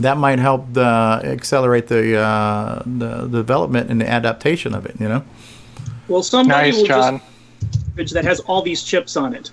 [0.00, 0.82] that might help the,
[1.24, 5.24] accelerate the, uh, the development and the adaptation of it, you know?
[6.06, 7.20] Well, somebody Nice, will John.
[7.96, 9.50] just that has all these chips on it.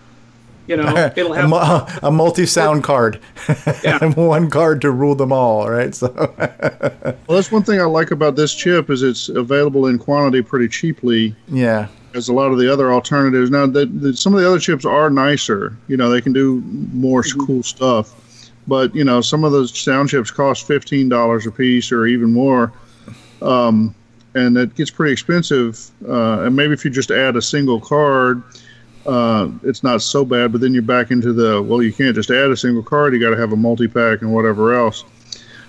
[0.68, 3.20] You know, it'll a, have mu- a multi-sound card,
[3.84, 5.94] Yeah, one card to rule them all, right?
[5.94, 10.42] So, Well, that's one thing I like about this chip is it's available in quantity
[10.42, 11.36] pretty cheaply.
[11.48, 13.52] yeah, As a lot of the other alternatives.
[13.52, 15.78] Now, the, the, some of the other chips are nicer.
[15.88, 16.62] You know, they can do
[16.94, 18.14] more s cool stuff.
[18.68, 22.34] But you know, some of those sound chips cost fifteen dollars a piece or even
[22.34, 22.74] more,
[23.44, 23.94] um,
[24.34, 25.92] and it gets pretty expensive.
[26.08, 28.42] Uh, and maybe if you just add a single card,
[29.06, 30.52] uh, it's not so bad.
[30.52, 33.14] But then you're back into the well, you can't just add a single card.
[33.14, 35.04] You got to have a multi pack and whatever else.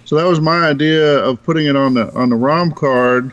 [0.05, 3.33] So that was my idea of putting it on the on the ROM card.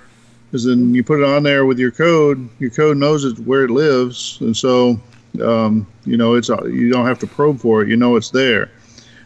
[0.51, 2.47] Is then you put it on there with your code.
[2.59, 4.99] Your code knows it where it lives, and so
[5.41, 7.89] um, you know it's you don't have to probe for it.
[7.89, 8.71] You know it's there.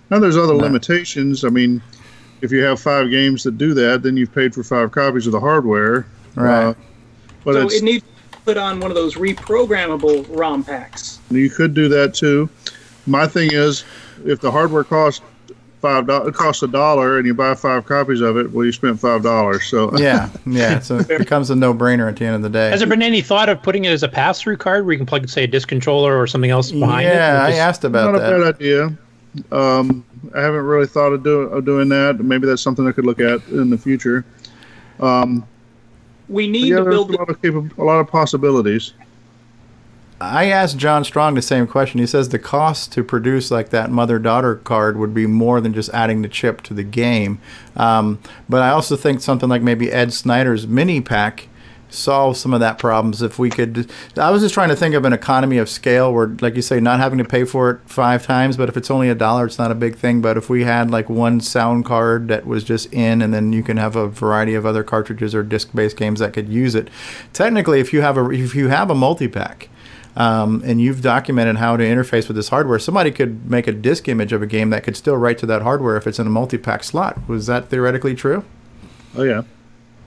[0.10, 1.44] Now there's other limitations.
[1.44, 1.82] I mean,
[2.41, 5.34] if you have five games that do that, then you've paid for five copies of
[5.34, 6.08] the hardware.
[6.36, 6.68] Right.
[6.68, 6.74] Uh,
[7.44, 8.16] but so it's, it needs to
[8.48, 11.19] put on one of those reprogrammable ROM packs.
[11.30, 12.49] You could do that too.
[13.06, 13.84] My thing is,
[14.26, 15.22] if the hardware costs
[15.82, 18.72] five dollars, it costs a dollar, and you buy five copies of it, well, you
[18.72, 19.65] spent five dollars.
[19.65, 20.80] So yeah, yeah.
[20.80, 22.69] So it becomes a no-brainer at the end of the day.
[22.69, 25.06] Has there been any thought of putting it as a pass-through card where you can
[25.06, 27.15] plug, say, a disc controller or something else behind it?
[27.15, 28.34] Yeah, I just- asked about not that.
[28.34, 28.98] a bad idea.
[29.52, 32.19] Um, I haven't really thought of, do, of doing that.
[32.19, 34.26] Maybe that's something I could look at in the future.
[35.02, 35.45] Um,
[36.30, 38.94] We need yeah, to build a lot of capa- a lot of possibilities.
[40.20, 41.99] I asked John Strong the same question.
[41.99, 45.91] He says the cost to produce like that mother-daughter card would be more than just
[45.91, 47.40] adding the chip to the game.
[47.76, 51.48] Um, but I also think something like maybe Ed Snyder's mini pack
[51.89, 53.22] solves some of that problems.
[53.22, 56.27] If we could, I was just trying to think of an economy of scale where,
[56.41, 58.57] like you say, not having to pay for it five times.
[58.57, 60.22] But if it's only a dollar, it's not a big thing.
[60.22, 63.64] But if we had like one sound card that was just in, and then you
[63.64, 66.89] can have a variety of other cartridges or disc-based games that could use it.
[67.34, 69.69] Technically, if you have a if you have a multi-pack
[70.15, 74.07] um, and you've documented how to interface with this hardware, somebody could make a disk
[74.07, 76.30] image of a game that could still write to that hardware if it's in a
[76.30, 77.27] multi-pack slot.
[77.27, 78.43] Was that theoretically true?
[79.15, 79.43] Oh yeah.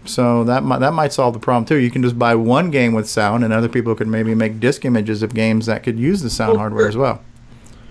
[0.07, 1.77] So that might, that might solve the problem too.
[1.77, 4.85] You can just buy one game with sound, and other people could maybe make disk
[4.85, 7.23] images of games that could use the sound Well, hardware as well.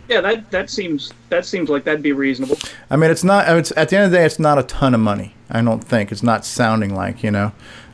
[0.08, 2.58] Yeah, that that seems that seems like that'd be reasonable.
[2.90, 3.48] I mean, it's not.
[3.58, 5.36] It's at the end of the day, it's not a ton of money.
[5.52, 7.52] I don't think it's not sounding like you know.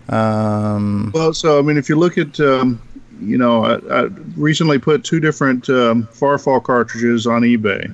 [0.07, 2.81] Um, Well, so I mean, if you look at, um,
[3.19, 4.03] you know, I, I
[4.37, 7.93] recently put two different um, Fahrfall cartridges on eBay.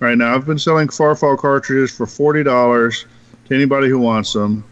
[0.00, 3.04] Right now, I've been selling Fahrfall cartridges for forty dollars
[3.48, 4.64] to anybody who wants them.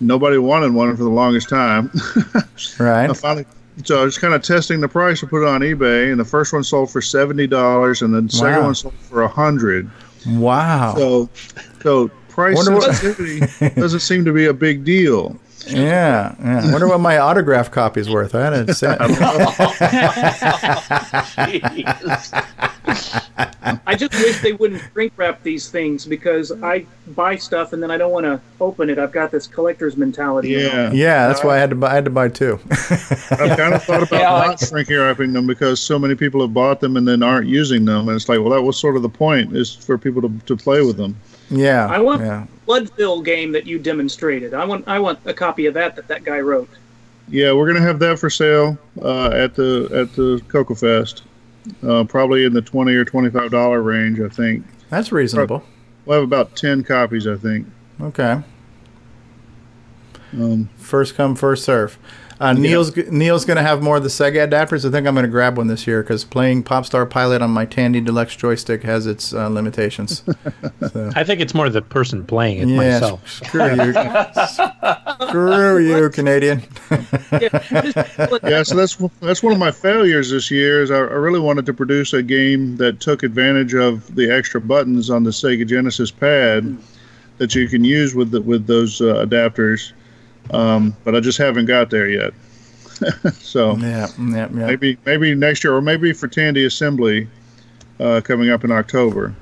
[0.00, 1.90] Nobody wanted one for the longest time.
[2.78, 3.10] right.
[3.10, 3.46] I finally,
[3.84, 6.24] so I was kind of testing the price to put it on eBay, and the
[6.24, 9.90] first one sold for seventy dollars, and the second one sold for a hundred.
[10.26, 10.94] Wow.
[10.96, 11.30] So,
[11.82, 15.38] so price Wonder sensitivity doesn't seem to be a big deal.
[15.68, 16.62] Yeah, yeah.
[16.64, 18.34] I wonder what my autograph copy's worth.
[18.34, 18.96] I had to say.
[23.86, 27.90] I just wish they wouldn't shrink wrap these things because I buy stuff and then
[27.90, 28.98] I don't want to open it.
[28.98, 30.50] I've got this collector's mentality.
[30.50, 30.90] you know?
[30.92, 31.90] Yeah, that's why I had to buy.
[31.90, 32.58] I had to buy two.
[32.70, 36.54] I've kind of thought about Yeah, not shrinking wrapping them because so many people have
[36.54, 39.02] bought them and then aren't using them, and it's like, well, that was sort of
[39.02, 41.16] the point is for people to, to play with them.
[41.50, 42.46] Yeah, I want yeah.
[42.68, 44.52] Bloodfill game that you demonstrated.
[44.52, 46.68] I want I want a copy of that that that guy wrote.
[47.28, 51.22] Yeah, we're gonna have that for sale uh, at the at the Coco Fest,
[51.86, 54.64] uh, probably in the twenty or twenty five dollar range, I think.
[54.90, 55.64] That's reasonable.
[56.04, 57.66] We'll have about ten copies, I think.
[58.00, 58.42] Okay.
[60.34, 61.98] Um, First come, first serve.
[62.40, 64.86] Uh, Neil's Neil's going to have more of the Sega adapters.
[64.86, 67.64] I think I'm going to grab one this year because playing Popstar Pilot on my
[67.64, 70.22] Tandy Deluxe joystick has its uh, limitations.
[70.92, 73.28] So, I think it's more the person playing it yeah, myself.
[73.28, 73.92] screw you,
[75.28, 76.62] screw you, Canadian.
[77.32, 80.82] yeah, so that's that's one of my failures this year.
[80.82, 84.60] Is I, I really wanted to produce a game that took advantage of the extra
[84.60, 86.78] buttons on the Sega Genesis pad
[87.38, 89.92] that you can use with the, with those uh, adapters,
[90.50, 92.34] um, but I just haven't got there yet.
[93.34, 94.46] so yeah, yeah, yeah.
[94.48, 97.28] maybe maybe next year, or maybe for Tandy Assembly
[98.00, 99.34] uh, coming up in October.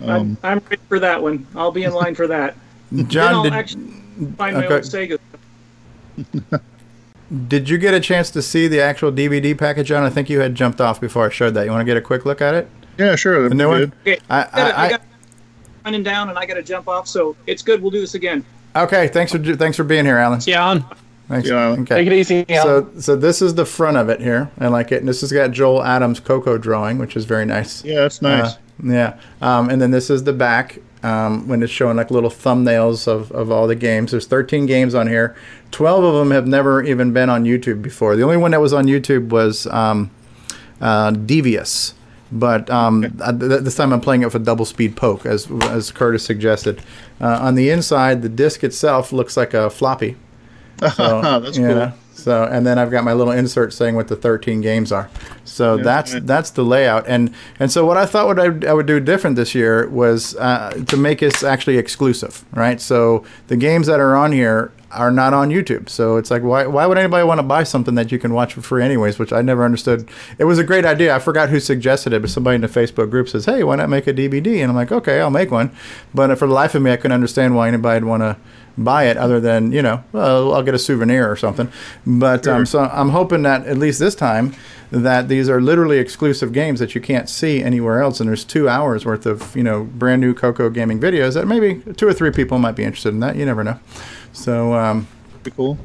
[0.00, 1.46] I'm, I'm ready for that one.
[1.54, 2.56] I'll be in line for that.
[2.92, 3.90] then John, I'll did, actually
[4.36, 4.74] find my okay.
[4.74, 6.60] old Sega.
[7.48, 10.02] did you get a chance to see the actual DVD package, John?
[10.02, 11.64] I think you had jumped off before I showed that.
[11.64, 12.68] You want to get a quick look at it?
[12.98, 13.48] Yeah, sure.
[13.48, 13.92] The new one.
[14.02, 15.02] Okay, I, I, I I, got
[15.84, 17.80] running down and I got to jump off, so it's good.
[17.80, 18.44] We'll do this again.
[18.74, 20.40] I, okay, thanks for thanks for being here, Allen.
[20.44, 20.84] Yeah, on.
[21.28, 21.48] Thanks.
[21.48, 21.68] Yeah.
[21.68, 21.96] Okay.
[21.96, 22.94] Take it easy, Allen.
[22.94, 24.50] So, so this is the front of it here.
[24.58, 24.98] I like it.
[24.98, 27.84] And this has got Joel Adams' Coco drawing, which is very nice.
[27.84, 28.54] Yeah, that's nice.
[28.54, 29.18] Uh, yeah.
[29.40, 33.30] Um, and then this is the back um, when it's showing like little thumbnails of,
[33.32, 34.10] of all the games.
[34.10, 35.34] There's 13 games on here.
[35.70, 38.16] 12 of them have never even been on YouTube before.
[38.16, 40.10] The only one that was on YouTube was um,
[40.80, 41.94] uh, Devious.
[42.32, 46.24] But um, th- this time I'm playing it with double speed poke, as as Curtis
[46.24, 46.80] suggested.
[47.20, 50.16] Uh, on the inside, the disc itself looks like a floppy.
[50.96, 51.66] So, That's cool.
[51.68, 55.08] know, so and then I've got my little insert saying what the 13 games are.
[55.44, 56.26] So Yeah, that's right.
[56.26, 57.04] that's the layout.
[57.06, 60.34] And and so what I thought what I, I would do different this year was
[60.36, 62.80] uh, to make this actually exclusive, right?
[62.80, 65.88] So the games that are on here are not on YouTube.
[65.88, 68.54] So it's like why why would anybody want to buy something that you can watch
[68.54, 69.18] for free anyways?
[69.18, 70.08] Which I never understood.
[70.38, 71.14] It was a great idea.
[71.14, 73.88] I forgot who suggested it, but somebody in the Facebook group says, "Hey, why not
[73.88, 75.70] make a DVD?" And I'm like, "Okay, I'll make one."
[76.14, 78.36] But for the life of me, I couldn't understand why anybody'd want to
[78.76, 81.70] buy it other than you know well i'll get a souvenir or something
[82.06, 84.54] but um, so i'm hoping that at least this time
[84.90, 88.68] that these are literally exclusive games that you can't see anywhere else and there's two
[88.68, 92.30] hours worth of you know brand new coco gaming videos that maybe two or three
[92.30, 93.78] people might be interested in that you never know
[94.32, 95.06] so um,
[95.42, 95.78] Pretty cool.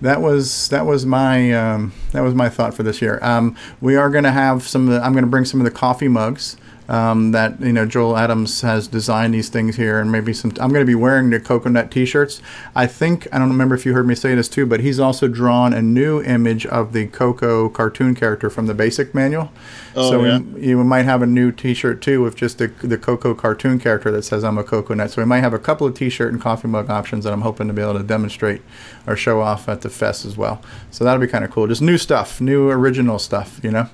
[0.00, 3.18] that was that was my um, that was my thought for this year.
[3.22, 4.88] Um, we are going to have some.
[4.88, 6.56] Of the, I'm going to bring some of the coffee mugs
[6.88, 10.50] um, that you know Joel Adams has designed these things here, and maybe some.
[10.60, 12.42] I'm going to be wearing the coconut T-shirts.
[12.74, 15.28] I think I don't remember if you heard me say this too, but he's also
[15.28, 19.50] drawn a new image of the Coco cartoon character from the basic manual.
[19.96, 20.38] Oh, so yeah.
[20.40, 24.10] we, you might have a new T-shirt too with just the the Coco cartoon character
[24.10, 26.68] that says "I'm a coconut." So we might have a couple of T-shirt and coffee
[26.68, 28.62] mug options that I'm hoping to be able to demonstrate
[29.06, 30.60] or show off at the fest as well.
[30.90, 31.66] So that'll be kind of cool.
[31.66, 33.88] Just new stuff, new original stuff, you know.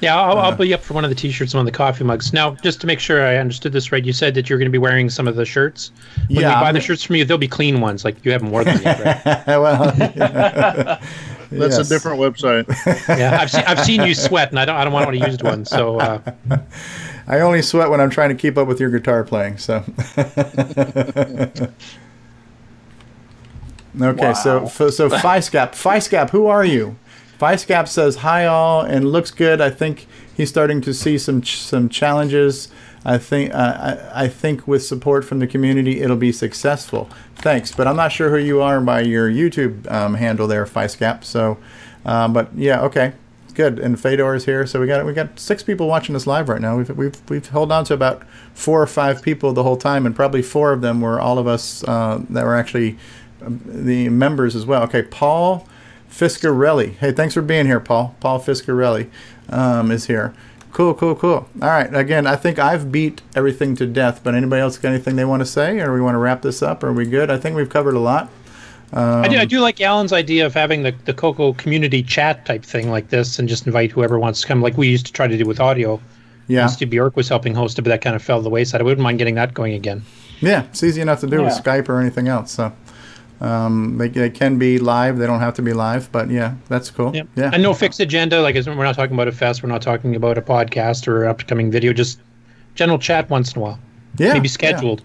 [0.00, 0.48] Yeah, I'll, Uh-huh.
[0.50, 2.32] I'll be up for one of the T-shirts, and one of the coffee mugs.
[2.32, 4.72] Now, just to make sure I understood this right, you said that you're going to
[4.72, 5.92] be wearing some of the shirts.
[6.28, 8.04] When Yeah, we buy I'm- the shirts from you, they'll be clean ones.
[8.04, 9.46] Like you haven't worn them yet, right?
[9.46, 9.94] well,
[11.50, 11.86] That's yes.
[11.86, 12.66] a different website.
[13.18, 15.40] yeah, I've seen I've seen you sweat, and I don't I don't want to use
[15.42, 15.64] one.
[15.64, 16.18] So uh,
[17.28, 19.58] I only sweat when I'm trying to keep up with your guitar playing.
[19.58, 19.84] So.
[24.00, 26.96] okay, so so so Fiscap, Fiscap, who are you?
[27.44, 29.60] Fiscap says hi all and looks good.
[29.60, 32.68] I think he's starting to see some ch- some challenges.
[33.04, 37.10] I think uh, I, I think with support from the community, it'll be successful.
[37.36, 41.22] Thanks, but I'm not sure who you are by your YouTube um, handle there, Fiscap.
[41.22, 41.58] So,
[42.06, 43.12] uh, but yeah, okay,
[43.52, 43.78] good.
[43.78, 46.62] And Fedor is here, so we got we got six people watching us live right
[46.62, 46.78] now.
[46.78, 48.22] We've we've we've held on to about
[48.54, 51.46] four or five people the whole time, and probably four of them were all of
[51.46, 52.96] us uh, that were actually
[53.44, 54.82] um, the members as well.
[54.84, 55.68] Okay, Paul
[56.14, 56.94] Fiscarelli.
[56.94, 58.14] Hey, thanks for being here, Paul.
[58.20, 59.10] Paul Fiscarelli
[59.48, 60.32] um, is here.
[60.72, 61.48] Cool, cool, cool.
[61.60, 61.92] All right.
[61.94, 64.20] Again, I think I've beat everything to death.
[64.22, 66.62] But anybody else got anything they want to say, or we want to wrap this
[66.62, 66.84] up?
[66.84, 67.30] Are we good?
[67.30, 68.30] I think we've covered a lot.
[68.92, 72.46] Um, I do I do like Allen's idea of having the the Coco community chat
[72.46, 75.12] type thing like this, and just invite whoever wants to come, like we used to
[75.12, 76.00] try to do with audio.
[76.46, 76.66] Yeah.
[76.66, 78.80] Steve Bjork was helping host it, but that kind of fell to the wayside.
[78.80, 80.02] I wouldn't mind getting that going again.
[80.40, 82.52] Yeah, it's easy enough to do with Skype or anything else.
[82.52, 82.72] So
[83.44, 85.18] um, they, they can be live.
[85.18, 86.10] They don't have to be live.
[86.10, 87.14] But yeah, that's cool.
[87.14, 87.24] Yeah.
[87.36, 87.50] Yeah.
[87.52, 88.40] And no fixed agenda.
[88.40, 89.62] Like we're not talking about a fest.
[89.62, 91.92] We're not talking about a podcast or upcoming video.
[91.92, 92.20] Just
[92.74, 93.78] general chat once in a while.
[94.16, 94.52] Yeah, Maybe yeah.
[94.52, 95.02] scheduled.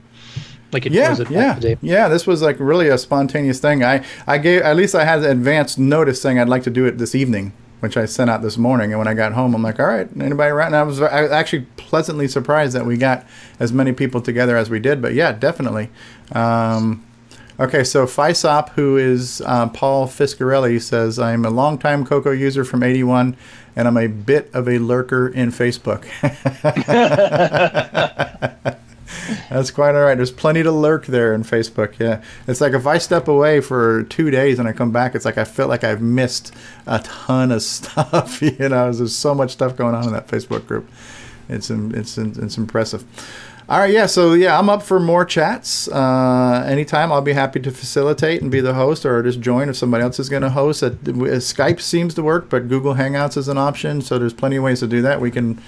[0.71, 2.07] Like it yeah, was at yeah, yeah.
[2.07, 3.83] This was like really a spontaneous thing.
[3.83, 6.99] I, I gave at least I had advance notice saying I'd like to do it
[6.99, 8.91] this evening, which I sent out this morning.
[8.91, 10.67] And when I got home, I'm like, all right, anybody around?
[10.67, 13.25] And I was, I was actually pleasantly surprised that we got
[13.59, 15.01] as many people together as we did.
[15.01, 15.89] But yeah, definitely.
[16.33, 17.03] Um,
[17.59, 22.83] okay, so Fisop, who is uh, Paul Fiscarelli, says I'm a longtime Coco user from
[22.83, 23.35] '81,
[23.75, 26.05] and I'm a bit of a lurker in Facebook.
[29.49, 30.15] That's quite all right.
[30.15, 31.99] There's plenty to lurk there in Facebook.
[31.99, 35.25] Yeah, it's like if I step away for two days and I come back, it's
[35.25, 36.53] like I feel like I've missed
[36.87, 38.41] a ton of stuff.
[38.41, 40.89] You know, there's so much stuff going on in that Facebook group.
[41.47, 43.05] It's it's it's impressive.
[43.69, 44.07] All right, yeah.
[44.07, 45.87] So yeah, I'm up for more chats.
[45.89, 49.75] Uh, anytime, I'll be happy to facilitate and be the host, or just join if
[49.75, 50.81] somebody else is going to host.
[50.81, 54.01] It, Skype seems to work, but Google Hangouts is an option.
[54.01, 55.21] So there's plenty of ways to do that.
[55.21, 55.61] We can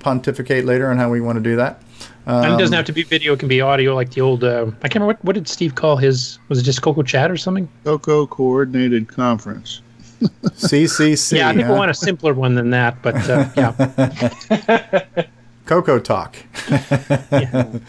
[0.00, 1.80] pontificate later on how we want to do that.
[2.26, 4.42] Um, and it doesn't have to be video; it can be audio, like the old.
[4.42, 6.40] Uh, I can't remember what, what did Steve call his?
[6.48, 7.68] Was it just Coco Chat or something?
[7.84, 9.80] Coco Coordinated Conference.
[10.20, 11.36] CCC.
[11.36, 11.72] Yeah, I think huh?
[11.72, 15.24] we want a simpler one than that, but uh, yeah.
[15.66, 16.36] Coco Talk.
[16.70, 17.78] yeah.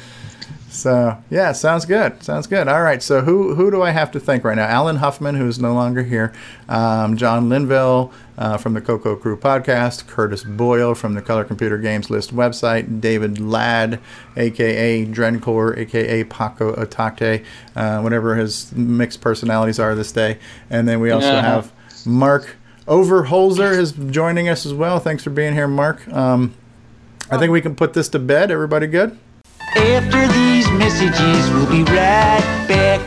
[0.75, 2.21] So yeah, sounds good.
[2.21, 2.67] Sounds good.
[2.67, 3.01] All right.
[3.01, 4.67] So who who do I have to thank right now?
[4.67, 6.33] Allen Huffman, who's no longer here.
[6.67, 10.05] Um, John Linville uh, from the Coco Crew podcast.
[10.07, 12.99] Curtis Boyle from the Color Computer Games List website.
[12.99, 14.01] David Ladd,
[14.35, 17.45] aka Drencor, aka Paco Otate,
[17.75, 20.37] uh, whatever his mixed personalities are this day.
[20.69, 21.41] And then we also yeah.
[21.41, 21.71] have
[22.05, 24.99] Mark Overholzer is joining us as well.
[24.99, 26.05] Thanks for being here, Mark.
[26.09, 26.53] Um,
[27.31, 28.51] I think we can put this to bed.
[28.51, 29.17] Everybody good?
[29.75, 33.01] After these messages, we'll be right back.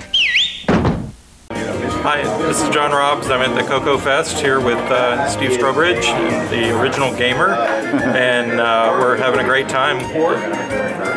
[2.03, 3.31] Hi, this is John Robbs.
[3.31, 6.03] I'm at the Coco Fest here with uh, Steve Strobridge,
[6.51, 9.99] the original gamer, and uh, we're having a great time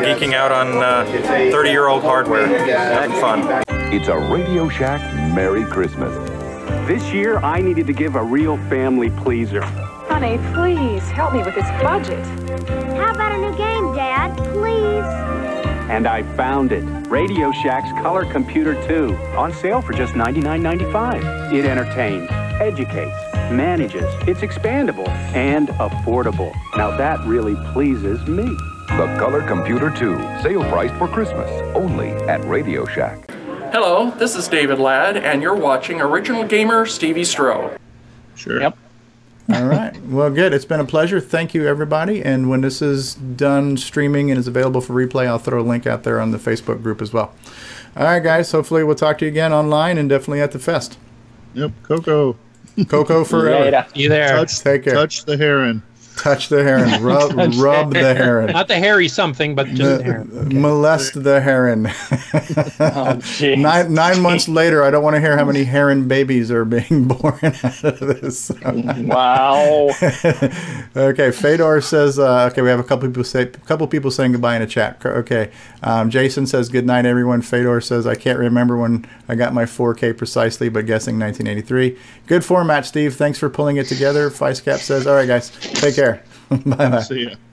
[0.04, 0.74] geeking out on
[1.06, 2.46] 30 uh, year old hardware.
[2.46, 3.64] Having fun.
[3.92, 5.00] It's a Radio Shack
[5.34, 6.14] Merry Christmas.
[6.86, 9.62] This year, I needed to give a real family pleaser.
[10.12, 12.22] Honey, please help me with this budget.
[12.98, 14.36] How about a new game, Dad?
[14.52, 15.06] Please.
[15.90, 16.84] And I found it.
[17.08, 19.16] Radio Shack's Color Computer 2.
[19.38, 21.54] On sale for just $99.95.
[21.54, 22.30] It entertains,
[22.60, 23.16] educates,
[23.50, 26.52] manages, it's expandable, and affordable.
[26.76, 28.54] Now that really pleases me.
[28.88, 30.42] The Color Computer 2.
[30.42, 31.50] Sale priced for Christmas.
[31.74, 33.30] Only at Radio Shack.
[33.72, 37.78] Hello, this is David Ladd, and you're watching Original Gamer Stevie Stroh.
[38.34, 38.60] Sure.
[38.60, 38.76] Yep.
[39.52, 39.94] All right.
[40.06, 40.54] Well, good.
[40.54, 41.20] It's been a pleasure.
[41.20, 42.22] Thank you, everybody.
[42.22, 45.86] And when this is done streaming and is available for replay, I'll throw a link
[45.86, 47.34] out there on the Facebook group as well.
[47.96, 48.52] All right, guys.
[48.52, 50.96] Hopefully, we'll talk to you again online and definitely at the fest.
[51.54, 51.72] Yep.
[51.82, 52.36] Coco.
[52.88, 53.64] Coco forever.
[53.64, 53.86] Later.
[53.94, 54.28] You there?
[54.36, 54.94] Touch, Take care.
[54.94, 55.82] Touch the heron.
[56.16, 57.02] Touch the heron.
[57.02, 58.52] Rub, rub the heron.
[58.52, 60.30] Not the hairy something, but just the, the heron.
[60.34, 60.58] Okay.
[60.58, 61.86] Molest the heron.
[61.86, 61.90] oh,
[63.22, 63.58] jeez.
[63.58, 67.04] Nine, nine months later, I don't want to hear how many heron babies are being
[67.08, 68.52] born out of this.
[68.62, 69.90] wow.
[70.96, 72.18] okay, Fedor says.
[72.18, 74.66] Uh, okay, we have a couple people say, a couple people saying goodbye in a
[74.66, 75.04] chat.
[75.04, 75.50] Okay,
[75.82, 77.42] um, Jason says good night, everyone.
[77.42, 81.98] Fedor says I can't remember when I got my 4K precisely, but guessing 1983.
[82.26, 83.16] Good format, Steve.
[83.16, 84.30] Thanks for pulling it together.
[84.30, 86.11] Facecap says, all right, guys, take care care.
[86.66, 87.02] bye bye.
[87.02, 87.51] See ya.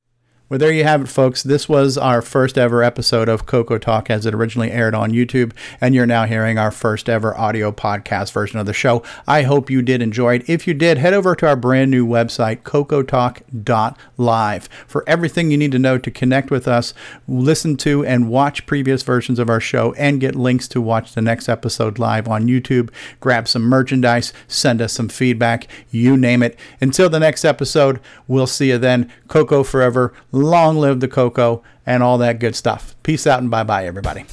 [0.49, 1.43] Well, there you have it, folks.
[1.43, 5.51] This was our first ever episode of Coco Talk as it originally aired on YouTube,
[5.80, 9.03] and you're now hearing our first ever audio podcast version of the show.
[9.27, 10.49] I hope you did enjoy it.
[10.49, 15.71] If you did, head over to our brand new website, cocotalk.live, for everything you need
[15.71, 16.95] to know to connect with us,
[17.27, 21.21] listen to and watch previous versions of our show, and get links to watch the
[21.21, 22.89] next episode live on YouTube.
[23.19, 26.57] Grab some merchandise, send us some feedback, you name it.
[26.81, 29.11] Until the next episode, we'll see you then.
[29.27, 30.11] Coco forever
[30.44, 32.95] long live the Coco and all that good stuff.
[33.03, 34.26] Peace out and bye bye, everybody.